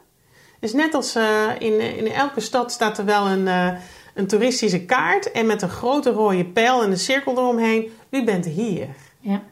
Is 0.63 0.73
net 0.73 0.95
als 0.95 1.15
eh, 1.15 1.49
in, 1.59 1.81
in 1.81 2.07
elke 2.07 2.41
stad 2.41 2.73
staat 2.73 2.99
er 2.99 3.05
wel 3.05 3.27
een, 3.27 3.49
eh, 3.49 3.73
een 4.15 4.27
toeristische 4.27 4.85
kaart. 4.85 5.33
En 5.33 5.47
met 5.47 5.63
een 5.63 5.69
grote 5.69 6.11
rode 6.11 6.45
pijl 6.45 6.83
en 6.83 6.91
een 6.91 6.99
cirkel 6.99 7.33
eromheen. 7.33 7.91
U 8.11 8.25
bent 8.25 8.45
hier. 8.45 8.89
Ja. 9.21 9.43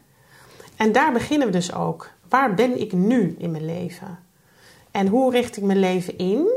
En 0.76 0.92
daar 0.92 1.12
beginnen 1.12 1.46
we 1.46 1.52
dus 1.52 1.74
ook. 1.74 2.10
Waar 2.28 2.54
ben 2.54 2.80
ik 2.80 2.92
nu 2.92 3.34
in 3.38 3.50
mijn 3.50 3.64
leven? 3.64 4.18
En 4.90 5.06
hoe 5.06 5.32
richt 5.32 5.56
ik 5.56 5.62
mijn 5.62 5.78
leven 5.78 6.18
in? 6.18 6.48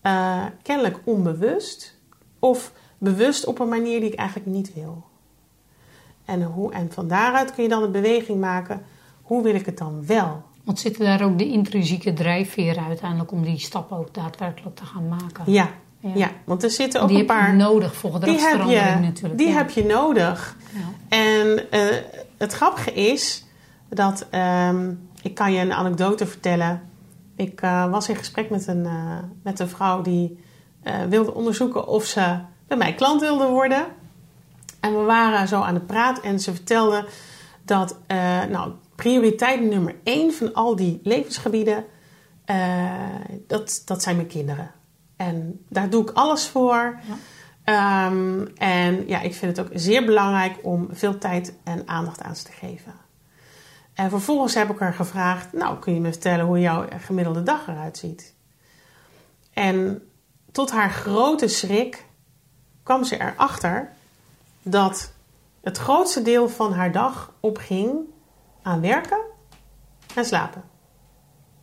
Eh, 0.00 0.44
kennelijk 0.62 0.98
onbewust. 1.04 1.98
Of 2.38 2.72
bewust 2.98 3.44
op 3.44 3.58
een 3.58 3.68
manier 3.68 4.00
die 4.00 4.12
ik 4.12 4.18
eigenlijk 4.18 4.48
niet 4.48 4.74
wil. 4.74 5.04
En, 6.24 6.42
hoe, 6.42 6.72
en 6.72 6.92
van 6.92 7.08
daaruit 7.08 7.54
kun 7.54 7.62
je 7.62 7.68
dan 7.68 7.82
een 7.82 7.92
beweging 7.92 8.40
maken. 8.40 8.82
Hoe 9.22 9.42
wil 9.42 9.54
ik 9.54 9.66
het 9.66 9.78
dan 9.78 10.06
wel? 10.06 10.42
Want 10.66 10.80
zitten 10.80 11.04
daar 11.04 11.22
ook 11.22 11.38
de 11.38 11.48
intrinsieke 11.48 12.12
drijfveren 12.12 12.84
uiteindelijk 12.84 13.32
om 13.32 13.42
die 13.42 13.58
stappen 13.58 13.96
ook 13.96 14.14
daadwerkelijk 14.14 14.76
te 14.76 14.84
gaan 14.84 15.08
maken? 15.08 15.52
Ja, 15.52 15.70
Ja. 16.00 16.10
ja. 16.14 16.30
want 16.44 16.62
er 16.62 16.70
zitten 16.70 17.02
ook 17.02 17.08
die 17.08 17.18
een 17.18 17.26
heb 17.26 17.36
paar... 17.36 17.50
je 17.50 17.56
nodig 17.56 17.94
voor 17.94 18.10
die 18.10 18.20
heb 18.20 18.28
gedragsverandering 18.28 19.00
je, 19.00 19.06
natuurlijk. 19.06 19.38
die 19.38 19.48
ja. 19.48 19.54
heb 19.54 19.70
je 19.70 19.84
nodig. 19.84 20.56
Ja. 20.72 21.16
En 21.16 21.70
eh, 21.70 21.80
het 22.36 22.52
grappige 22.52 22.92
is 22.92 23.44
dat 23.88 24.26
ehm, 24.30 24.92
ik 25.22 25.34
kan 25.34 25.52
je 25.52 25.60
een 25.60 25.72
anekdote 25.72 26.26
vertellen. 26.26 26.82
Ik 27.36 27.60
eh, 27.60 27.90
was 27.90 28.08
in 28.08 28.16
gesprek 28.16 28.50
met 28.50 28.66
een, 28.66 28.86
eh, 28.86 29.18
met 29.42 29.60
een 29.60 29.68
vrouw 29.68 30.02
die 30.02 30.44
wilde 31.08 31.34
onderzoeken 31.34 31.86
of 31.86 32.04
ze 32.04 32.38
bij 32.66 32.76
mij 32.76 32.94
klant 32.94 33.20
wilde 33.20 33.46
worden. 33.46 33.86
En 34.80 34.98
we 34.98 35.04
waren 35.04 35.48
zo 35.48 35.60
aan 35.60 35.74
de 35.74 35.80
praat 35.80 36.20
en 36.20 36.40
ze 36.40 36.54
vertelde 36.54 37.06
dat 37.64 37.98
nou, 38.50 38.72
prioriteit 39.06 39.60
nummer 39.60 39.94
één 40.02 40.32
van 40.32 40.54
al 40.54 40.76
die 40.76 41.00
levensgebieden, 41.02 41.84
eh, 42.44 42.94
dat, 43.46 43.82
dat 43.84 44.02
zijn 44.02 44.16
mijn 44.16 44.28
kinderen. 44.28 44.70
En 45.16 45.64
daar 45.68 45.90
doe 45.90 46.02
ik 46.02 46.10
alles 46.10 46.48
voor. 46.48 47.00
Ja. 47.06 47.16
Ehm, 47.64 48.46
en 48.56 49.08
ja, 49.08 49.20
ik 49.20 49.34
vind 49.34 49.56
het 49.56 49.66
ook 49.66 49.72
zeer 49.74 50.04
belangrijk 50.04 50.58
om 50.62 50.88
veel 50.90 51.18
tijd 51.18 51.54
en 51.64 51.88
aandacht 51.88 52.22
aan 52.22 52.36
ze 52.36 52.44
te 52.44 52.52
geven. 52.52 52.94
En 53.94 54.10
vervolgens 54.10 54.54
heb 54.54 54.70
ik 54.70 54.78
haar 54.78 54.94
gevraagd: 54.94 55.52
Nou, 55.52 55.78
kun 55.78 55.94
je 55.94 56.00
me 56.00 56.12
vertellen 56.12 56.46
hoe 56.46 56.60
jouw 56.60 56.86
gemiddelde 56.98 57.42
dag 57.42 57.68
eruit 57.68 57.98
ziet? 57.98 58.34
En 59.52 60.02
tot 60.52 60.70
haar 60.70 60.90
grote 60.90 61.48
schrik 61.48 62.04
kwam 62.82 63.04
ze 63.04 63.20
erachter 63.20 63.92
dat 64.62 65.12
het 65.60 65.78
grootste 65.78 66.22
deel 66.22 66.48
van 66.48 66.72
haar 66.72 66.92
dag 66.92 67.32
opging 67.40 68.14
aan 68.66 68.80
werken 68.80 69.18
en 70.14 70.24
slapen. 70.24 70.62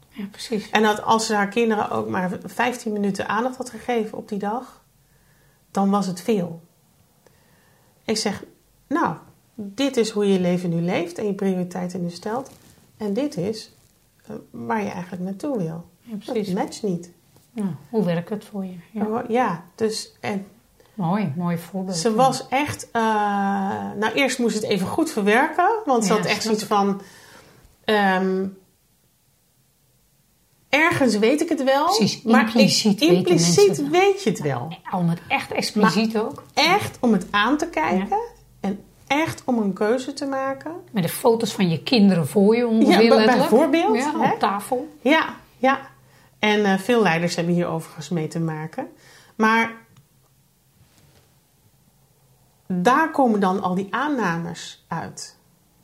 ja, 0.09 0.25
precies. 0.31 0.69
En 0.69 0.83
dat 0.83 1.01
als 1.01 1.25
ze 1.25 1.33
haar 1.35 1.47
kinderen 1.47 1.89
ook 1.89 2.09
maar 2.09 2.37
15 2.45 2.93
minuten 2.93 3.27
aandacht 3.27 3.57
had 3.57 3.69
gegeven 3.69 4.17
op 4.17 4.27
die 4.27 4.39
dag, 4.39 4.83
dan 5.71 5.89
was 5.89 6.07
het 6.07 6.21
veel. 6.21 6.61
Ik 8.05 8.17
zeg, 8.17 8.43
nou, 8.87 9.15
dit 9.55 9.97
is 9.97 10.09
hoe 10.09 10.27
je 10.33 10.39
leven 10.39 10.69
nu 10.69 10.81
leeft 10.81 11.17
en 11.17 11.25
je 11.25 11.33
prioriteiten 11.33 12.01
nu 12.01 12.09
stelt. 12.09 12.51
En 12.97 13.13
dit 13.13 13.37
is 13.37 13.71
eh, 14.27 14.35
waar 14.51 14.83
je 14.83 14.89
eigenlijk 14.89 15.23
naartoe 15.23 15.57
wil. 15.57 15.89
Ja, 16.01 16.11
Dat 16.15 16.33
precies. 16.33 16.53
matcht 16.53 16.83
niet. 16.83 17.11
Nou, 17.51 17.69
hoe 17.89 18.05
werkt 18.05 18.29
het 18.29 18.45
voor 18.45 18.65
je? 18.65 18.75
Ja. 18.91 19.23
Ja, 19.27 19.63
dus 19.75 20.13
en 20.19 20.47
Mooi, 20.93 21.33
mooi 21.35 21.57
voorbeeld. 21.57 21.97
ze 21.97 22.13
was 22.15 22.47
echt. 22.47 22.87
eh, 22.91 23.01
nou, 23.99 24.13
eerst 24.13 24.39
moest 24.39 24.55
het 24.55 24.63
even 24.63 24.87
goed 24.87 25.11
verwerken, 25.11 25.69
want 25.85 26.05
ze 26.05 26.13
Ja, 26.13 26.19
had 26.19 26.27
echt 26.27 26.43
zoiets 26.43 26.63
van. 26.63 27.01
ehm, 27.85 28.45
ergens 30.69 31.17
weet 31.17 31.41
ik 31.41 31.49
het 31.49 31.63
wel. 31.63 31.85
Precies, 31.85 32.21
maar 32.21 32.41
impliciet 32.45 33.01
ik, 33.01 33.09
impliciet 33.09 33.89
weet 33.89 34.23
je 34.23 34.29
het 34.29 34.39
wel. 34.41 34.77
Om 34.91 35.09
het 35.09 35.19
echt 35.27 35.51
expliciet 35.51 36.17
ook. 36.17 36.43
Echt 36.53 36.97
om 36.99 37.13
het 37.13 37.25
aan 37.31 37.57
te 37.57 37.67
kijken 37.67 38.17
en 38.59 38.83
echt 39.07 39.41
om 39.45 39.57
een 39.57 39.73
keuze 39.73 40.13
te 40.13 40.25
maken. 40.25 40.71
Met 40.91 41.03
de 41.03 41.09
foto's 41.09 41.53
van 41.53 41.69
je 41.69 41.83
kinderen 41.83 42.27
voor 42.27 42.55
je 42.55 42.67
ongeveer 42.67 43.03
Ja, 43.03 43.25
bijvoorbeeld, 43.25 43.95
Ja, 43.97 44.19
hè? 44.19 44.31
op 44.33 44.39
tafel. 44.39 44.87
Ja, 45.01 45.35
ja. 45.57 45.79
En 46.39 46.65
eh, 46.65 46.77
veel 46.79 47.01
leiders 47.01 47.35
hebben 47.35 47.53
hier 47.53 47.67
overigens 47.67 48.09
mee 48.09 48.27
te 48.27 48.39
maken. 48.39 48.87
Maar 49.35 49.71
daar 52.67 53.11
komen 53.11 53.39
dan 53.39 53.61
al 53.61 53.75
die 53.75 53.87
aannames 53.89 54.85
uit. 54.87 55.37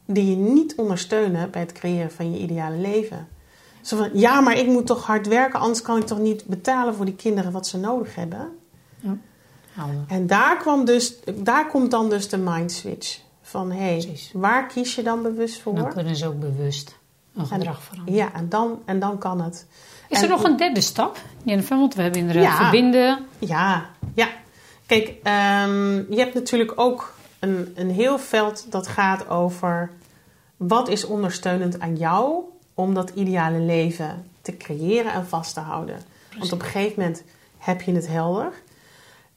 Die 0.05 0.29
je 0.29 0.35
niet 0.35 0.75
ondersteunen 0.75 1.51
bij 1.51 1.61
het 1.61 1.71
creëren 1.71 2.11
van 2.11 2.31
je 2.31 2.39
ideale 2.39 2.77
leven. 2.77 3.27
Zo 3.81 3.97
van, 3.97 4.09
ja, 4.13 4.41
maar 4.41 4.57
ik 4.57 4.67
moet 4.67 4.85
toch 4.85 5.05
hard 5.05 5.27
werken, 5.27 5.59
anders 5.59 5.81
kan 5.81 5.97
ik 5.97 6.05
toch 6.05 6.19
niet 6.19 6.45
betalen 6.45 6.95
voor 6.95 7.05
die 7.05 7.15
kinderen 7.15 7.51
wat 7.51 7.67
ze 7.67 7.77
nodig 7.77 8.15
hebben. 8.15 8.57
Houden. 9.73 10.05
En 10.07 10.27
daar, 10.27 10.57
kwam 10.57 10.85
dus, 10.85 11.15
daar 11.35 11.67
komt 11.67 11.91
dan 11.91 12.09
dus 12.09 12.29
de 12.29 12.37
mind 12.37 12.71
switch. 12.71 13.19
Van, 13.41 13.71
hé, 13.71 13.77
hey, 13.77 14.19
waar 14.33 14.67
kies 14.67 14.95
je 14.95 15.03
dan 15.03 15.21
bewust 15.21 15.61
voor? 15.61 15.75
Dan 15.75 15.93
kunnen 15.93 16.15
ze 16.15 16.27
ook 16.27 16.39
bewust 16.39 16.97
een 17.35 17.47
gedrag 17.47 17.81
veranderen. 17.81 18.19
Ja, 18.19 18.33
en 18.33 18.49
dan, 18.49 18.79
en 18.85 18.99
dan 18.99 19.17
kan 19.17 19.41
het. 19.41 19.67
Is 20.07 20.17
En- 20.17 20.23
er 20.23 20.29
nog 20.29 20.43
een 20.43 20.57
derde 20.57 20.81
stap, 20.81 21.17
Jennifer? 21.43 21.77
Want 21.77 21.95
we 21.95 22.01
hebben 22.01 22.19
inderdaad 22.19 22.43
Ja. 22.43 22.55
verbinden. 22.55 23.25
Ja, 23.39 23.85
ja. 24.13 24.27
Kijk, 24.89 25.13
ehm, 25.23 25.95
je 26.09 26.17
hebt 26.17 26.33
natuurlijk 26.33 26.71
ook 26.75 27.13
een, 27.39 27.73
een 27.75 27.89
heel 27.89 28.19
veld 28.19 28.71
dat 28.71 28.87
gaat 28.87 29.29
over 29.29 29.89
wat 30.57 30.87
is 30.87 31.05
ondersteunend 31.05 31.79
aan 31.79 31.95
jou 31.95 32.43
om 32.73 32.93
dat 32.93 33.11
ideale 33.15 33.59
leven 33.59 34.25
te 34.41 34.57
creëren 34.57 35.13
en 35.13 35.27
vast 35.27 35.53
te 35.53 35.59
houden. 35.59 35.99
Want 36.37 36.51
op 36.51 36.59
een 36.59 36.65
gegeven 36.65 36.93
moment 36.97 37.23
heb 37.57 37.81
je 37.81 37.91
het 37.93 38.07
helder. 38.07 38.51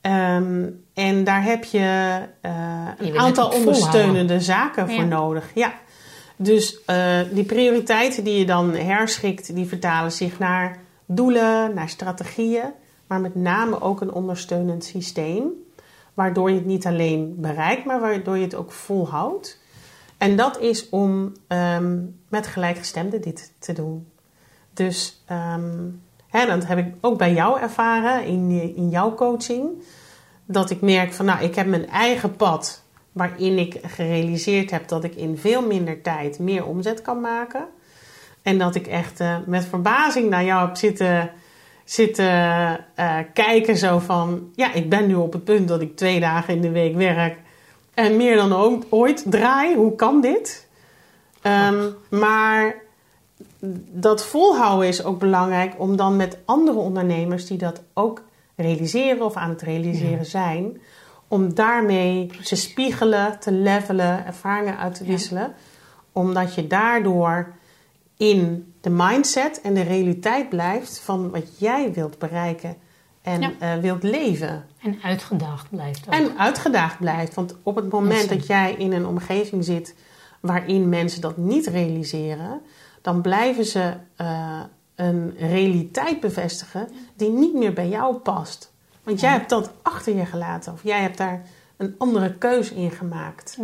Ehm, 0.01 0.69
en 0.95 1.25
daar 1.25 1.43
heb 1.43 1.65
je 1.65 2.19
uh, 2.43 2.89
een 2.99 3.19
aantal 3.19 3.49
ondersteunende 3.49 4.41
zaken 4.41 4.91
voor 4.91 5.07
nodig. 5.07 5.51
Ja. 5.55 5.75
Dus 6.37 6.79
uh, 6.87 7.21
die 7.31 7.45
prioriteiten 7.45 8.25
die 8.25 8.39
je 8.39 8.47
dan 8.47 8.75
herschikt, 8.75 9.55
die 9.55 9.67
vertalen 9.67 10.13
zich 10.13 10.39
naar 10.39 10.79
doelen, 11.07 11.75
naar 11.75 11.89
strategieën, 11.89 12.73
maar 13.13 13.21
met 13.21 13.35
name 13.35 13.81
ook 13.81 14.01
een 14.01 14.13
ondersteunend 14.13 14.85
systeem. 14.85 15.51
Waardoor 16.15 16.51
je 16.51 16.57
het 16.57 16.67
niet 16.67 16.87
alleen 16.87 17.35
bereikt, 17.39 17.85
maar 17.85 18.01
waardoor 18.01 18.37
je 18.37 18.45
het 18.45 18.55
ook 18.55 18.73
volhoudt. 18.73 19.59
En 20.19 20.37
dat 20.37 20.61
is 20.61 20.89
om 20.89 21.33
um, 21.49 22.19
met 22.29 22.47
gelijkgestemden 22.47 23.21
dit 23.21 23.53
te 23.59 23.73
doen. 23.73 24.07
Dus 24.73 25.25
um, 25.31 26.03
hè, 26.29 26.47
dat 26.47 26.67
heb 26.67 26.79
ik 26.79 26.95
ook 27.01 27.19
bij 27.19 27.33
jou 27.33 27.61
ervaren 27.61 28.25
in, 28.25 28.75
in 28.77 28.89
jouw 28.89 29.15
coaching. 29.15 29.83
Dat 30.45 30.71
ik 30.71 30.81
merk 30.81 31.13
van 31.13 31.25
nou, 31.25 31.43
ik 31.43 31.55
heb 31.55 31.67
mijn 31.67 31.89
eigen 31.89 32.37
pad 32.37 32.83
waarin 33.13 33.59
ik 33.59 33.79
gerealiseerd 33.83 34.71
heb 34.71 34.89
dat 34.89 35.05
ik 35.05 35.15
in 35.15 35.39
veel 35.39 35.63
minder 35.67 36.03
tijd 36.03 36.39
meer 36.39 36.67
omzet 36.67 37.03
kan 37.03 37.21
maken. 37.21 37.67
En 38.43 38.59
dat 38.59 38.75
ik 38.75 38.87
echt 38.87 39.21
uh, 39.21 39.37
met 39.47 39.65
verbazing 39.65 40.31
naar 40.31 40.45
jou 40.45 40.67
heb 40.67 40.77
zitten, 40.77 41.31
zitten 41.93 42.25
uh, 42.97 43.19
kijken. 43.33 43.77
Zo 43.77 43.99
van, 43.99 44.51
ja, 44.55 44.73
ik 44.73 44.89
ben 44.91 45.07
nu 45.07 45.15
op 45.15 45.33
het 45.33 45.45
punt 45.45 45.69
dat 45.69 45.81
ik 45.81 45.97
twee 45.97 46.21
dagen 46.21 46.55
in 46.55 46.61
de 46.61 46.71
week 46.71 46.95
werk. 46.95 47.39
En 47.95 48.17
meer 48.17 48.37
dan 48.37 48.85
ooit 48.89 49.25
draai. 49.27 49.77
Hoe 49.77 49.95
kan 49.95 50.21
dit? 50.21 50.69
Um, 51.43 51.95
maar 52.11 52.75
dat 53.91 54.25
volhouden 54.25 54.89
is 54.89 55.05
ook 55.05 55.19
belangrijk 55.19 55.75
om 55.79 55.97
dan 55.97 56.17
met 56.17 56.39
andere 56.45 56.79
ondernemers 56.79 57.47
die 57.47 57.59
dat 57.59 57.83
ook 57.95 58.23
realiseren 58.57 59.23
of 59.23 59.35
aan 59.35 59.51
het 59.51 59.63
realiseren 59.63 60.27
zijn, 60.27 60.81
om 61.29 61.55
daarmee 61.55 62.31
te 62.45 62.57
spiegelen, 62.57 63.39
te 63.39 63.53
levelen, 63.53 64.27
ervaringen 64.27 64.79
uit 64.79 64.95
te 64.95 65.05
wisselen. 65.05 65.55
Omdat 66.13 66.55
je 66.55 66.67
daardoor 66.67 67.53
in 68.17 68.72
de 68.83 68.91
mindset 68.91 69.61
en 69.61 69.75
de 69.75 69.83
realiteit 69.83 70.49
blijft 70.49 70.99
van 70.99 71.31
wat 71.31 71.59
jij 71.59 71.93
wilt 71.93 72.19
bereiken 72.19 72.77
en 73.23 73.43
uh, 73.43 73.75
wilt 73.77 74.03
leven. 74.03 74.65
En 74.83 74.99
uitgedaagd 75.03 75.71
blijft. 75.71 76.07
Ook. 76.07 76.15
En 76.15 76.39
uitgedaagd 76.39 76.99
blijft. 76.99 77.35
Want 77.35 77.55
op 77.63 77.77
het 77.77 77.91
moment 77.91 78.29
dat 78.29 78.47
jij 78.47 78.75
in 78.75 78.93
een 78.93 79.07
omgeving 79.07 79.65
zit 79.65 79.95
waarin 80.41 80.89
mensen 80.89 81.21
dat 81.21 81.37
niet 81.37 81.67
realiseren, 81.67 82.61
dan 83.03 83.23
blijven 83.23 83.65
ze 83.65 83.95
uh, 84.21 84.61
een 84.95 85.35
realiteit 85.39 86.21
bevestigen 86.21 86.89
die 87.17 87.31
niet 87.31 87.55
meer 87.55 87.73
bij 87.73 87.89
jou 87.89 88.17
past. 88.17 88.73
Want 89.03 89.21
jij 89.21 89.31
hebt 89.31 89.49
dat 89.49 89.71
achter 89.83 90.17
je 90.17 90.25
gelaten 90.25 90.73
of 90.73 90.83
jij 90.83 91.01
hebt 91.01 91.19
daar 91.19 91.43
een 91.77 91.95
andere 91.99 92.35
keuze 92.35 92.75
in 92.75 92.91
gemaakt. 92.91 93.59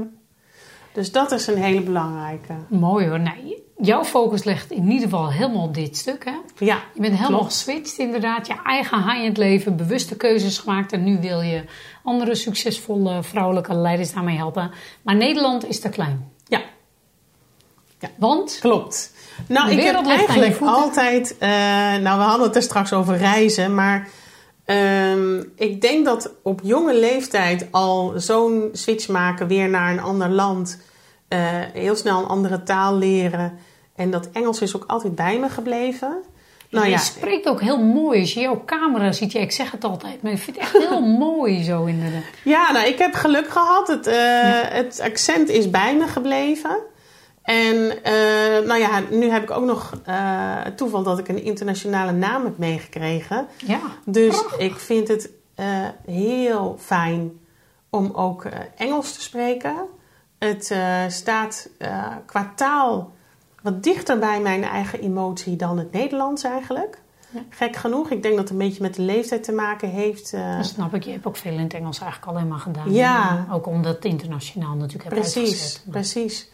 Dus 0.98 1.12
dat 1.12 1.32
is 1.32 1.46
een 1.46 1.56
hele 1.56 1.80
belangrijke. 1.80 2.52
Mooi 2.68 3.08
hoor. 3.08 3.20
Nou, 3.20 3.36
jouw 3.76 4.04
focus 4.04 4.44
ligt 4.44 4.70
in 4.70 4.84
ieder 4.84 5.08
geval 5.08 5.32
helemaal 5.32 5.62
op 5.62 5.74
dit 5.74 5.96
stuk. 5.96 6.24
Hè? 6.24 6.64
Ja, 6.64 6.82
je 6.94 7.00
bent 7.00 7.18
helemaal 7.18 7.44
geswitcht 7.44 7.98
inderdaad. 7.98 8.46
Je 8.46 8.54
eigen 8.64 9.02
high-end 9.02 9.36
leven, 9.36 9.76
bewuste 9.76 10.16
keuzes 10.16 10.58
gemaakt. 10.58 10.92
En 10.92 11.04
nu 11.04 11.20
wil 11.20 11.40
je 11.40 11.64
andere 12.02 12.34
succesvolle 12.34 13.22
vrouwelijke 13.22 13.74
leiders 13.74 14.12
daarmee 14.12 14.36
helpen. 14.36 14.70
Maar 15.02 15.16
Nederland 15.16 15.68
is 15.68 15.80
te 15.80 15.88
klein. 15.88 16.32
Ja. 16.46 16.60
ja. 17.98 18.08
Want? 18.16 18.58
Klopt. 18.60 19.12
Nou, 19.48 19.70
ik 19.70 19.82
heb 19.82 20.06
eigenlijk 20.06 20.60
altijd... 20.60 21.36
Uh, 21.40 21.48
nou, 21.96 22.18
we 22.18 22.24
hadden 22.24 22.46
het 22.46 22.56
er 22.56 22.62
straks 22.62 22.92
over 22.92 23.16
reizen, 23.16 23.74
maar... 23.74 24.08
Um, 24.70 25.52
ik 25.56 25.80
denk 25.80 26.04
dat 26.04 26.34
op 26.42 26.60
jonge 26.62 26.94
leeftijd 26.94 27.66
al 27.70 28.12
zo'n 28.16 28.68
switch 28.72 29.08
maken 29.08 29.46
weer 29.46 29.68
naar 29.68 29.92
een 29.92 30.00
ander 30.00 30.28
land, 30.28 30.78
uh, 31.28 31.38
heel 31.72 31.96
snel 31.96 32.18
een 32.18 32.28
andere 32.28 32.62
taal 32.62 32.96
leren. 32.96 33.58
En 33.94 34.10
dat 34.10 34.28
Engels 34.32 34.60
is 34.60 34.76
ook 34.76 34.84
altijd 34.86 35.14
bij 35.14 35.38
me 35.38 35.48
gebleven. 35.48 36.22
Nou, 36.70 36.84
je 36.84 36.90
ja. 36.90 36.98
spreekt 36.98 37.48
ook 37.48 37.60
heel 37.60 37.78
mooi. 37.78 38.20
Als 38.20 38.34
je 38.34 38.40
jouw 38.40 38.62
camera 38.66 39.12
ziet, 39.12 39.32
ja, 39.32 39.40
ik 39.40 39.52
zeg 39.52 39.70
het 39.70 39.84
altijd, 39.84 40.22
maar 40.22 40.32
ik 40.32 40.38
vind 40.38 40.56
het 40.56 40.64
echt 40.64 40.88
heel 40.88 41.06
mooi 41.28 41.62
zo 41.62 41.84
inderdaad. 41.84 42.22
Ja, 42.44 42.72
nou, 42.72 42.86
ik 42.86 42.98
heb 42.98 43.14
geluk 43.14 43.48
gehad. 43.48 43.88
Het, 43.88 44.06
uh, 44.06 44.14
ja. 44.14 44.68
het 44.68 45.00
accent 45.00 45.48
is 45.48 45.70
bij 45.70 45.96
me 45.96 46.06
gebleven. 46.06 46.78
En 47.42 47.74
uh, 47.76 48.66
nou 48.66 48.80
ja, 48.80 49.02
nu 49.10 49.30
heb 49.30 49.42
ik 49.42 49.50
ook 49.50 49.64
nog 49.64 49.92
uh, 49.92 50.14
het 50.64 50.76
toeval 50.76 51.02
dat 51.02 51.18
ik 51.18 51.28
een 51.28 51.42
internationale 51.42 52.12
naam 52.12 52.44
heb 52.44 52.58
meegekregen. 52.58 53.46
Ja. 53.66 53.80
Dus 54.04 54.44
ik 54.58 54.78
vind 54.78 55.08
het 55.08 55.30
heel 56.06 56.76
fijn 56.78 57.40
om 57.90 58.10
ook 58.14 58.46
Engels 58.76 59.12
te 59.12 59.20
spreken. 59.20 59.76
Het 60.38 60.74
staat 61.08 61.68
qua 62.26 62.52
taal 62.56 63.12
wat 63.62 63.82
dichter 63.82 64.18
bij 64.18 64.40
mijn 64.40 64.64
eigen 64.64 65.00
emotie 65.00 65.56
dan 65.56 65.78
het 65.78 65.92
Nederlands 65.92 66.42
eigenlijk. 66.42 67.00
Ja. 67.30 67.40
Gek 67.48 67.76
genoeg. 67.76 68.10
Ik 68.10 68.22
denk 68.22 68.34
dat 68.34 68.42
het 68.42 68.52
een 68.52 68.66
beetje 68.66 68.82
met 68.82 68.94
de 68.94 69.02
leeftijd 69.02 69.44
te 69.44 69.52
maken 69.52 69.88
heeft. 69.88 70.30
Dat 70.56 70.66
snap 70.66 70.94
ik. 70.94 71.02
Je 71.02 71.10
hebt 71.10 71.26
ook 71.26 71.36
veel 71.36 71.52
in 71.52 71.58
het 71.58 71.74
Engels 71.74 72.00
eigenlijk 72.00 72.32
alleen 72.32 72.48
maar 72.48 72.58
gedaan. 72.58 72.92
Ja. 72.92 73.46
Ook 73.50 73.66
omdat 73.66 73.94
het 73.94 74.04
internationaal 74.04 74.74
natuurlijk 74.74 75.04
heb 75.04 75.12
precies, 75.12 75.36
uitgezet. 75.36 75.82
Precies. 75.90 76.50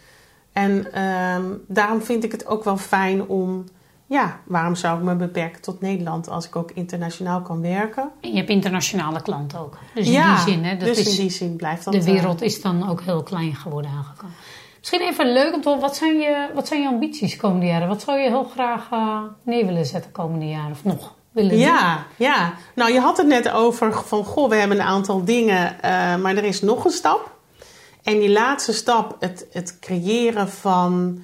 En 0.53 1.03
um, 1.03 1.65
daarom 1.69 2.03
vind 2.03 2.25
ik 2.25 2.33
het 2.33 2.47
ook 2.47 2.65
wel 2.65 2.77
fijn 2.77 3.29
om, 3.29 3.65
ja, 4.07 4.41
waarom 4.45 4.75
zou 4.75 4.99
ik 4.99 5.05
me 5.05 5.15
beperken 5.15 5.61
tot 5.61 5.81
Nederland 5.81 6.29
als 6.29 6.47
ik 6.47 6.57
ook 6.57 6.71
internationaal 6.71 7.43
kan 7.43 7.61
werken? 7.61 8.11
En 8.21 8.31
je 8.31 8.37
hebt 8.37 8.49
internationale 8.49 9.23
klanten 9.23 9.59
ook. 9.59 9.79
Dus 9.95 10.07
in 10.07 10.13
die 10.13 10.39
zin, 10.39 10.65
hè, 10.65 10.77
dat 10.77 10.89
dus 10.89 10.99
is, 10.99 11.19
in 11.19 11.23
die 11.23 11.31
zin 11.31 11.57
blijft 11.57 11.85
dat. 11.85 11.95
de 11.95 12.05
wereld 12.05 12.43
is 12.43 12.63
dan 12.63 12.89
ook 12.89 13.01
heel 13.03 13.23
klein 13.23 13.55
geworden 13.55 13.91
aangekomen. 13.91 14.35
Misschien 14.79 15.01
even 15.01 15.33
leuk 15.33 15.55
om 15.55 15.61
te 15.61 15.69
horen, 15.69 15.83
wat 15.83 15.97
zijn 15.97 16.19
je, 16.19 16.49
wat 16.55 16.69
zijn 16.69 16.81
je 16.81 16.89
ambities 16.89 17.37
komende 17.37 17.67
jaren? 17.67 17.89
Wat 17.89 18.03
zou 18.03 18.19
je 18.19 18.29
heel 18.29 18.45
graag 18.45 18.91
uh, 18.93 19.19
neer 19.43 19.67
willen 19.67 19.87
zetten 19.87 20.13
komende 20.13 20.49
jaren 20.49 20.71
of 20.71 20.85
nog? 20.85 21.15
Willen 21.31 21.57
ja, 21.57 21.95
doen? 21.95 22.27
ja. 22.27 22.55
Nou, 22.75 22.93
je 22.93 23.01
had 23.01 23.17
het 23.17 23.27
net 23.27 23.51
over 23.51 23.93
van, 23.93 24.25
goh, 24.25 24.49
we 24.49 24.55
hebben 24.55 24.79
een 24.79 24.87
aantal 24.87 25.25
dingen, 25.25 25.77
uh, 25.85 26.17
maar 26.17 26.37
er 26.37 26.45
is 26.45 26.63
nog 26.63 26.85
een 26.85 26.91
stap. 26.91 27.33
En 28.03 28.19
die 28.19 28.31
laatste 28.31 28.73
stap, 28.73 29.17
het, 29.21 29.47
het 29.53 29.79
creëren 29.79 30.49
van 30.49 31.23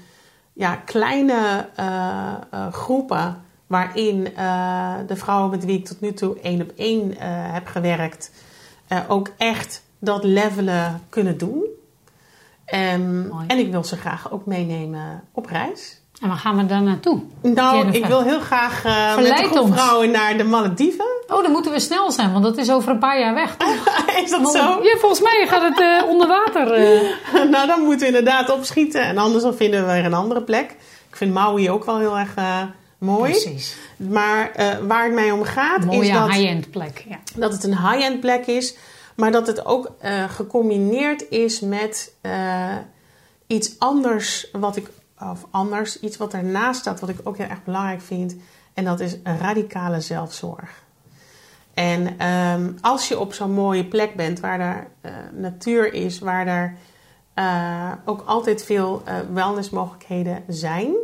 ja, 0.53 0.77
kleine 0.77 1.69
uh, 1.81 2.35
uh, 2.55 2.73
groepen 2.73 3.43
waarin 3.67 4.29
uh, 4.39 4.95
de 5.07 5.17
vrouwen 5.17 5.51
met 5.51 5.65
wie 5.65 5.79
ik 5.79 5.85
tot 5.85 6.01
nu 6.01 6.13
toe 6.13 6.41
één 6.41 6.63
op 6.63 6.73
één 6.77 7.15
heb 7.53 7.67
gewerkt, 7.67 8.33
ook 9.09 9.31
echt 9.37 9.83
dat 9.99 10.25
levelen 10.25 11.03
kunnen 11.09 11.39
doen. 11.39 11.65
Um, 12.75 13.33
en 13.47 13.59
ik 13.59 13.71
wil 13.71 13.85
ze 13.85 13.97
graag 13.97 14.33
ook 14.33 14.47
meenemen 14.47 15.25
op 15.33 15.47
reis. 15.47 16.00
En 16.21 16.29
waar 16.29 16.37
gaan 16.37 16.57
we 16.57 16.67
dan 16.67 16.85
naartoe? 16.85 17.21
Nou, 17.43 17.77
Jennifer? 17.77 18.01
ik 18.01 18.07
wil 18.07 18.23
heel 18.23 18.41
graag 18.41 18.85
uh, 18.85 19.17
met 19.17 19.73
vrouwen 19.73 20.11
naar 20.11 20.37
de 20.37 20.45
Malediven. 20.45 21.05
Oh, 21.29 21.43
dan 21.43 21.51
moeten 21.51 21.73
we 21.73 21.81
snel 21.81 22.13
zijn, 22.13 22.33
want 22.33 22.45
dat 22.45 22.57
is 22.57 22.71
over 22.71 22.91
een 22.91 22.99
paar 22.99 23.21
jaar 23.21 23.35
weg, 23.35 23.57
toch? 23.57 24.03
is 24.25 24.31
dat 24.31 24.53
zo? 24.53 24.83
Ja, 24.83 24.97
volgens 24.99 25.21
mij 25.21 25.47
gaat 25.49 25.63
het 25.63 25.81
uh, 25.81 26.09
onder 26.09 26.29
water. 26.29 26.81
Uh. 26.81 27.01
nou, 27.51 27.67
dan 27.67 27.81
moeten 27.81 28.01
we 28.01 28.07
inderdaad 28.07 28.51
opschieten. 28.51 29.03
En 29.03 29.19
anders 29.19 29.43
dan 29.43 29.55
vinden 29.55 29.87
we 29.87 29.93
weer 29.93 30.05
een 30.05 30.15
andere 30.15 30.43
plek. 30.43 30.71
Ik 31.11 31.17
vind 31.17 31.33
Maui 31.33 31.71
ook 31.71 31.85
wel 31.85 31.99
heel 31.99 32.19
erg 32.19 32.35
mooi. 32.99 33.31
Precies. 33.31 33.77
Maar 33.97 34.53
waar 34.87 35.05
het 35.05 35.13
mij 35.13 35.31
om 35.31 35.43
gaat 35.43 35.85
Mooie 35.85 36.01
is 36.01 36.13
dat... 36.13 36.31
high-end 36.31 36.71
plek, 36.71 37.05
ja. 37.09 37.19
Dat 37.35 37.53
het 37.53 37.65
een 37.65 37.79
high-end 37.79 38.21
plek 38.21 38.47
is. 38.47 38.75
Maar 39.17 39.33
dat 39.33 39.47
het 39.47 39.67
ook 39.67 39.91
gecombineerd 40.29 41.31
is 41.31 41.61
met 41.61 42.13
iets 43.47 43.79
anders 43.79 44.49
wat 44.53 44.77
ik 44.77 44.89
of 45.21 45.47
anders. 45.51 46.01
Iets 46.01 46.17
wat 46.17 46.35
ernaast 46.35 46.81
staat, 46.81 47.01
wat 47.01 47.09
ik 47.09 47.21
ook 47.25 47.37
heel 47.37 47.47
erg 47.47 47.65
belangrijk 47.65 48.01
vind. 48.01 48.37
En 48.75 48.85
dat 48.85 49.01
is 49.01 49.17
radicale 49.25 50.01
zelfzorg. 50.01 50.83
En 51.75 52.27
um, 52.27 52.79
als 52.81 53.09
je 53.09 53.19
op 53.19 53.33
zo'n 53.33 53.53
mooie 53.53 53.85
plek 53.85 54.15
bent 54.15 54.41
waar 54.41 54.61
er 54.61 54.87
uh, 55.03 55.13
natuur 55.33 55.93
is, 55.93 56.19
waar 56.19 56.47
er 56.47 56.77
uh, 57.35 57.93
ook 58.05 58.23
altijd 58.27 58.65
veel 58.65 59.03
uh, 59.09 59.15
wellnessmogelijkheden 59.33 60.43
zijn. 60.49 60.95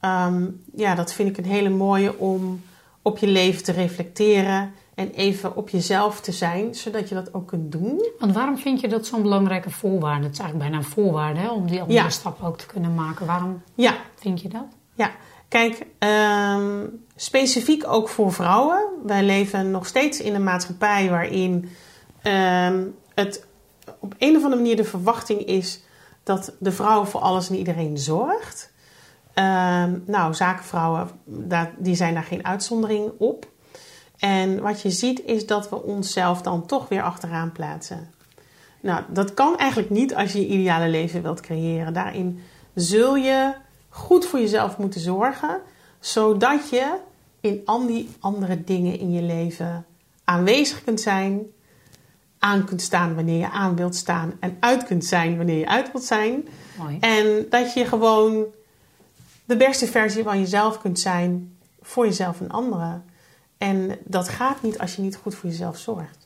Um, 0.00 0.62
ja, 0.74 0.94
dat 0.94 1.12
vind 1.12 1.28
ik 1.28 1.36
een 1.36 1.50
hele 1.50 1.68
mooie 1.68 2.18
om 2.18 2.62
op 3.02 3.18
je 3.18 3.26
leven 3.26 3.62
te 3.64 3.72
reflecteren 3.72 4.72
en 4.96 5.10
even 5.10 5.56
op 5.56 5.68
jezelf 5.68 6.20
te 6.20 6.32
zijn, 6.32 6.74
zodat 6.74 7.08
je 7.08 7.14
dat 7.14 7.34
ook 7.34 7.46
kunt 7.46 7.72
doen. 7.72 8.08
Want 8.18 8.32
waarom 8.32 8.58
vind 8.58 8.80
je 8.80 8.88
dat 8.88 9.06
zo'n 9.06 9.22
belangrijke 9.22 9.70
voorwaarde? 9.70 10.24
Het 10.24 10.32
is 10.32 10.38
eigenlijk 10.38 10.70
bijna 10.70 10.84
een 10.84 10.90
voorwaarde 10.92 11.40
hè, 11.40 11.50
om 11.50 11.66
die 11.66 11.80
andere 11.80 11.98
ja. 11.98 12.08
stap 12.08 12.42
ook 12.42 12.58
te 12.58 12.66
kunnen 12.66 12.94
maken. 12.94 13.26
Waarom 13.26 13.62
ja. 13.74 13.96
vind 14.14 14.40
je 14.40 14.48
dat? 14.48 14.66
Ja, 14.94 15.10
kijk, 15.48 15.86
um, 15.98 17.04
specifiek 17.16 17.86
ook 17.86 18.08
voor 18.08 18.32
vrouwen. 18.32 18.84
Wij 19.06 19.22
leven 19.22 19.70
nog 19.70 19.86
steeds 19.86 20.20
in 20.20 20.34
een 20.34 20.44
maatschappij 20.44 21.10
waarin 21.10 21.68
um, 22.22 22.94
het 23.14 23.46
op 23.98 24.14
een 24.18 24.36
of 24.36 24.42
andere 24.42 24.62
manier 24.62 24.76
de 24.76 24.84
verwachting 24.84 25.40
is 25.40 25.80
dat 26.22 26.56
de 26.58 26.72
vrouw 26.72 27.04
voor 27.04 27.20
alles 27.20 27.48
en 27.48 27.56
iedereen 27.56 27.98
zorgt. 27.98 28.72
Ehm, 29.34 29.98
nou, 30.06 30.34
zakenvrouwen, 30.34 31.10
daar, 31.24 31.74
die 31.78 31.94
zijn 31.94 32.14
daar 32.14 32.22
geen 32.22 32.46
uitzondering 32.46 33.12
op. 33.18 33.54
En 34.18 34.60
wat 34.60 34.82
je 34.82 34.90
ziet 34.90 35.24
is 35.24 35.46
dat 35.46 35.68
we 35.68 35.82
onszelf 35.82 36.42
dan 36.42 36.66
toch 36.66 36.88
weer 36.88 37.02
achteraan 37.02 37.52
plaatsen. 37.52 38.10
Nou, 38.80 39.02
dat 39.08 39.34
kan 39.34 39.58
eigenlijk 39.58 39.90
niet 39.90 40.14
als 40.14 40.32
je 40.32 40.40
je 40.40 40.46
ideale 40.46 40.88
leven 40.88 41.22
wilt 41.22 41.40
creëren. 41.40 41.92
Daarin 41.92 42.40
zul 42.74 43.16
je 43.16 43.54
goed 43.88 44.26
voor 44.26 44.38
jezelf 44.38 44.78
moeten 44.78 45.00
zorgen, 45.00 45.60
zodat 46.00 46.70
je 46.70 46.96
in 47.40 47.62
al 47.64 47.86
die 47.86 48.08
andere 48.20 48.64
dingen 48.64 48.98
in 48.98 49.12
je 49.12 49.22
leven 49.22 49.86
aanwezig 50.24 50.84
kunt 50.84 51.00
zijn, 51.00 51.42
aan 52.38 52.64
kunt 52.64 52.82
staan 52.82 53.14
wanneer 53.14 53.38
je 53.38 53.50
aan 53.50 53.76
wilt 53.76 53.96
staan 53.96 54.32
en 54.40 54.56
uit 54.60 54.84
kunt 54.84 55.04
zijn 55.04 55.36
wanneer 55.36 55.58
je 55.58 55.68
uit 55.68 55.92
wilt 55.92 56.04
zijn. 56.04 56.48
Mooi. 56.78 56.98
En 57.00 57.46
dat 57.50 57.72
je 57.74 57.84
gewoon 57.84 58.44
de 59.44 59.56
beste 59.56 59.86
versie 59.86 60.22
van 60.22 60.38
jezelf 60.38 60.80
kunt 60.80 61.00
zijn 61.00 61.56
voor 61.82 62.04
jezelf 62.04 62.40
en 62.40 62.50
anderen. 62.50 63.04
En 63.66 63.98
dat 64.04 64.28
gaat 64.28 64.62
niet 64.62 64.78
als 64.78 64.96
je 64.96 65.02
niet 65.02 65.16
goed 65.16 65.34
voor 65.34 65.48
jezelf 65.50 65.76
zorgt. 65.78 66.24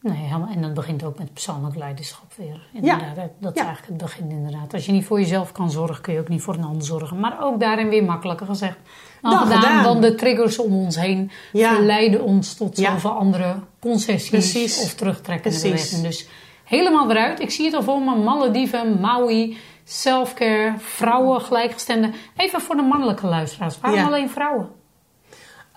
Nee, 0.00 0.16
helemaal. 0.16 0.48
En 0.54 0.62
dat 0.62 0.74
begint 0.74 1.04
ook 1.04 1.18
met 1.18 1.32
persoonlijk 1.32 1.76
leiderschap 1.76 2.32
weer. 2.36 2.68
Inderdaad, 2.72 3.16
dat- 3.16 3.30
dat 3.40 3.54
is 3.54 3.60
Ja. 3.60 3.66
eigenlijk 3.66 4.00
het 4.02 4.10
begin 4.10 4.30
inderdaad. 4.30 4.74
Als 4.74 4.86
je 4.86 4.92
niet 4.92 5.04
voor 5.04 5.20
jezelf 5.20 5.52
kan 5.52 5.70
zorgen, 5.70 6.02
kun 6.02 6.12
je 6.14 6.20
ook 6.20 6.28
niet 6.28 6.42
voor 6.42 6.54
een 6.54 6.64
ander 6.64 6.84
zorgen. 6.84 7.20
Maar 7.20 7.36
ook 7.44 7.60
daarin 7.60 7.88
weer 7.88 8.04
makkelijker 8.04 8.46
gezegd 8.46 8.76
dan, 9.22 9.30
Dan 9.30 9.40
gedaan. 9.40 9.60
gedaan. 9.62 9.84
Want 9.84 10.02
de 10.02 10.14
triggers 10.14 10.58
om 10.58 10.74
ons 10.74 10.96
heen 10.96 11.30
Ja. 11.52 11.74
verleiden 11.74 12.22
ons 12.22 12.54
tot 12.54 12.76
Ja. 12.78 12.90
zoveel 12.92 13.10
andere 13.10 13.54
concessies 13.80 14.28
Precies. 14.28 14.82
of 14.82 14.94
terugtrekkende 14.94 15.60
bewegingen. 15.60 16.02
Dus 16.04 16.28
helemaal 16.64 17.10
eruit. 17.10 17.40
Ik 17.40 17.50
zie 17.50 17.64
het 17.64 17.74
al 17.74 17.82
voor 17.82 18.00
me. 18.02 18.16
Malediven, 18.16 19.00
Maui, 19.00 19.56
selfcare, 19.84 20.74
vrouwen, 20.78 21.40
gelijkgestemden. 21.40 22.14
Even 22.36 22.60
voor 22.60 22.76
de 22.76 22.82
mannelijke 22.82 23.26
luisteraars. 23.26 23.80
Waarom 23.80 24.00
Ja. 24.00 24.06
alleen 24.06 24.30
vrouwen? 24.30 24.68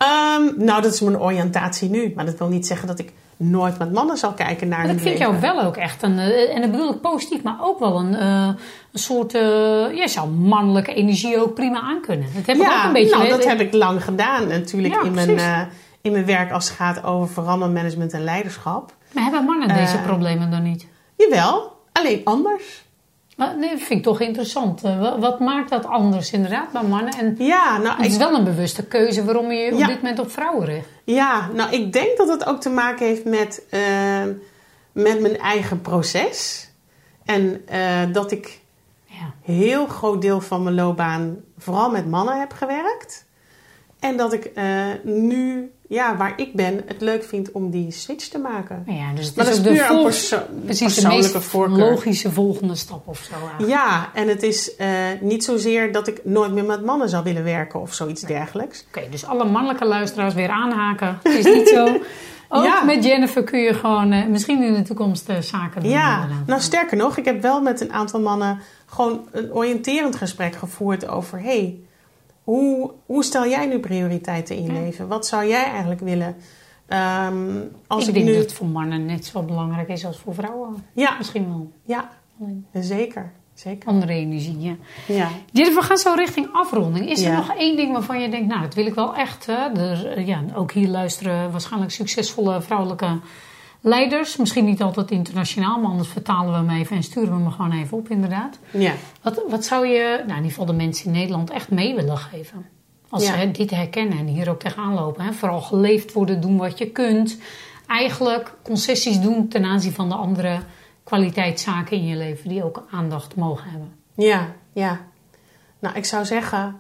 Ehm, 0.02 0.66
nou, 0.66 0.82
dat 0.82 0.94
is 0.94 1.02
mijn 1.02 1.20
oriëntatie 1.20 1.90
nu. 1.90 2.12
Maar 2.16 2.26
dat 2.26 2.38
wil 2.38 2.48
niet 2.48 2.68
zeggen 2.68 2.88
dat 2.88 3.00
ik 3.00 3.12
nooit 3.38 3.78
met 3.78 3.94
mannen 3.94 4.18
zal 4.18 4.32
kijken 4.34 4.68
naar 4.68 4.80
Maar 4.80 4.90
ik 4.96 5.00
vind 5.00 5.20
leven. 5.20 5.40
jou 5.40 5.56
wel 5.56 5.64
ook 5.64 5.78
echt 5.78 6.04
een, 6.04 6.20
eh, 6.20 6.56
en 6.56 6.62
dat 6.62 6.72
bedoel 6.72 6.94
ik 6.94 7.02
positief, 7.02 7.44
maar 7.44 7.58
ook 7.62 7.80
wel 7.80 8.00
een, 8.00 8.16
eh, 8.16 8.48
een 8.92 9.00
soort, 9.00 9.34
eh 9.34 9.42
je 9.96 10.04
zou 10.06 10.30
mannelijke 10.30 10.94
energie 10.94 11.42
ook 11.42 11.54
prima 11.54 11.82
aankunnen. 11.82 12.28
Dat 12.36 12.46
heb 12.46 12.56
ik 12.56 12.62
ook 12.62 12.84
een 12.84 12.94
beetje. 12.94 13.16
nou, 13.18 13.30
dat 13.30 13.44
heb 13.46 13.60
ik 13.60 13.74
lang 13.74 14.04
gedaan. 14.04 14.48
Natuurlijk 14.48 14.94
Ja, 14.94 15.02
in, 15.02 15.14
mijn, 15.14 15.70
in 16.02 16.12
mijn 16.12 16.26
werk 16.26 16.52
als 16.52 16.68
het 16.68 16.78
gaat 16.78 17.04
over 17.04 17.34
verandermanagement 17.34 18.14
en 18.14 18.24
leiderschap. 18.24 18.94
Maar 19.12 19.24
hebben 19.24 19.44
mannen 19.46 19.68
deze 19.68 19.98
problemen 19.98 20.52
dan 20.52 20.64
niet? 20.64 20.88
Jawel, 21.18 21.78
alleen 21.92 22.22
anders. 22.24 22.84
Maar 23.42 23.58
nee, 23.58 23.70
dat 23.70 23.80
vind 23.80 24.00
ik 24.00 24.04
toch 24.04 24.20
interessant. 24.20 24.84
Eh, 24.84 25.00
wa- 25.00 25.20
wat 25.20 25.40
maakt 25.40 25.70
dat 25.70 25.86
anders 25.86 26.32
inderdaad 26.32 26.72
bij 26.72 26.84
mannen? 26.84 27.14
En 27.18 27.36
Ja, 27.38 27.78
nou, 27.78 27.98
het 27.98 28.06
is 28.06 28.14
ik, 28.14 28.20
wel 28.20 28.34
een 28.36 28.44
bewuste 28.44 28.86
keuze 28.86 29.24
waarom 29.26 29.52
je 29.52 29.60
je 29.60 29.72
op 29.72 29.78
dit 29.78 30.02
moment 30.02 30.20
op 30.20 30.32
vrouwen 30.32 30.66
richt. 30.66 30.88
ja, 31.04 31.48
nou, 31.54 31.72
ik 31.72 31.94
denk 31.94 32.18
dat 32.18 32.28
het 32.28 32.46
ook 32.46 32.62
te 32.62 32.70
maken 32.70 33.06
heeft 33.06 33.26
met, 33.26 33.64
eh, 33.70 33.80
met 34.92 35.22
mijn 35.22 35.38
eigen 35.40 35.82
proces. 35.82 36.70
En 37.26 37.62
eh, 37.68 38.02
dat 38.12 38.32
ik 38.32 38.60
Ja. 39.06 39.34
heel 39.54 39.86
groot 39.88 40.22
deel 40.22 40.42
van 40.42 40.64
mijn 40.64 40.76
loopbaan 40.76 41.36
vooral 41.58 41.90
met 41.92 42.10
mannen 42.10 42.40
heb 42.40 42.54
gewerkt. 42.54 43.26
En 44.02 44.18
dat 44.18 44.34
ik 44.34 44.46
eh, 44.46 44.66
nu, 45.04 45.72
ja, 45.88 46.18
waar 46.18 46.34
ik 46.36 46.54
ben, 46.54 46.82
het 46.86 47.02
leuk 47.02 47.24
vind 47.24 47.52
om 47.52 47.70
die 47.70 47.92
switch 47.92 48.28
te 48.28 48.38
maken. 48.38 48.84
Maar 48.88 48.96
ja, 48.96 49.14
dus 49.16 49.26
het 49.26 49.36
Maar 49.36 49.48
is 49.48 49.56
dat 49.56 49.66
is 49.66 49.72
de, 49.72 49.78
puur 49.78 49.82
een 49.90 49.96
vol- 49.96 50.04
perso- 50.04 50.42
precies 50.66 50.96
de 50.96 51.02
persoonlijke 51.02 51.34
meest 51.38 51.46
voorkeur. 51.48 51.78
logische 51.78 52.32
volgende 52.32 52.76
stap 52.76 53.08
of 53.08 53.18
zo 53.20 53.34
eigenlijk. 53.34 53.68
Ja, 53.72 54.10
en 54.14 54.28
het 54.28 54.44
is 54.44 54.76
eh, 54.76 54.88
niet 55.20 55.44
zozeer 55.44 55.92
dat 55.92 56.08
ik 56.08 56.22
nooit 56.24 56.52
meer 56.54 56.66
met 56.66 56.86
mannen 56.86 57.10
zou 57.10 57.24
willen 57.24 57.44
werken 57.44 57.82
of 57.82 57.94
zoiets 57.94 58.22
dergelijks. 58.22 58.86
Oké, 58.88 59.02
dus 59.10 59.26
alle 59.26 59.46
mannelijke 59.46 59.86
luisteraars 59.86 60.34
weer 60.34 60.50
aanhaken. 60.50 61.20
Het 61.24 61.34
is 61.46 61.56
niet 61.56 61.68
zo. 61.68 61.88
Ook 62.54 62.64
Ja. 62.64 62.84
met 62.84 63.04
Jennifer 63.04 63.44
kun 63.44 63.60
je 63.60 63.74
gewoon 63.74 64.12
eh, 64.12 64.26
misschien 64.28 64.64
in 64.64 64.74
de 64.74 64.82
toekomst 64.82 65.30
zaken 65.40 65.82
doen. 65.82 65.92
Ja, 65.92 66.28
nou 66.46 66.62
sterker 66.62 66.98
nog, 66.98 67.18
ik 67.18 67.26
heb 67.26 67.42
wel 67.42 67.62
met 67.62 67.82
een 67.82 67.94
aantal 67.94 68.20
mannen 68.20 68.60
gewoon 68.86 69.28
een 69.32 69.54
oriënterend 69.54 70.16
gesprek 70.16 70.56
gevoerd 70.56 71.08
over: 71.08 71.42
hey, 71.42 71.80
hoe, 72.52 72.92
hoe 73.06 73.24
stel 73.24 73.48
jij 73.48 73.66
nu 73.66 73.80
prioriteiten 73.80 74.56
in 74.56 74.64
je 74.64 74.74
Ja. 74.74 74.80
leven? 74.80 75.08
Wat 75.08 75.28
zou 75.28 75.48
jij 75.48 75.64
eigenlijk 75.64 76.02
willen? 76.02 76.36
Ehm, 76.88 77.60
als 77.88 78.02
ik, 78.04 78.08
ik, 78.08 78.14
denk 78.14 78.26
nu. 78.26 78.34
dat 78.34 78.42
het 78.42 78.54
voor 78.54 78.68
mannen 78.68 79.06
net 79.06 79.26
zo 79.26 79.42
belangrijk 79.44 79.88
is 79.88 80.06
als 80.06 80.18
voor 80.18 80.34
vrouwen. 80.34 80.86
Ja, 80.94 81.16
Misschien 81.18 81.48
wel. 81.48 81.72
ja, 81.86 82.10
zeker. 82.74 83.32
zeker. 83.54 83.90
Andere 83.90 84.14
energie, 84.14 84.60
ja. 84.60 84.76
Ja. 85.08 85.30
We 85.52 85.82
gaan 85.82 85.98
zo 85.98 86.14
richting 86.16 86.48
afronding. 86.54 87.10
Is 87.10 87.22
er 87.22 87.34
nog 87.34 87.54
één 87.56 87.76
ding 87.76 87.92
waarvan 87.92 88.22
je 88.22 88.30
denkt, 88.30 88.48
nou, 88.48 88.62
dat 88.62 88.74
wil 88.74 88.86
ik 88.86 88.94
wel 88.94 89.16
echt. 89.16 89.46
Hè? 89.46 89.80
Er, 89.80 90.22
ja, 90.26 90.44
ook 90.56 90.72
hier 90.72 90.88
luisteren 90.88 91.52
waarschijnlijk 91.52 91.92
succesvolle 91.92 92.62
vrouwelijke 92.62 93.20
leiders. 93.82 94.38
Misschien 94.38 94.66
niet 94.66 94.82
altijd 94.82 95.12
internationaal, 95.12 95.80
maar 95.80 95.90
anders 95.92 96.10
vertalen 96.10 96.52
we 96.66 96.72
hem 96.72 96.80
even 96.82 96.96
en 96.96 97.04
sturen 97.04 97.36
we 97.38 97.42
hem 97.44 97.52
gewoon 97.52 97.72
even 97.72 97.98
op, 97.98 98.10
inderdaad. 98.10 98.60
ja. 98.72 98.94
Wat, 99.22 99.42
wat 99.50 99.66
zou 99.66 99.88
je, 99.88 100.10
nou, 100.18 100.30
in 100.30 100.36
ieder 100.36 100.50
geval 100.50 100.66
de 100.66 100.74
mensen 100.74 101.06
in 101.06 101.12
Nederland, 101.12 101.50
echt 101.50 101.70
mee 101.72 101.96
willen 101.96 102.18
geven? 102.18 102.66
Als 103.10 103.26
Ja. 103.28 103.40
ze 103.40 103.52
dit 103.52 103.70
herkennen 103.72 104.18
en 104.18 104.28
hier 104.28 104.50
ook 104.50 104.60
tegenaan 104.60 104.94
lopen. 104.94 105.26
Hè? 105.26 105.34
Vooral 105.34 105.62
geleefd 105.62 106.14
worden, 106.14 106.42
doen 106.42 106.58
wat 106.58 106.78
je 106.78 106.86
kunt. 106.90 107.38
Eigenlijk 107.88 108.54
concessies 108.64 109.20
doen 109.22 109.48
ten 109.48 109.64
aanzien 109.66 109.92
van 109.94 110.10
de 110.10 110.16
andere 110.16 110.60
kwaliteitszaken 111.04 111.98
in 111.98 112.06
je 112.06 112.16
leven 112.16 112.50
die 112.50 112.64
ook 112.64 112.84
aandacht 112.92 113.36
mogen 113.36 113.70
hebben. 113.70 113.94
Ja, 114.16 114.48
ja. 114.74 115.00
Nou, 115.80 115.96
ik 115.96 116.06
zou 116.06 116.26
zeggen, 116.26 116.76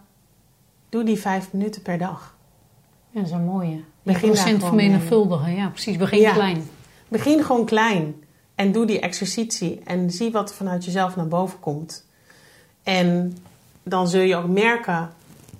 doe 0.89 1.04
die 1.04 1.18
vijf 1.20 1.54
minuten 1.54 1.82
per 1.82 1.97
dag. 1.97 2.36
Ja, 3.10 3.20
dat 3.20 3.30
is 3.30 3.36
een 3.36 3.45
mooie. 3.45 3.82
Begin 4.04 4.30
procent 4.30 4.64
vermenigvuldigen. 4.64 5.56
Ja, 5.56 5.68
precies. 5.68 5.97
Begin 5.97 6.20
Ja. 6.20 6.34
klein. 6.34 6.64
Begin 7.12 7.43
gewoon 7.43 7.66
klein 7.66 8.16
en 8.55 8.72
doe 8.72 8.86
die 8.86 8.99
exercitie 8.99 9.82
en 9.86 10.12
zie 10.12 10.32
wat 10.32 10.49
er 10.49 10.55
vanuit 10.55 10.86
jezelf 10.86 11.16
naar 11.16 11.28
boven 11.28 11.59
komt. 11.59 12.05
En 12.84 13.38
dan 13.84 14.07
zul 14.07 14.22
je 14.22 14.36
ook 14.36 14.47
merken 14.47 15.09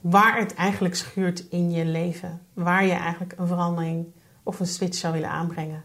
waar 0.02 0.38
het 0.40 0.54
eigenlijk 0.54 0.96
schuurt 0.96 1.44
in 1.50 1.72
je 1.72 1.86
leven. 1.86 2.42
Waar 2.54 2.86
je 2.86 2.92
eigenlijk 2.92 3.34
een 3.38 3.48
verandering 3.48 4.06
of 4.44 4.60
een 4.60 4.68
switch 4.68 4.98
zou 4.98 5.14
willen 5.14 5.30
aanbrengen. 5.30 5.84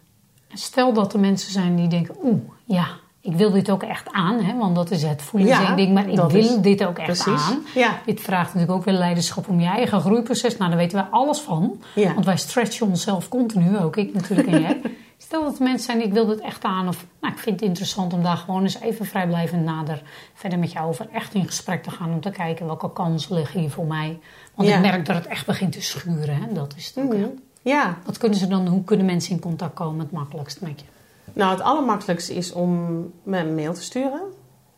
Stel 0.54 0.92
dat 0.92 1.12
er 1.12 1.20
mensen 1.20 1.52
zijn 1.52 1.76
die 1.76 1.88
denken, 1.88 2.14
oeh, 2.22 2.40
ja, 2.64 2.86
ik 3.20 3.32
wil 3.36 3.50
dit 3.50 3.70
ook 3.70 3.82
echt 3.82 4.12
aan. 4.12 4.40
Hè, 4.40 4.56
want 4.56 4.74
dat 4.74 4.90
is 4.90 5.02
het 5.02 5.22
voelen 5.22 5.48
Ja, 5.48 5.74
ding, 5.74 5.94
maar 5.94 6.08
ik 6.08 6.16
wil 6.16 6.28
is- 6.34 6.56
dit 6.56 6.84
ook 6.84 6.98
echt 6.98 7.22
Precies. 7.22 7.42
aan. 7.50 7.62
Ja. 7.74 8.00
Dit 8.06 8.20
vraagt 8.20 8.54
natuurlijk 8.54 8.78
ook 8.78 8.84
weer 8.84 8.94
leiderschap 8.94 9.48
om 9.48 9.60
je 9.60 9.66
eigen 9.66 10.00
groeiproces. 10.00 10.56
Nou, 10.56 10.70
daar 10.70 10.78
weten 10.78 10.98
wij 10.98 11.06
alles 11.10 11.38
van. 11.38 11.82
Ja. 11.94 12.12
Want 12.14 12.24
wij 12.26 12.36
stretchen 12.36 12.86
onszelf 12.86 13.28
continu, 13.28 13.78
ook 13.78 13.96
ik 13.96 14.14
natuurlijk 14.14 14.48
en 14.48 14.60
jij. 14.60 14.80
Stel 15.18 15.44
dat 15.44 15.58
mensen 15.58 15.80
zijn 15.86 16.02
ik 16.02 16.12
wil 16.12 16.26
dit 16.26 16.40
echt 16.40 16.64
aan. 16.64 16.88
Of 16.88 17.06
nou, 17.20 17.32
ik 17.34 17.38
vind 17.40 17.60
het 17.60 17.68
interessant 17.68 18.12
om 18.12 18.22
daar 18.22 18.36
gewoon 18.36 18.62
eens 18.62 18.80
even 18.80 19.06
vrijblijvend 19.06 19.64
nader 19.64 20.02
verder 20.34 20.58
met 20.58 20.72
jou 20.72 20.88
over 20.88 21.08
echt 21.12 21.34
in 21.34 21.46
gesprek 21.46 21.82
te 21.82 21.90
gaan. 21.90 22.12
Om 22.12 22.20
te 22.20 22.30
kijken 22.30 22.66
welke 22.66 22.92
kansen 22.92 23.34
liggen 23.34 23.60
hier 23.60 23.70
voor 23.70 23.86
mij. 23.86 24.18
Want 24.54 24.68
Ja. 24.68 24.74
ik 24.76 24.80
merk 24.80 25.06
dat 25.06 25.16
het 25.16 25.26
echt 25.26 25.46
begint 25.46 25.72
te 25.72 25.82
schuren. 25.82 26.36
Hè? 26.42 26.52
Dat 26.52 26.74
is 26.76 26.86
het 26.94 27.04
ook. 27.04 27.12
Mhm. 27.14 27.26
Ja, 27.62 27.98
Wat 28.04 28.18
kunnen 28.18 28.38
ze 28.38 28.46
dan, 28.46 28.66
hoe 28.66 28.84
kunnen 28.84 29.06
mensen 29.06 29.32
in 29.32 29.40
contact 29.40 29.74
komen 29.74 29.98
het 30.00 30.10
makkelijkst 30.10 30.60
met 30.60 30.80
je? 30.80 30.86
nou 31.32 31.50
het 31.50 31.60
allermakkelijkste 31.60 32.34
is 32.34 32.52
om 32.52 32.96
me 33.22 33.38
een 33.38 33.54
mail 33.54 33.74
te 33.74 33.82
sturen. 33.82 34.22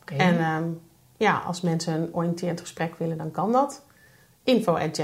Oké. 0.00 0.14
En 0.14 0.38
ehm, 0.38 0.64
ja, 1.16 1.42
als 1.46 1.60
mensen 1.60 1.94
een 1.94 2.08
oriënterend 2.14 2.60
gesprek 2.60 2.94
willen, 2.98 3.16
dan 3.18 3.30
kan 3.30 3.52
dat. 3.52 3.82
Info 4.44 4.74
at. 4.76 5.00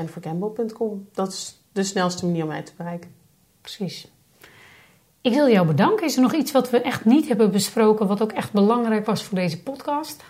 Dat 1.13 1.29
is 1.33 1.61
de 1.73 1.83
snelste 1.85 2.27
manier 2.27 2.43
om 2.43 2.49
mij 2.49 2.63
te 2.63 2.73
bereiken. 2.77 3.15
Precies. 3.61 4.13
Ik 5.25 5.33
wil 5.33 5.49
jou 5.49 5.67
bedanken. 5.67 6.07
Is 6.07 6.17
er 6.17 6.23
nog 6.23 6.35
iets 6.35 6.53
wat 6.53 6.71
we 6.71 6.81
echt 6.81 7.05
niet 7.05 7.29
hebben 7.29 7.51
besproken, 7.51 8.07
wat 8.07 8.23
ook 8.23 8.33
echt 8.33 8.53
belangrijk 8.53 9.07
was 9.07 9.25
voor 9.25 9.39
deze 9.39 9.63
podcast? 9.63 10.25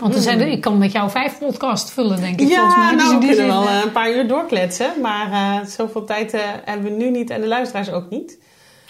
Want 0.00 0.14
er 0.14 0.20
zijn 0.20 0.40
er, 0.40 0.46
ik 0.46 0.60
kan 0.60 0.78
met 0.78 0.92
jou 0.92 1.10
vijf 1.10 1.38
podcasts 1.38 1.92
vullen, 1.92 2.20
denk 2.20 2.40
ik. 2.40 2.48
volgens 2.48 2.76
mij. 2.76 2.84
Ja, 2.84 2.90
Dus 2.90 3.02
nou, 3.02 3.20
we 3.20 3.26
kunnen 3.26 3.46
wel 3.46 3.62
eh, 3.62 3.78
eh, 3.78 3.84
een 3.84 3.92
paar 3.92 4.12
uur 4.12 4.28
doorkletsen. 4.28 5.00
Maar 5.02 5.32
eh, 5.32 5.66
zoveel 5.66 6.04
tijd 6.04 6.36
hebben 6.64 6.90
we 6.90 6.96
nu 6.96 7.10
niet 7.10 7.30
en 7.30 7.40
de 7.40 7.46
luisteraars 7.46 7.90
ook 7.90 8.10
niet. 8.10 8.38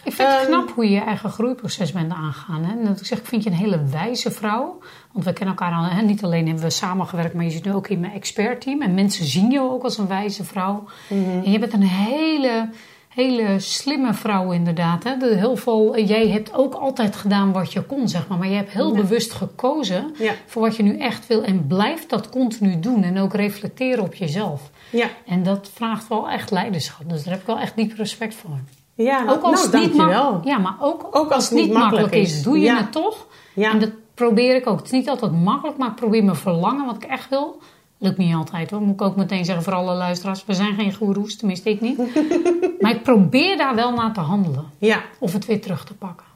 Ik 0.05 0.13
vind 0.13 0.29
het 0.29 0.47
knap 0.47 0.71
hoe 0.71 0.85
je 0.85 0.95
je 0.95 1.01
eigen 1.01 1.31
groeiproces 1.31 1.93
bent 1.93 2.13
aangegaan. 2.13 2.65
Hè? 2.65 2.79
En 2.79 2.85
dat 2.85 3.01
ik 3.01 3.07
zeg, 3.07 3.19
ik 3.19 3.27
vind 3.27 3.43
je 3.43 3.51
een 3.51 3.57
hele 3.57 3.85
wijze 3.85 4.31
vrouw. 4.31 4.79
Want 5.13 5.25
we 5.25 5.33
kennen 5.33 5.57
elkaar 5.57 5.79
al, 5.79 5.85
hè? 5.85 6.03
niet 6.03 6.25
alleen 6.25 6.47
hebben 6.47 6.65
we 6.65 6.71
samengewerkt, 6.71 7.35
maar 7.35 7.45
je 7.45 7.51
zit 7.51 7.65
nu 7.65 7.73
ook 7.73 7.89
in 7.89 8.01
mijn 8.01 8.13
expertteam. 8.13 8.83
En 8.83 8.95
mensen 8.95 9.25
zien 9.25 9.51
jou 9.51 9.71
ook 9.71 9.83
als 9.83 9.99
een 9.99 10.09
wijze 10.09 10.45
vrouw. 10.45 10.85
Mhm. 11.09 11.45
En 11.45 11.51
je 11.51 11.59
bent 11.59 11.73
een 11.73 11.83
hele, 11.83 12.69
hele 13.15 13.59
slimme 13.59 14.15
vrouw 14.15 14.51
inderdaad. 14.53 15.05
Hè? 15.05 15.17
De, 15.17 15.35
heel 15.37 15.57
veel, 15.57 15.99
jij 16.01 16.29
hebt 16.29 16.55
ook 16.55 16.75
altijd 16.75 17.17
gedaan 17.17 17.53
wat 17.53 17.73
je 17.73 17.83
kon, 17.83 18.09
zeg 18.09 18.29
maar. 18.29 18.39
Maar 18.39 18.49
je 18.49 18.55
hebt 18.57 18.71
heel 18.71 18.95
Ja. 18.95 19.01
bewust 19.01 19.33
gekozen 19.33 20.15
Ja. 20.19 20.33
voor 20.47 20.63
wat 20.63 20.77
je 20.77 20.83
nu 20.83 20.99
echt 20.99 21.27
wil. 21.27 21.43
En 21.43 21.67
blijft 21.67 22.11
dat 22.11 22.29
continu 22.29 22.81
doen. 22.81 23.03
En 23.03 23.19
ook 23.19 23.35
reflecteren 23.35 24.05
op 24.05 24.15
jezelf. 24.15 24.71
Ja, 24.91 25.07
En 25.27 25.43
dat 25.43 25.71
vraagt 25.75 26.09
wel 26.09 26.29
echt 26.31 26.51
leiderschap. 26.51 27.09
Dus 27.09 27.23
daar 27.23 27.33
heb 27.33 27.41
ik 27.41 27.47
wel 27.47 27.59
echt 27.59 27.77
diep 27.77 27.93
respect 27.97 28.35
voor. 28.35 28.59
ja 28.95 29.25
Ook 29.29 29.43
als 29.43 29.63
nou, 29.63 29.77
het 29.77 29.81
niet 29.87 29.97
dankjewel. 29.97 30.41
Ja, 30.45 30.59
maar 30.59 30.77
ook, 30.81 31.09
Ook 31.11 31.31
als 31.31 31.49
het 31.49 31.59
niet 31.59 31.73
makkelijk 31.73 32.15
is, 32.15 32.33
is. 32.37 32.43
doe 32.43 32.59
je 32.59 32.65
Ja. 32.65 32.77
het 32.77 32.93
toch. 32.93 33.27
Ja. 33.55 33.71
En 33.73 33.79
dat 33.79 33.91
probeer 34.15 34.55
ik 34.57 34.67
ook. 34.67 34.77
Het 34.77 34.85
is 34.87 34.91
niet 34.93 35.09
altijd 35.09 35.33
makkelijk, 35.33 35.79
maar 35.79 35.89
ik 35.89 35.95
probeer 35.95 36.25
mijn 36.25 36.37
verlangen, 36.37 36.87
wat 36.87 36.95
ik 36.95 37.05
echt 37.05 37.29
wil, 37.29 37.59
Lukt 38.05 38.19
niet 38.19 38.35
altijd 38.35 38.71
hoor. 38.71 38.81
Moet 38.81 38.95
ik 38.95 39.03
ook 39.03 39.17
meteen 39.17 39.45
zeggen 39.45 39.65
voor 39.65 39.73
alle 39.73 39.95
luisteraars. 39.95 40.45
We 40.45 40.55
zijn 40.55 40.75
geen 40.75 40.95
goeroes, 40.95 41.37
tenminste 41.37 41.71
ik 41.71 41.81
niet. 41.81 41.99
maar 42.81 42.91
ik 42.91 43.03
probeer 43.03 43.57
daar 43.57 43.75
wel 43.75 43.93
naar 43.93 44.13
te 44.13 44.21
handelen. 44.21 44.65
Ja. 44.79 45.03
Of 45.19 45.33
het 45.33 45.47
weer 45.47 45.61
terug 45.61 45.85
te 45.85 45.95
pakken. 45.95 46.27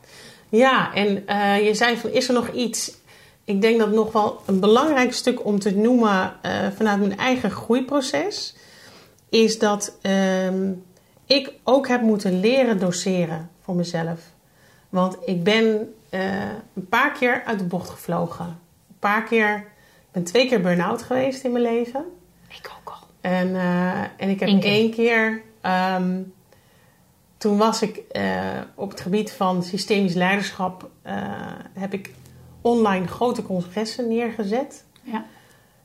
Ja, 0.49 0.95
en 0.95 1.23
uh, 1.27 1.67
je 1.67 1.75
zei 1.75 1.97
van, 1.97 2.11
is 2.11 2.29
er 2.29 2.35
nog 2.35 2.49
iets? 2.49 2.93
Ik 3.45 3.61
denk 3.61 3.79
dat 3.79 3.91
nog 3.91 4.13
wel 4.13 4.41
een 4.47 4.61
belangrijk 4.61 5.13
stuk 5.13 5.45
om 5.45 5.59
te 5.59 5.71
noemen 5.71 6.33
uh, 6.43 6.53
vanuit 6.77 6.99
mijn 6.99 7.19
eigen 7.19 7.51
groeiproces... 7.51 8.55
is 9.29 9.59
dat 9.59 9.99
uh, 10.03 10.71
ik 11.27 11.53
ook 11.65 11.89
heb 11.89 12.03
moeten 12.03 12.41
leren 12.41 12.79
doseren 12.79 13.51
voor 13.61 13.75
mezelf. 13.75 14.21
Want 14.89 15.17
ik 15.25 15.45
ben 15.45 15.95
uh, 16.11 16.21
een 16.75 16.89
paar 16.89 17.13
keer 17.13 17.43
uit 17.45 17.59
de 17.59 17.65
bocht 17.65 17.91
gevlogen. 17.91 18.47
Een 18.47 18.99
paar 18.99 19.25
keer, 19.25 19.65
ben 20.13 20.25
twee 20.25 20.49
keer 20.49 20.61
burn-out 20.61 21.03
geweest 21.03 21.45
in 21.45 21.53
mijn 21.53 21.65
leven. 21.65 22.05
Ik 22.49 22.71
ook 22.79 22.93
al. 22.93 23.07
En, 23.21 23.49
uh, 23.49 24.01
en 24.01 24.29
ik 24.29 24.41
heb 24.41 24.49
keer, 24.49 24.63
één 24.63 24.91
keer 24.91 25.43
um, 25.97 26.33
toen 27.39 27.57
was 27.57 27.83
ik 27.83 28.03
uh, 28.13 28.61
op 28.75 28.91
het 28.91 29.01
gebied 29.01 29.33
van 29.33 29.63
systemisch 29.63 30.15
leiderschap, 30.15 30.91
heb 31.73 31.93
ik 31.93 32.11
online 32.61 33.07
grote 33.07 33.43
congressen 33.43 34.09
neergezet. 34.09 34.85
Ja. 35.03 35.25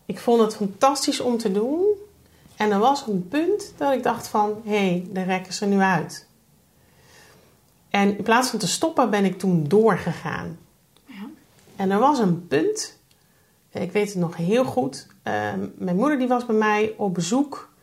Ik 0.05 0.19
vond 0.19 0.41
het 0.41 0.55
fantastisch 0.55 1.19
om 1.19 1.37
te 1.37 1.51
doen. 1.51 1.85
En 2.55 2.71
er 2.71 2.79
was 2.79 3.07
een 3.07 3.27
punt 3.27 3.73
dat 3.77 3.93
ik 3.93 4.03
dacht 4.03 4.27
van, 4.27 4.61
hé, 4.65 4.89
hey, 4.89 5.07
de 5.11 5.23
rek 5.23 5.47
is 5.47 5.61
er 5.61 5.67
nu 5.67 5.79
uit. 5.79 6.27
En 7.89 8.17
in 8.17 8.23
plaats 8.23 8.49
van 8.49 8.59
te 8.59 8.67
stoppen 8.67 9.09
ben 9.09 9.25
ik 9.25 9.39
toen 9.39 9.63
doorgegaan. 9.67 10.59
Ja. 11.05 11.29
En 11.75 11.91
er 11.91 11.99
was 11.99 12.19
een 12.19 12.47
punt, 12.47 12.99
ik 13.73 13.91
weet 13.91 14.07
het 14.07 14.17
nog 14.17 14.35
heel 14.35 14.65
goed. 14.65 15.07
Uh, 15.23 15.33
mijn 15.75 15.95
moeder 15.95 16.17
die 16.17 16.27
was 16.27 16.45
bij 16.45 16.55
mij 16.55 16.93
op 16.97 17.13
bezoek. 17.13 17.73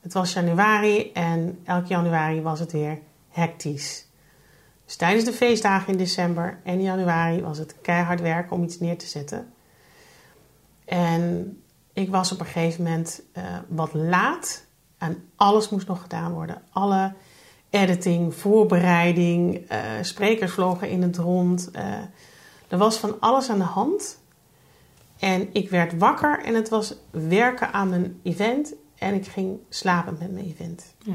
Het 0.00 0.12
was 0.12 0.32
januari 0.32 1.12
en 1.12 1.58
elk 1.64 1.86
januari 1.86 2.42
was 2.42 2.60
het 2.60 2.72
weer 2.72 2.98
hectisch. 3.28 4.06
Dus 4.84 4.96
tijdens 4.96 5.24
de 5.24 5.32
feestdagen 5.32 5.92
in 5.92 5.98
december 5.98 6.60
en 6.64 6.82
januari 6.82 7.42
was 7.42 7.58
het 7.58 7.74
keihard 7.82 8.20
werken 8.20 8.56
om 8.56 8.62
iets 8.62 8.78
neer 8.78 8.98
te 8.98 9.06
zetten. 9.06 9.52
En 10.84 11.56
ik 11.92 12.10
was 12.10 12.32
op 12.32 12.40
een 12.40 12.46
gegeven 12.46 12.84
moment 12.84 13.22
uh, 13.36 13.44
wat 13.68 13.94
laat 13.94 14.64
en 14.98 15.30
alles 15.36 15.68
moest 15.68 15.86
nog 15.86 16.00
gedaan 16.00 16.32
worden. 16.32 16.62
Alle 16.70 17.12
editing, 17.70 18.34
voorbereiding, 18.34 19.70
uh, 19.72 19.78
sprekers 20.02 20.52
vlogen 20.52 20.88
in 20.88 21.02
het 21.02 21.16
rond. 21.16 21.70
Uh, 21.72 21.82
er 22.68 22.78
was 22.78 22.96
van 22.96 23.20
alles 23.20 23.50
aan 23.50 23.58
de 23.58 23.64
hand. 23.64 24.17
En 25.18 25.48
ik 25.52 25.70
werd 25.70 25.98
wakker 25.98 26.44
en 26.44 26.54
het 26.54 26.68
was 26.68 26.94
werken 27.10 27.72
aan 27.72 27.88
mijn 27.88 28.20
event. 28.22 28.74
En 28.94 29.14
ik 29.14 29.26
ging 29.26 29.58
slapen 29.68 30.16
met 30.18 30.32
mijn 30.32 30.46
event. 30.46 30.94
Ja. 30.98 31.12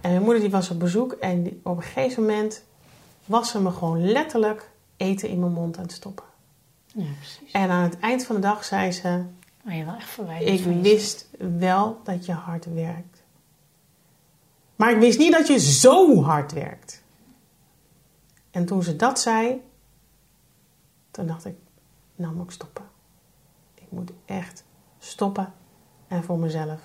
En 0.00 0.10
mijn 0.10 0.22
moeder 0.22 0.40
die 0.40 0.50
was 0.50 0.70
op 0.70 0.78
bezoek 0.78 1.12
en 1.12 1.42
die, 1.42 1.60
op 1.62 1.76
een 1.76 1.82
gegeven 1.82 2.22
moment 2.22 2.64
was 3.24 3.50
ze 3.50 3.60
me 3.60 3.70
gewoon 3.70 4.10
letterlijk 4.10 4.70
eten 4.96 5.28
in 5.28 5.40
mijn 5.40 5.52
mond 5.52 5.76
aan 5.76 5.82
het 5.82 5.92
stoppen. 5.92 6.24
Ja. 6.86 7.04
En 7.52 7.70
aan 7.70 7.82
het 7.82 7.98
eind 7.98 8.24
van 8.24 8.34
de 8.34 8.40
dag 8.40 8.64
zei 8.64 8.92
ze: 8.92 9.24
Maar 9.62 9.76
je 9.76 9.84
wel 9.84 9.94
echt 9.94 10.10
verwijderd 10.10 10.58
Ik 10.58 10.64
wist 10.82 11.28
wel 11.58 12.00
dat 12.04 12.26
je 12.26 12.32
hard 12.32 12.74
werkt. 12.74 13.22
Maar 14.76 14.92
ik 14.92 14.98
wist 14.98 15.18
niet 15.18 15.32
dat 15.32 15.46
je 15.46 15.58
zo 15.58 16.22
hard 16.22 16.52
werkt. 16.52 17.02
En 18.50 18.64
toen 18.64 18.82
ze 18.82 18.96
dat 18.96 19.20
zei, 19.20 19.60
toen 21.10 21.26
dacht 21.26 21.44
ik: 21.44 21.54
Nou 22.14 22.34
moet 22.34 22.44
ik 22.44 22.50
stoppen. 22.50 22.87
Ik 23.90 23.96
moet 23.98 24.10
echt 24.24 24.64
stoppen 24.98 25.52
en 26.08 26.22
voor 26.24 26.38
mezelf 26.38 26.80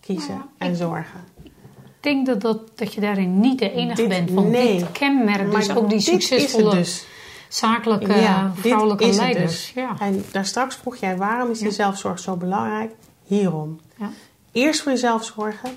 kiezen 0.00 0.34
Nou, 0.34 0.46
en 0.58 0.70
ik- 0.70 0.76
zorgen. 0.76 1.20
Ik 1.42 2.04
denk 2.04 2.26
dat, 2.26 2.40
dat, 2.40 2.78
dat 2.78 2.94
je 2.94 3.00
daarin 3.00 3.40
niet 3.40 3.58
de 3.58 3.70
enige 3.72 4.00
Dit- 4.00 4.08
bent. 4.08 4.30
Want 4.30 4.48
nee. 4.50 4.78
dit 4.78 4.92
kenmerkt 4.92 5.52
dus 5.54 5.66
Maar 5.66 5.76
ook 5.76 5.90
die 5.90 6.00
succesvolle 6.00 6.74
dus. 6.74 7.06
zakelijke 7.48 8.12
Ja, 8.14 8.52
vrouwelijke 8.54 9.14
leiders. 9.14 9.52
dus. 9.52 9.70
Ja. 9.74 9.96
En 10.00 10.24
daar 10.32 10.44
straks 10.44 10.76
vroeg 10.76 10.96
jij 10.96 11.16
waarom 11.16 11.50
is 11.50 11.58
die 11.58 11.66
Ja. 11.68 11.72
zelfzorg 11.74 12.18
zo 12.18 12.36
belangrijk? 12.36 12.92
Hierom. 13.22 13.80
Ja. 13.98 14.10
Eerst 14.52 14.82
voor 14.82 14.92
jezelf 14.92 15.24
zorgen, 15.24 15.70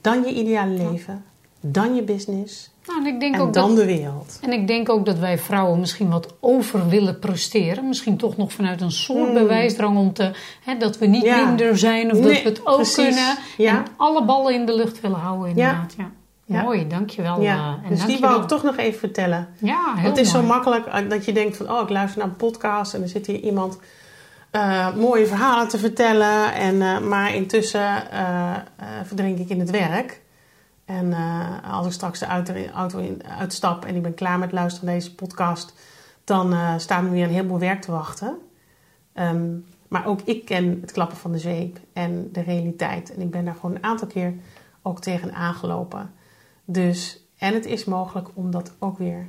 dan 0.00 0.22
je 0.22 0.34
ideale 0.34 0.70
leven, 0.90 1.24
dan 1.60 1.94
je 1.94 2.02
business 2.02 2.70
Nou, 2.86 3.00
en 3.00 3.06
ik 3.14 3.20
denk 3.20 3.34
en 3.34 3.40
ook 3.40 3.52
dan 3.52 3.68
dat, 3.68 3.76
de 3.76 3.84
wereld. 3.84 4.38
en 4.42 4.52
ik 4.52 4.66
denk 4.66 4.88
ook 4.88 5.06
dat 5.06 5.18
wij 5.18 5.38
vrouwen 5.38 5.80
misschien 5.80 6.10
wat 6.10 6.34
over 6.40 6.88
willen 6.88 7.18
presteren. 7.18 7.88
Misschien 7.88 8.16
toch 8.16 8.36
nog 8.36 8.52
vanuit 8.52 8.80
een 8.80 8.90
soort 8.90 9.24
Hmm. 9.24 9.34
bewijsdrang 9.34 9.96
om 9.98 10.12
te, 10.12 10.30
hè, 10.64 10.76
dat 10.76 10.98
we 10.98 11.06
niet 11.06 11.24
Ja. 11.24 11.44
minder 11.46 11.78
zijn 11.78 12.12
of 12.12 12.18
dat 12.18 12.42
we 12.42 12.48
het 12.48 12.66
ook 12.66 12.74
precies. 12.76 12.94
kunnen. 12.94 13.36
Ja. 13.56 13.76
En 13.76 13.84
alle 13.96 14.24
ballen 14.24 14.54
in 14.54 14.66
de 14.66 14.74
lucht 14.76 15.00
willen 15.00 15.18
houden 15.18 15.48
inderdaad. 15.48 15.94
Ja. 15.98 16.10
Ja. 16.48 16.62
Mooi, 16.62 16.86
dankjewel. 16.86 17.40
Ja, 17.40 17.54
eh, 17.56 17.60
en 17.68 17.76
dus 17.88 17.88
die 17.88 17.96
dankjewel. 17.98 18.30
wou 18.30 18.42
ik 18.42 18.48
toch 18.48 18.62
nog 18.62 18.76
even 18.76 18.98
vertellen. 18.98 19.48
Ja, 19.58 19.80
heel 19.94 20.02
Want 20.02 20.16
het 20.16 20.26
is 20.26 20.32
zo 20.32 20.42
makkelijk 20.42 20.86
eh, 20.86 21.08
dat 21.08 21.24
je 21.24 21.32
denkt 21.32 21.56
van... 21.56 21.70
oh, 21.70 21.82
ik 21.82 21.88
luister 21.88 22.18
naar 22.18 22.28
een 22.28 22.36
podcast 22.36 22.94
en 22.94 23.02
er 23.02 23.08
zit 23.08 23.26
hier 23.26 23.40
iemand... 23.40 23.78
eh, 24.50 24.94
mooie 24.94 25.26
verhalen 25.26 25.68
te 25.68 25.78
vertellen. 25.78 26.54
En, 26.54 27.08
maar 27.08 27.34
intussen 27.34 28.02
verdrink 29.04 29.38
ik 29.38 29.48
in 29.48 29.60
het 29.60 29.70
werk. 29.70 30.20
En 30.86 31.12
eh, 31.12 31.72
als 31.72 31.86
ik 31.86 31.92
straks 31.92 32.18
de 32.18 32.70
auto, 32.70 33.16
uitstap 33.38 33.84
en 33.84 33.96
ik 33.96 34.02
ben 34.02 34.14
klaar 34.14 34.38
met 34.38 34.52
luisteren 34.52 34.86
naar 34.86 34.94
deze 34.94 35.14
podcast... 35.14 35.74
dan 36.24 36.52
eh, 36.52 36.74
staat 36.78 37.02
me 37.02 37.10
weer 37.10 37.24
een 37.24 37.30
heleboel 37.30 37.58
werk 37.58 37.82
te 37.82 37.90
wachten. 37.90 38.38
Ehm, 39.12 39.56
maar 39.88 40.06
ook 40.06 40.20
ik 40.20 40.44
ken 40.44 40.78
het 40.80 40.92
klappen 40.92 41.16
van 41.16 41.32
de 41.32 41.38
zweep 41.38 41.78
en 41.92 42.28
de 42.32 42.40
realiteit. 42.42 43.14
En 43.14 43.20
ik 43.20 43.30
ben 43.30 43.44
daar 43.44 43.54
gewoon 43.54 43.74
een 43.74 43.84
aantal 43.84 44.08
keer 44.08 44.34
ook 44.82 45.00
tegen 45.00 45.34
aangelopen. 45.34 46.10
Dus, 46.64 47.24
en 47.38 47.54
het 47.54 47.66
is 47.66 47.84
mogelijk 47.84 48.28
om 48.34 48.50
dat 48.50 48.72
ook 48.78 48.98
weer 48.98 49.26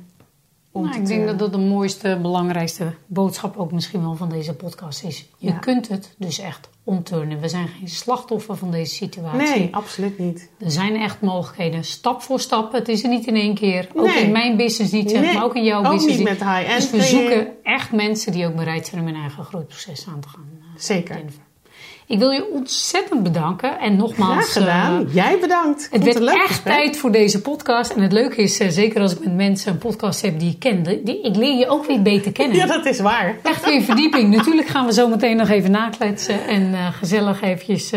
Nou, 0.72 0.94
ik 0.96 1.06
denk 1.06 1.26
dat 1.26 1.38
dat 1.38 1.52
de 1.52 1.58
mooiste, 1.58 2.18
belangrijkste 2.22 2.94
boodschap 3.06 3.56
ook 3.56 3.72
misschien 3.72 4.00
wel 4.00 4.14
van 4.14 4.28
deze 4.28 4.54
podcast 4.54 5.04
is. 5.04 5.28
Je 5.38 5.46
Ja. 5.48 5.52
kunt 5.58 5.88
het 5.88 6.14
dus 6.18 6.38
echt 6.38 6.68
omturnen. 6.84 7.40
We 7.40 7.48
zijn 7.48 7.68
geen 7.68 7.88
slachtoffer 7.88 8.56
van 8.56 8.70
deze 8.70 8.94
situatie. 8.94 9.38
Nee, 9.58 9.68
absoluut 9.74 10.18
niet. 10.18 10.50
Er 10.58 10.70
zijn 10.70 10.96
echt 10.96 11.20
mogelijkheden, 11.20 11.84
stap 11.84 12.22
voor 12.22 12.40
stap. 12.40 12.72
Het 12.72 12.88
is 12.88 13.02
er 13.02 13.08
niet 13.08 13.26
in 13.26 13.34
één 13.36 13.54
keer. 13.54 13.88
Ook 13.94 14.06
Nee. 14.06 14.22
in 14.24 14.32
mijn 14.32 14.56
business 14.56 14.92
niet, 14.92 15.10
zeg 15.10 15.20
Nee, 15.20 15.34
maar 15.34 15.44
ook 15.44 15.54
in 15.56 15.64
jouw 15.64 15.84
ook 15.84 15.90
business 15.92 16.16
niet 16.18 16.28
met 16.28 16.38
high-end 16.44 16.90
Dus 16.90 16.90
we 16.90 17.02
zoeken 17.02 17.48
echt 17.62 17.92
mensen 17.92 18.32
die 18.32 18.46
ook 18.46 18.56
bereid 18.56 18.86
zijn 18.86 19.00
om 19.00 19.06
hun 19.06 19.16
eigen 19.16 19.44
groeiproces 19.44 20.06
aan 20.08 20.20
te 20.20 20.28
gaan. 20.28 20.48
eh, 20.60 20.80
Zeker. 20.80 21.22
Ik 22.08 22.18
wil 22.18 22.30
je 22.30 22.50
ontzettend 22.52 23.22
bedanken. 23.22 23.78
En 23.78 23.96
nogmaals, 23.96 24.50
Graag 24.50 24.52
gedaan. 24.52 25.06
eh, 25.06 25.14
Jij 25.14 25.38
bedankt. 25.40 25.88
Het 25.90 26.04
werd 26.04 26.20
echt 26.24 26.46
gesprek. 26.46 26.74
tijd 26.74 26.96
voor 26.96 27.10
deze 27.12 27.40
podcast. 27.40 27.90
En 27.90 28.02
het 28.02 28.12
leuke 28.12 28.42
is, 28.42 28.58
eh, 28.58 28.68
zeker 28.68 29.00
als 29.00 29.12
ik 29.12 29.20
met 29.24 29.34
mensen 29.34 29.72
een 29.72 29.78
podcast 29.78 30.22
heb 30.22 30.38
die 30.38 30.50
ik 30.50 30.58
ken, 30.58 30.82
die, 30.82 31.20
ik 31.22 31.36
leer 31.36 31.58
je 31.58 31.68
ook 31.68 31.86
weer 31.86 32.02
beter 32.02 32.32
kennen. 32.32 32.56
Ja, 32.56 32.66
dat 32.66 32.86
is 32.86 33.00
waar. 33.00 33.36
Echt 33.42 33.64
weer 33.64 33.82
verdieping. 33.82 34.34
Natuurlijk 34.36 34.68
gaan 34.68 34.86
we 34.86 34.92
zo 34.92 35.08
meteen 35.08 35.36
nog 35.36 35.48
even 35.48 35.70
nakletsen 35.70 36.46
en 36.46 36.74
eh, 36.74 36.86
gezellig 36.92 37.42
eventjes 37.42 37.92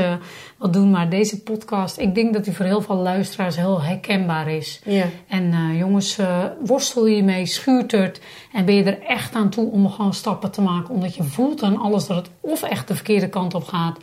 wat 0.58 0.74
doen. 0.74 0.90
Maar 0.92 1.10
deze 1.10 1.42
podcast, 1.44 1.98
ik 1.98 2.16
denk 2.16 2.34
dat 2.34 2.44
die 2.44 2.54
voor 2.56 2.66
heel 2.66 2.82
veel 2.82 2.96
luisteraars 2.96 3.56
heel 3.56 3.82
herkenbaar 3.82 4.50
is. 4.52 4.82
Ja. 4.86 5.06
En 5.28 5.76
jongens, 5.78 6.18
worstel 6.66 7.06
je 7.08 7.24
mee, 7.24 7.46
schuurt 7.46 7.92
het. 7.92 8.22
En 8.54 8.66
ben 8.66 8.76
je 8.76 8.84
er 8.84 9.02
echt 9.08 9.36
aan 9.36 9.50
toe 9.50 9.72
om 9.72 9.90
gewoon 9.90 10.14
stappen 10.14 10.52
te 10.52 10.62
maken. 10.62 10.94
Omdat 10.94 11.16
je 11.16 11.24
voelt 11.24 11.64
aan 11.64 11.78
alles 11.78 12.08
dat 12.08 12.18
het 12.18 12.30
of 12.40 12.64
echt 12.64 12.88
de 12.88 12.96
verkeerde 12.96 13.30
kant 13.30 13.54
op 13.54 13.64
gaat. 13.64 13.98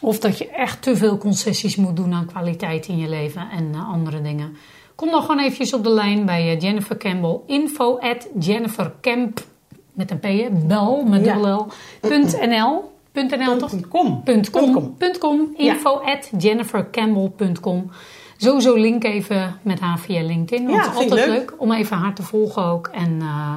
Of 0.00 0.18
dat 0.18 0.38
je 0.38 0.48
echt 0.48 0.82
te 0.82 0.96
veel 0.96 1.18
concessies 1.18 1.76
moet 1.76 1.96
doen 1.96 2.12
aan 2.12 2.26
kwaliteit 2.26 2.86
in 2.88 2.98
je 2.98 3.08
leven 3.08 3.48
en 3.50 3.70
eh, 3.74 3.88
andere 3.92 4.22
dingen. 4.22 4.56
Kom 4.94 5.10
dan 5.10 5.20
gewoon 5.20 5.38
eventjes 5.38 5.72
op 5.74 5.82
de 5.84 5.90
lijn 5.90 6.26
bij 6.26 6.50
eh, 6.54 6.60
Jennifer 6.60 6.96
Campbell. 6.96 7.38
Info 7.46 7.98
at 7.98 8.28
jennifercamp, 8.38 9.44
met 9.92 10.10
een 10.10 10.18
p, 10.18 10.22
hè, 10.22 10.48
bel, 10.66 11.02
met 11.04 11.24
Ja. 11.24 11.32
dubbel 11.34 11.56
L, 11.56 11.66
.nl. 12.08 12.90
Toch? 13.58 13.88
Com. 13.88 14.22
com. 14.50 14.96
Com. 15.18 15.54
Ja. 15.56 15.72
Info 15.72 15.90
at 15.98 16.30
jennifercampbell.com. 16.38 17.90
Sowieso 18.36 18.74
link 18.74 19.04
even 19.04 19.58
met 19.62 19.80
haar 19.80 19.98
via 19.98 20.22
LinkedIn. 20.22 20.66
Want 20.66 20.76
Ja, 20.76 20.82
het 20.90 20.92
is 20.92 20.96
altijd 21.10 21.26
leuk. 21.26 21.36
leuk. 21.38 21.54
om 21.58 21.72
even 21.72 21.96
haar 21.96 22.14
te 22.14 22.22
volgen 22.22 22.64
ook. 22.64 22.86
En 22.86 23.18
eh, 23.20 23.54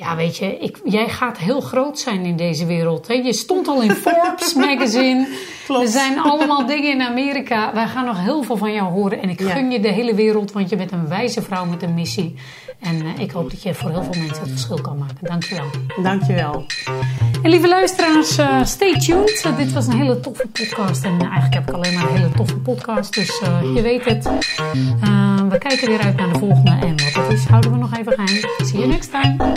ja, 0.00 0.16
weet 0.16 0.36
je, 0.36 0.58
ik, 0.58 0.80
jij 0.84 1.08
gaat 1.08 1.38
heel 1.38 1.60
groot 1.60 1.98
zijn 1.98 2.24
in 2.24 2.36
deze 2.36 2.66
wereld. 2.66 3.08
Hè? 3.08 3.14
Je 3.14 3.32
stond 3.32 3.68
al 3.68 3.82
in 3.82 3.90
Forbes 3.90 4.54
magazine. 4.54 5.28
Klopt. 5.66 5.82
Er 5.84 5.88
zijn 5.90 6.18
allemaal 6.18 6.66
dingen 6.66 6.90
in 6.92 7.02
Amerika. 7.02 7.72
Wij 7.74 7.86
gaan 7.86 8.04
nog 8.04 8.18
heel 8.24 8.42
veel 8.42 8.56
van 8.56 8.72
jou 8.72 8.90
horen. 8.92 9.22
En 9.22 9.28
ik 9.28 9.40
Ja. 9.40 9.50
gun 9.50 9.70
je 9.70 9.80
de 9.80 9.88
hele 9.92 10.14
wereld, 10.14 10.52
want 10.52 10.70
je 10.70 10.76
bent 10.76 10.92
een 10.92 11.08
wijze 11.08 11.42
vrouw 11.42 11.64
met 11.64 11.82
een 11.82 11.94
missie. 11.94 12.34
En 12.80 13.02
eh, 13.04 13.18
ik 13.18 13.30
hoop 13.30 13.50
dat 13.50 13.62
je 13.62 13.74
voor 13.74 13.90
heel 13.90 14.02
veel 14.02 14.22
mensen 14.22 14.40
het 14.40 14.50
verschil 14.50 14.80
kan 14.80 14.98
maken. 14.98 15.16
Dankjewel. 15.20 15.66
Dankjewel. 16.02 16.66
En 17.42 17.50
lieve 17.50 17.68
luisteraars, 17.68 18.38
eh, 18.38 18.64
stay 18.64 18.98
tuned. 18.98 19.42
Eh, 19.44 19.56
dit 19.56 19.72
was 19.72 19.86
een 19.86 19.96
hele 19.96 20.20
toffe 20.20 20.46
podcast. 20.46 21.04
En 21.04 21.20
eigenlijk 21.20 21.54
heb 21.54 21.68
ik 21.68 21.74
alleen 21.74 21.94
maar 21.94 22.10
een 22.10 22.16
hele 22.16 22.30
toffe 22.30 22.56
podcast. 22.56 23.14
Dus 23.14 23.40
mm. 23.40 23.74
je 23.74 23.82
weet 23.82 24.04
het. 24.04 24.24
we 25.48 25.58
kijken 25.58 25.88
weer 25.88 26.00
uit 26.00 26.16
naar 26.16 26.32
de 26.32 26.38
volgende. 26.38 26.70
En 26.70 26.96
wat 27.04 27.12
dat 27.14 27.32
is, 27.32 27.44
houden 27.44 27.70
we 27.70 27.76
nog 27.76 27.98
even 27.98 28.12
geheim. 28.12 28.40
See 28.64 28.78
you 28.78 28.86
next 28.86 29.10
time. 29.10 29.52